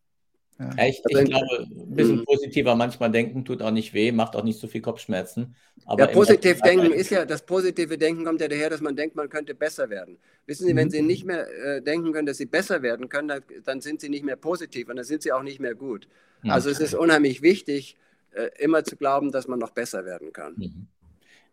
Ja. 0.61 0.85
Ich, 0.85 1.01
ich, 1.07 1.25
glaube, 1.25 1.67
ein 1.69 1.95
bisschen 1.95 2.17
mhm. 2.17 2.25
positiver 2.25 2.75
manchmal 2.75 3.09
denken 3.09 3.45
tut 3.45 3.61
auch 3.61 3.71
nicht 3.71 3.93
weh, 3.93 4.11
macht 4.11 4.35
auch 4.35 4.43
nicht 4.43 4.59
so 4.59 4.67
viel 4.67 4.81
Kopfschmerzen. 4.81 5.55
Aber 5.85 6.05
ja, 6.05 6.07
positiv 6.07 6.61
denken 6.61 6.91
ist 6.91 7.09
ja, 7.09 7.25
das 7.25 7.43
positive 7.45 7.97
Denken 7.97 8.25
kommt 8.25 8.41
ja 8.41 8.47
daher, 8.47 8.69
dass 8.69 8.81
man 8.81 8.95
denkt, 8.95 9.15
man 9.15 9.29
könnte 9.29 9.55
besser 9.55 9.89
werden. 9.89 10.17
Wissen 10.45 10.67
Sie, 10.67 10.73
mhm. 10.73 10.77
wenn 10.77 10.89
Sie 10.91 11.01
nicht 11.01 11.25
mehr 11.25 11.47
äh, 11.49 11.81
denken 11.81 12.13
können, 12.13 12.27
dass 12.27 12.37
Sie 12.37 12.45
besser 12.45 12.83
werden 12.83 13.09
können, 13.09 13.27
dann, 13.29 13.41
dann, 13.63 13.81
sind 13.81 14.01
Sie 14.01 14.09
nicht 14.09 14.23
mehr 14.23 14.35
positiv 14.35 14.89
und 14.89 14.97
dann 14.97 15.05
sind 15.05 15.23
Sie 15.23 15.31
auch 15.31 15.43
nicht 15.43 15.59
mehr 15.59 15.73
gut. 15.73 16.07
Mhm. 16.43 16.51
Also 16.51 16.69
es 16.69 16.79
ist 16.79 16.93
unheimlich 16.93 17.41
wichtig, 17.41 17.97
äh, 18.31 18.49
immer 18.59 18.83
zu 18.83 18.95
glauben, 18.97 19.31
dass 19.31 19.47
man 19.47 19.57
noch 19.57 19.71
besser 19.71 20.05
werden 20.05 20.31
kann. 20.31 20.53
Mhm. 20.57 20.87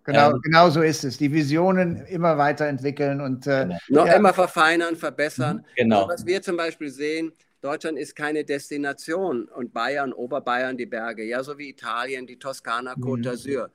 Genau, 0.09 0.31
ähm, 0.31 0.41
genau 0.43 0.71
so 0.71 0.81
ist 0.81 1.05
es. 1.05 1.19
Die 1.19 1.31
Visionen 1.31 2.07
immer 2.07 2.39
weiterentwickeln 2.39 3.21
und 3.21 3.47
äh, 3.47 3.69
noch 3.89 4.07
ja. 4.07 4.15
immer 4.15 4.33
verfeinern, 4.33 4.97
verbessern. 4.97 5.59
Mhm. 5.59 5.63
Genau. 5.77 5.97
Also 6.05 6.15
was 6.15 6.27
wir 6.27 6.41
zum 6.41 6.57
Beispiel 6.57 6.89
sehen, 6.89 7.33
Deutschland 7.61 7.99
ist 7.99 8.17
keine 8.17 8.43
Destination 8.43 9.49
und 9.49 9.75
Bayern, 9.75 10.15
Oberbayern, 10.15 10.79
die 10.79 10.87
Berge, 10.87 11.25
ja, 11.25 11.43
so 11.43 11.59
wie 11.59 11.69
Italien, 11.69 12.27
die 12.27 12.39
Toskana, 12.39 12.95
Côte 12.95 13.23
d'Azur. 13.23 13.69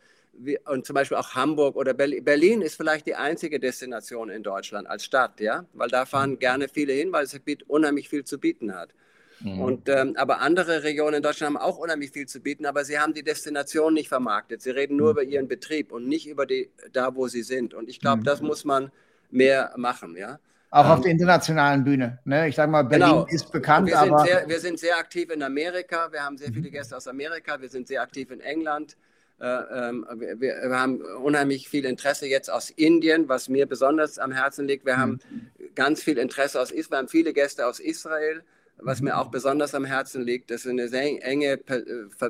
Und 0.65 0.88
zum 0.88 0.95
Beispiel 0.95 1.17
auch 1.17 1.36
Hamburg 1.36 1.75
oder 1.75 1.93
Berlin. 1.93 2.23
Berlin 2.23 2.61
ist 2.63 2.77
vielleicht 2.77 3.05
die 3.05 3.13
einzige 3.13 3.59
Destination 3.59 4.31
in 4.31 4.41
Deutschland 4.41 4.88
als 4.88 5.05
Stadt, 5.05 5.39
ja, 5.39 5.65
weil 5.73 5.89
da 5.89 6.07
fahren 6.07 6.31
mhm. 6.31 6.39
gerne 6.39 6.67
viele 6.67 6.93
hin, 6.93 7.11
weil 7.11 7.25
es 7.25 7.39
unheimlich 7.67 8.09
viel 8.09 8.23
zu 8.23 8.39
bieten 8.39 8.73
hat. 8.73 8.95
Mhm. 9.43 9.61
Und, 9.61 9.89
ähm, 9.89 10.15
aber 10.17 10.39
andere 10.41 10.83
Regionen 10.83 11.15
in 11.15 11.23
Deutschland 11.23 11.55
haben 11.55 11.61
auch 11.61 11.77
unheimlich 11.77 12.11
viel 12.11 12.27
zu 12.27 12.39
bieten, 12.39 12.65
aber 12.65 12.85
sie 12.85 12.97
haben 12.97 13.13
die 13.13 13.23
Destination 13.23 13.93
nicht 13.93 14.07
vermarktet. 14.07 14.61
Sie 14.61 14.71
reden 14.71 14.97
nur 14.97 15.07
mhm. 15.07 15.19
über 15.19 15.23
ihren 15.23 15.47
Betrieb 15.47 15.91
und 15.91 16.07
nicht 16.07 16.27
über 16.27 16.45
die, 16.45 16.69
da, 16.93 17.15
wo 17.15 17.27
sie 17.27 17.43
sind. 17.43 17.73
Und 17.73 17.89
ich 17.89 17.99
glaube, 17.99 18.21
mhm. 18.21 18.25
das 18.25 18.41
muss 18.41 18.65
man 18.65 18.91
mehr 19.29 19.73
machen, 19.75 20.15
ja. 20.15 20.39
Auch 20.73 20.89
auf 20.89 20.97
ähm, 20.97 21.03
der 21.03 21.11
internationalen 21.11 21.83
Bühne. 21.83 22.17
Ne? 22.25 22.47
Ich 22.47 22.55
sage 22.55 22.71
mal, 22.71 22.81
Berlin 22.81 23.09
genau. 23.09 23.25
ist 23.29 23.51
bekannt. 23.51 23.87
Wir 23.87 23.99
sind, 23.99 24.19
sehr, 24.21 24.49
wir 24.49 24.59
sind 24.59 24.79
sehr 24.79 24.97
aktiv 24.97 25.29
in 25.29 25.43
Amerika. 25.43 26.11
Wir 26.11 26.23
haben 26.23 26.35
sehr 26.35 26.47
viele 26.47 26.69
mhm. 26.69 26.73
Gäste 26.73 26.97
aus 26.97 27.07
Amerika. 27.07 27.61
Wir 27.61 27.69
sind 27.69 27.87
sehr 27.87 28.01
aktiv 28.01 28.31
in 28.31 28.41
England. 28.41 28.97
Äh, 29.39 29.45
ähm, 29.45 30.05
wir, 30.15 30.41
wir, 30.41 30.69
haben 30.71 31.01
unheimlich 31.01 31.69
viel 31.69 31.85
Interesse 31.85 32.25
jetzt 32.25 32.49
aus 32.49 32.71
Indien, 32.71 33.29
was 33.29 33.49
mir 33.49 33.67
besonders 33.67 34.17
am 34.17 34.31
Herzen 34.31 34.65
liegt. 34.67 34.83
Wir 34.83 34.97
haben 34.97 35.19
mhm. 35.29 35.75
ganz 35.75 36.01
viel 36.01 36.17
Interesse 36.17 36.59
aus 36.59 36.71
Israel. 36.71 36.91
Wir 36.91 36.97
haben 36.97 37.07
viele 37.07 37.33
Gäste 37.33 37.67
aus 37.67 37.79
Israel, 37.79 38.43
was 38.78 39.01
mir 39.01 39.17
auch 39.17 39.32
besonders 39.32 39.76
am 39.76 39.86
Herzen 39.86 40.21
liegt. 40.21 40.51
Das 40.51 40.65
ist 40.65 40.71
eine 40.71 40.88
sehr 40.88 41.26
enge 41.26 41.59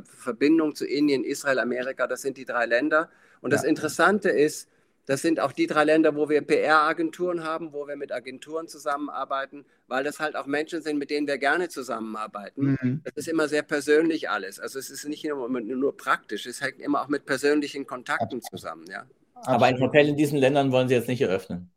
Verbindung 0.04 0.76
zu 0.76 0.86
Indien, 0.86 1.24
Israel, 1.24 1.60
Amerika. 1.60 2.08
Das 2.08 2.22
sind 2.22 2.38
die 2.38 2.46
drei 2.46 2.66
Länder. 2.66 3.10
Und 3.42 3.52
das 3.52 3.64
Interessante 3.64 4.30
ist, 4.30 4.70
das 5.06 5.22
sind 5.22 5.42
auch 5.42 5.52
die 5.52 5.68
drei 5.68 5.84
Länder, 5.84 6.16
wo 6.16 6.30
wir 6.30 6.42
PR-Agenturen 6.42 7.44
haben, 7.44 7.74
wo 7.74 7.88
wir 7.88 7.98
mit 7.98 8.14
Agenturen 8.14 8.70
zusammenarbeiten, 8.70 9.66
weil 9.88 10.04
das 10.06 10.22
halt 10.22 10.38
auch 10.38 10.46
Menschen 10.46 10.82
sind, 10.82 10.98
mit 10.98 11.10
denen 11.10 11.28
wir 11.28 11.38
gerne 11.38 11.68
zusammenarbeiten. 11.68 12.78
Mhm. 12.82 13.02
Das 13.04 13.14
ist 13.18 13.28
immer 13.28 13.50
sehr 13.50 13.64
persönlich 13.64 14.30
alles. 14.30 14.62
Also 14.62 14.80
es 14.80 14.90
ist 14.90 15.06
nicht 15.06 15.26
nur, 15.26 15.50
nur 15.50 15.98
praktisch, 15.98 16.46
es 16.46 16.62
hängt 16.62 16.80
immer 16.80 17.02
auch 17.02 17.10
mit 17.10 17.26
persönlichen 17.26 17.86
Kontakten 17.86 18.42
zusammen. 18.42 18.86
Ja. 18.90 19.06
Aber 19.36 19.66
ein 19.66 19.80
Hotel 19.80 20.08
in 20.08 20.16
diesen 20.16 20.38
Ländern 20.38 20.72
wollen 20.72 20.88
Sie 20.88 20.94
jetzt 20.94 21.10
nicht 21.10 21.22
eröffnen? 21.22 21.70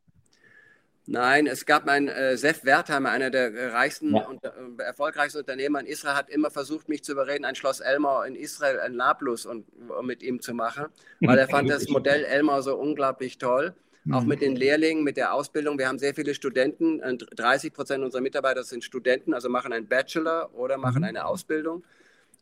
Nein, 1.09 1.47
es 1.47 1.67
gab 1.67 1.87
mein 1.87 2.09
äh, 2.09 2.37
Sef 2.37 2.65
Wertheimer, 2.65 3.11
einer 3.11 3.31
der 3.31 3.73
reichsten 3.73 4.15
ja. 4.15 4.27
und 4.27 4.45
äh, 4.45 4.51
erfolgreichsten 4.83 5.39
Unternehmer 5.39 5.81
in 5.81 5.87
Israel, 5.87 6.17
hat 6.17 6.31
immer 6.31 6.51
versucht, 6.51 6.89
mich 6.89 7.05
zu 7.05 7.13
überreden, 7.13 7.45
ein 7.45 7.55
Schloss 7.55 7.81
Elmau 7.81 8.23
in 8.23 8.35
Israel, 8.35 8.81
in 8.85 8.97
Nablus 8.97 9.47
und, 9.47 9.67
und 9.89 10.07
mit 10.07 10.23
ihm 10.23 10.41
zu 10.41 10.53
machen, 10.53 10.87
weil 11.21 11.39
er 11.39 11.49
fand 11.49 11.71
das 11.71 11.89
Modell 11.89 12.25
Elmau 12.25 12.61
so 12.61 12.77
unglaublich 12.77 13.39
toll. 13.39 13.75
Auch 14.13 14.23
mhm. 14.23 14.29
mit 14.29 14.41
den 14.41 14.55
Lehrlingen, 14.55 15.03
mit 15.03 15.17
der 15.17 15.35
Ausbildung. 15.35 15.79
Wir 15.79 15.89
haben 15.89 15.99
sehr 15.99 16.15
viele 16.15 16.33
Studenten. 16.33 17.01
30 17.19 17.73
Prozent 17.73 18.05
unserer 18.05 18.23
Mitarbeiter 18.23 18.63
sind 18.63 18.85
Studenten, 18.85 19.35
also 19.35 19.49
machen 19.49 19.73
einen 19.73 19.89
Bachelor 19.89 20.55
oder 20.55 20.77
machen 20.77 20.99
mhm. 20.99 21.09
eine 21.09 21.27
Ausbildung. 21.27 21.83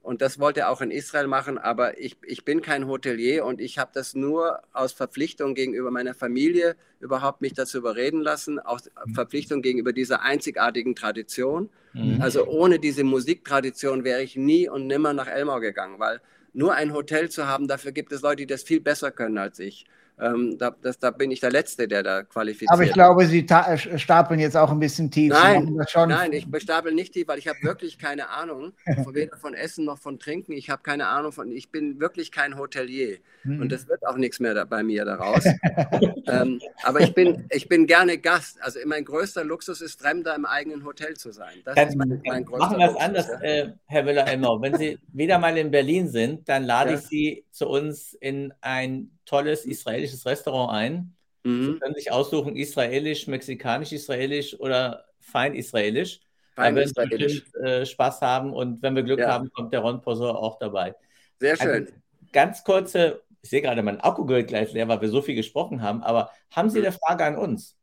Und 0.05 0.21
das 0.21 0.39
wollte 0.39 0.61
er 0.61 0.71
auch 0.71 0.83
in 0.83 0.91
Israel 0.91 1.27
machen, 1.27 1.57
aber 1.57 1.99
ich, 1.99 2.19
ich 2.27 2.45
bin 2.45 2.61
kein 2.61 2.87
Hotelier 2.87 3.47
und 3.47 3.59
ich 3.59 3.79
habe 3.79 3.91
das 3.95 4.15
nur 4.15 4.61
aus 4.75 4.93
Verpflichtung 4.93 5.55
gegenüber 5.55 5.91
meiner 5.91 6.13
Familie 6.13 6.77
überhaupt 7.01 7.41
mich 7.41 7.55
dazu 7.55 7.79
überreden 7.79 8.21
lassen, 8.21 8.59
aus 8.59 8.91
Verpflichtung 9.15 9.63
gegenüber 9.63 9.95
dieser 9.95 10.21
einzigartigen 10.21 10.95
Tradition. 10.95 11.71
Mhm. 11.95 12.21
Also 12.21 12.47
ohne 12.47 12.79
diese 12.79 13.03
Musiktradition 13.03 14.05
wäre 14.05 14.23
ich 14.23 14.37
nie 14.37 14.69
und 14.69 14.87
nimmer 14.87 15.15
nach 15.15 15.27
Elmau 15.27 15.59
gegangen, 15.61 15.99
weil 15.99 16.21
nur 16.53 16.75
ein 16.75 16.93
Hotel 16.93 17.31
zu 17.31 17.49
haben, 17.49 17.67
dafür 17.67 17.93
gibt 17.93 18.13
es 18.13 18.21
Leute, 18.21 18.43
die 18.43 18.47
das 18.47 18.63
viel 18.63 18.81
besser 18.81 19.11
können 19.11 19.39
als 19.39 19.59
ich. 19.59 19.87
Ähm, 20.21 20.57
da, 20.59 20.71
das, 20.71 20.99
da, 20.99 21.11
bin 21.11 21.33
ich 21.33 21.41
der 21.41 21.51
Letzte, 21.51 21.89
der 21.89 22.05
da 22.05 22.23
qualifiziert. 22.23 22.71
Aber 22.71 22.85
ich 22.85 22.93
glaube, 22.93 23.27
Sie 23.27 23.45
äh, 23.45 23.99
stapeln 23.99 24.39
jetzt 24.39 24.57
auch 24.57 24.71
ein 24.71 24.79
bisschen 24.79 25.11
tief. 25.11 25.33
Nein, 25.33 25.77
nein 26.07 26.33
ich 26.33 26.47
stapel 26.62 26.95
nicht 26.95 27.15
tief, 27.15 27.27
weil 27.27 27.39
ich 27.39 27.49
habe 27.49 27.59
wirklich 27.62 27.99
keine 27.99 28.29
Ahnung, 28.29 28.75
weder 29.12 29.37
von 29.37 29.55
Essen 29.55 29.85
noch 29.85 29.99
von 29.99 30.21
Trinken. 30.21 30.53
Ich 30.53 30.71
habe 30.71 30.83
keine 30.83 31.09
Ahnung 31.09 31.33
von, 31.33 31.51
ich 31.51 31.71
bin 31.73 31.99
wirklich 31.99 32.31
kein 32.31 32.57
Hotelier. 32.57 33.19
Hm. 33.45 33.61
Und 33.61 33.72
das 33.72 33.88
wird 33.88 34.07
auch 34.07 34.16
nichts 34.16 34.40
mehr 34.40 34.55
da, 34.55 34.64
bei 34.64 34.82
mir 34.82 35.05
daraus. 35.05 35.45
ähm, 36.26 36.61
aber 36.82 37.01
ich 37.01 37.14
bin, 37.14 37.47
ich 37.51 37.68
bin 37.68 37.86
gerne 37.86 38.18
Gast. 38.18 38.61
Also 38.62 38.80
mein 38.86 39.05
größter 39.05 39.45
Luxus 39.45 39.80
ist, 39.80 40.01
Fremder 40.01 40.34
im 40.34 40.47
eigenen 40.47 40.84
Hotel 40.84 41.14
zu 41.14 41.30
sein. 41.30 41.55
Das 41.64 41.74
dann, 41.74 41.88
ist 41.88 41.97
mein, 41.97 42.22
mein 42.26 42.45
größter 42.45 42.66
Machen 42.66 42.78
wir 42.78 42.90
es 42.90 42.97
anders, 42.97 43.28
ja. 43.28 43.40
äh, 43.40 43.72
Herr 43.86 44.03
Müller-Elmau. 44.03 44.61
Wenn 44.62 44.76
Sie 44.76 44.99
wieder 45.12 45.38
mal 45.38 45.57
in 45.57 45.70
Berlin 45.70 46.09
sind, 46.09 46.49
dann 46.49 46.64
lade 46.64 46.92
ja. 46.92 46.99
ich 46.99 47.03
Sie 47.03 47.45
zu 47.51 47.68
uns 47.68 48.14
in 48.14 48.53
ein 48.61 49.11
tolles 49.26 49.64
israelisches 49.64 50.24
Restaurant 50.26 50.72
ein. 50.72 51.14
Mhm. 51.45 51.74
Sie 51.74 51.78
können 51.78 51.95
sich 51.95 52.11
aussuchen, 52.11 52.57
israelisch, 52.57 53.26
mexikanisch, 53.26 53.92
israelisch 53.92 54.59
oder 54.59 55.05
fein 55.20 55.55
israelisch. 55.55 56.20
Fein 56.55 56.76
werden 56.76 56.92
bestimmt 57.11 57.55
äh, 57.57 57.84
Spaß 57.84 58.20
haben 58.20 58.53
und 58.53 58.80
wenn 58.82 58.95
wir 58.95 59.03
Glück 59.03 59.18
ja. 59.18 59.32
haben, 59.32 59.51
kommt 59.53 59.72
der 59.72 59.80
Ron 59.80 60.01
Posor 60.01 60.40
auch 60.40 60.59
dabei. 60.59 60.95
Sehr 61.40 61.53
also 61.53 61.64
schön. 61.64 61.86
Also, 61.86 61.92
ganz 62.32 62.64
kurze, 62.64 63.22
ich 63.45 63.51
sehe 63.51 63.61
gerade, 63.61 63.82
mein 63.82 64.01
Akku 64.01 64.24
geht 64.24 64.49
gleich 64.49 64.72
leer, 64.72 64.88
weil 64.88 65.03
wir 65.03 65.11
so 65.11 65.20
viel 65.20 65.34
gesprochen 65.34 65.82
haben, 65.82 66.03
aber 66.03 66.30
haben 66.51 66.70
Sie 66.70 66.78
mhm. 66.78 66.86
eine 66.86 66.95
Frage 66.95 67.24
an 67.26 67.36
uns? 67.36 67.76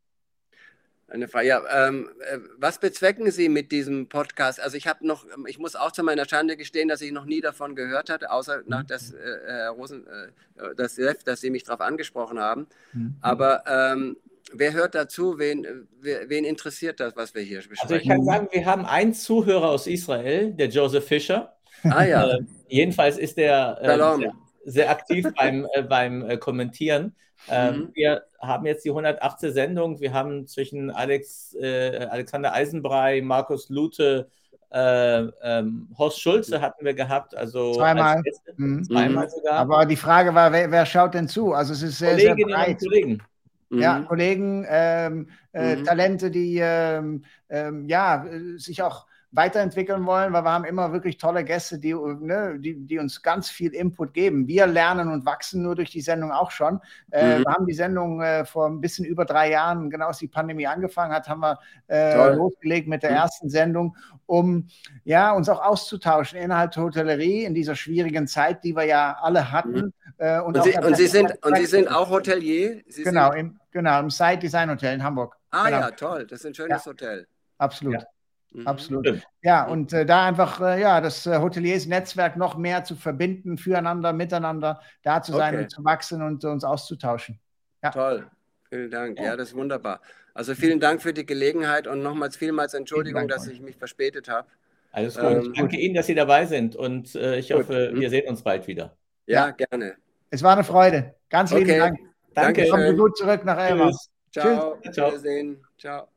Eine 1.06 1.28
Frage. 1.28 1.46
Ja, 1.46 1.86
ähm, 1.86 2.10
äh, 2.18 2.38
was 2.58 2.80
bezwecken 2.80 3.30
Sie 3.30 3.48
mit 3.48 3.70
diesem 3.70 4.08
Podcast? 4.08 4.58
Also 4.58 4.76
ich 4.76 4.88
habe 4.88 5.06
noch, 5.06 5.24
ich 5.46 5.60
muss 5.60 5.76
auch 5.76 5.92
zu 5.92 6.02
meiner 6.02 6.28
Schande 6.28 6.56
gestehen, 6.56 6.88
dass 6.88 7.00
ich 7.00 7.12
noch 7.12 7.26
nie 7.26 7.40
davon 7.40 7.76
gehört 7.76 8.10
hatte, 8.10 8.32
außer 8.32 8.58
mhm. 8.58 8.64
nach 8.66 8.82
das, 8.82 9.12
äh, 9.12 9.66
Rosen, 9.66 10.04
äh, 10.08 10.74
das, 10.74 10.98
dass 11.24 11.40
Sie 11.40 11.50
mich 11.50 11.62
darauf 11.62 11.80
angesprochen 11.80 12.40
haben. 12.40 12.66
Mhm. 12.92 13.14
Aber 13.20 13.62
ähm, 13.68 14.16
wer 14.52 14.72
hört 14.72 14.96
dazu? 14.96 15.38
Wen, 15.38 15.86
wen 16.00 16.44
interessiert 16.44 16.98
das, 16.98 17.14
was 17.14 17.36
wir 17.36 17.42
hier 17.42 17.58
besprechen? 17.58 17.82
Also 17.84 17.94
ich 17.94 18.08
kann 18.08 18.24
sagen, 18.24 18.48
wir 18.50 18.66
haben 18.66 18.84
einen 18.84 19.14
Zuhörer 19.14 19.70
aus 19.70 19.86
Israel, 19.86 20.52
der 20.54 20.70
Joseph 20.70 21.06
Fischer. 21.06 21.56
Ah 21.84 22.04
ja. 22.04 22.26
Äh, 22.32 22.40
jedenfalls 22.66 23.16
ist 23.16 23.36
der 23.36 23.78
äh, 23.80 23.96
sehr, 23.96 24.32
sehr, 24.64 24.90
aktiv 24.90 25.26
beim, 25.36 25.66
äh, 25.74 25.82
beim 25.82 26.28
äh, 26.28 26.36
Kommentieren. 26.36 27.14
Ähm, 27.48 27.76
mhm. 27.76 27.90
Wir 27.94 28.22
haben 28.40 28.66
jetzt 28.66 28.84
die 28.84 28.90
118. 28.90 29.52
Sendung. 29.52 30.00
Wir 30.00 30.12
haben 30.12 30.46
zwischen 30.46 30.90
Alex, 30.90 31.54
äh, 31.60 32.06
Alexander 32.10 32.52
Eisenbrei, 32.52 33.20
Markus 33.22 33.68
Lute, 33.68 34.28
äh, 34.70 35.26
ähm, 35.42 35.88
Horst 35.98 36.20
Schulze 36.20 36.60
hatten 36.60 36.84
wir 36.84 36.94
gehabt, 36.94 37.36
also 37.36 37.74
zweimal, 37.74 38.22
mhm. 38.56 38.84
zweimal 38.84 39.28
sogar. 39.28 39.54
Aber 39.54 39.84
die 39.84 39.96
Frage 39.96 40.34
war, 40.34 40.50
wer, 40.50 40.70
wer, 40.70 40.86
schaut 40.86 41.12
denn 41.14 41.28
zu? 41.28 41.52
Also 41.52 41.74
es 41.74 41.82
ist 41.82 41.98
sehr, 41.98 42.12
Kolleginnen 42.12 42.48
sehr 42.48 42.56
breit. 42.56 42.78
Kollegen. 42.78 43.22
Ja, 43.70 43.98
mhm. 43.98 44.06
Kollegen, 44.06 44.66
ähm, 44.68 45.28
äh, 45.52 45.76
mhm. 45.76 45.84
Talente, 45.84 46.30
die 46.30 46.58
ähm, 46.62 47.24
ähm 47.48 47.86
ja 47.88 48.26
sich 48.56 48.82
auch 48.82 49.06
weiterentwickeln 49.32 50.04
wollen, 50.04 50.32
weil 50.34 50.44
wir 50.44 50.52
haben 50.52 50.66
immer 50.66 50.92
wirklich 50.92 51.16
tolle 51.16 51.42
Gäste, 51.42 51.78
die, 51.78 51.94
ne, 51.94 52.58
die, 52.58 52.74
die 52.74 52.98
uns 52.98 53.22
ganz 53.22 53.48
viel 53.48 53.74
Input 53.74 54.12
geben. 54.12 54.46
Wir 54.46 54.66
lernen 54.66 55.10
und 55.10 55.24
wachsen 55.24 55.62
nur 55.62 55.74
durch 55.74 55.90
die 55.90 56.02
Sendung 56.02 56.30
auch 56.30 56.50
schon. 56.50 56.80
Äh, 57.10 57.38
mhm. 57.38 57.44
Wir 57.44 57.52
haben 57.52 57.66
die 57.66 57.72
Sendung 57.72 58.20
äh, 58.20 58.44
vor 58.44 58.66
ein 58.66 58.82
bisschen 58.82 59.06
über 59.06 59.24
drei 59.24 59.50
Jahren, 59.50 59.88
genau 59.88 60.08
als 60.08 60.18
die 60.18 60.28
Pandemie 60.28 60.66
angefangen 60.66 61.14
hat, 61.14 61.28
haben 61.28 61.40
wir 61.40 61.58
äh, 61.88 62.34
losgelegt 62.34 62.88
mit 62.88 63.02
der 63.02 63.12
mhm. 63.12 63.16
ersten 63.16 63.48
Sendung, 63.48 63.96
um 64.26 64.68
ja, 65.04 65.32
uns 65.32 65.48
auch 65.48 65.62
auszutauschen 65.62 66.38
innerhalb 66.38 66.72
der 66.72 66.82
Hotellerie 66.82 67.44
in 67.44 67.54
dieser 67.54 67.74
schwierigen 67.74 68.26
Zeit, 68.26 68.62
die 68.62 68.76
wir 68.76 68.84
ja 68.84 69.16
alle 69.22 69.50
hatten. 69.50 69.72
Mhm. 69.72 69.92
Äh, 70.18 70.40
und, 70.40 70.58
und, 70.58 70.64
Sie, 70.64 70.76
und, 70.78 70.96
Sie, 70.96 71.06
sind, 71.06 71.32
und 71.42 71.56
Sie 71.56 71.66
sind 71.66 71.88
auch 71.88 72.10
Hotelier? 72.10 72.82
Sie 72.86 73.02
genau, 73.02 73.32
im, 73.32 73.58
genau, 73.70 73.98
im 73.98 74.10
Side 74.10 74.38
Design 74.38 74.68
Hotel 74.70 74.94
in 74.94 75.02
Hamburg. 75.02 75.38
Ah 75.50 75.64
genau. 75.64 75.80
ja, 75.80 75.90
toll, 75.92 76.26
das 76.26 76.40
ist 76.40 76.46
ein 76.46 76.54
schönes 76.54 76.84
ja. 76.84 76.90
Hotel. 76.90 77.26
Absolut. 77.56 77.94
Ja. 77.94 78.06
Mhm. 78.54 78.66
Absolut. 78.66 79.22
Ja, 79.42 79.66
und 79.66 79.92
äh, 79.92 80.04
da 80.04 80.26
einfach 80.26 80.60
äh, 80.60 80.80
ja, 80.80 81.00
das 81.00 81.26
äh, 81.26 81.38
Hoteliers-Netzwerk 81.38 82.36
noch 82.36 82.56
mehr 82.56 82.84
zu 82.84 82.96
verbinden, 82.96 83.56
füreinander, 83.56 84.12
miteinander 84.12 84.80
da 85.02 85.22
zu 85.22 85.32
sein 85.32 85.54
okay. 85.54 85.62
und 85.64 85.70
zu 85.70 85.84
wachsen 85.84 86.22
und 86.22 86.44
uns 86.44 86.64
auszutauschen. 86.64 87.40
Ja. 87.82 87.90
Toll, 87.90 88.26
vielen 88.68 88.90
Dank. 88.90 89.18
Ja, 89.18 89.36
das 89.36 89.48
ist 89.48 89.56
wunderbar. 89.56 90.00
Also 90.34 90.54
vielen 90.54 90.80
Dank 90.80 91.02
für 91.02 91.12
die 91.12 91.26
Gelegenheit 91.26 91.86
und 91.86 92.02
nochmals 92.02 92.36
vielmals 92.36 92.74
Entschuldigung, 92.74 93.28
dass 93.28 93.46
ich 93.46 93.60
mich 93.60 93.76
verspätet 93.76 94.28
habe. 94.28 94.48
Alles 94.92 95.16
gut. 95.16 95.24
Ähm, 95.24 95.52
Danke 95.54 95.76
Ihnen, 95.78 95.94
dass 95.94 96.06
Sie 96.06 96.14
dabei 96.14 96.46
sind 96.46 96.76
und 96.76 97.14
äh, 97.14 97.38
ich 97.38 97.48
gut. 97.48 97.58
hoffe, 97.58 97.92
wir 97.94 98.10
sehen 98.10 98.28
uns 98.28 98.42
bald 98.42 98.66
wieder. 98.66 98.96
Ja, 99.26 99.46
ja, 99.46 99.50
gerne. 99.50 99.96
Es 100.30 100.42
war 100.42 100.52
eine 100.52 100.64
Freude. 100.64 101.14
Ganz 101.28 101.52
lieben 101.52 101.70
okay. 101.70 101.78
Dank. 101.78 101.98
Danke. 102.34 102.68
Kommen 102.68 102.90
Sie 102.90 102.96
gut 102.96 103.16
zurück 103.16 103.44
nach 103.44 103.58
Elmau. 103.58 103.90
Ciao. 104.30 104.78
Tschüss. 104.82 104.94
Ciao. 104.94 105.08
Wiedersehen. 105.08 105.64
Ciao. 105.78 106.11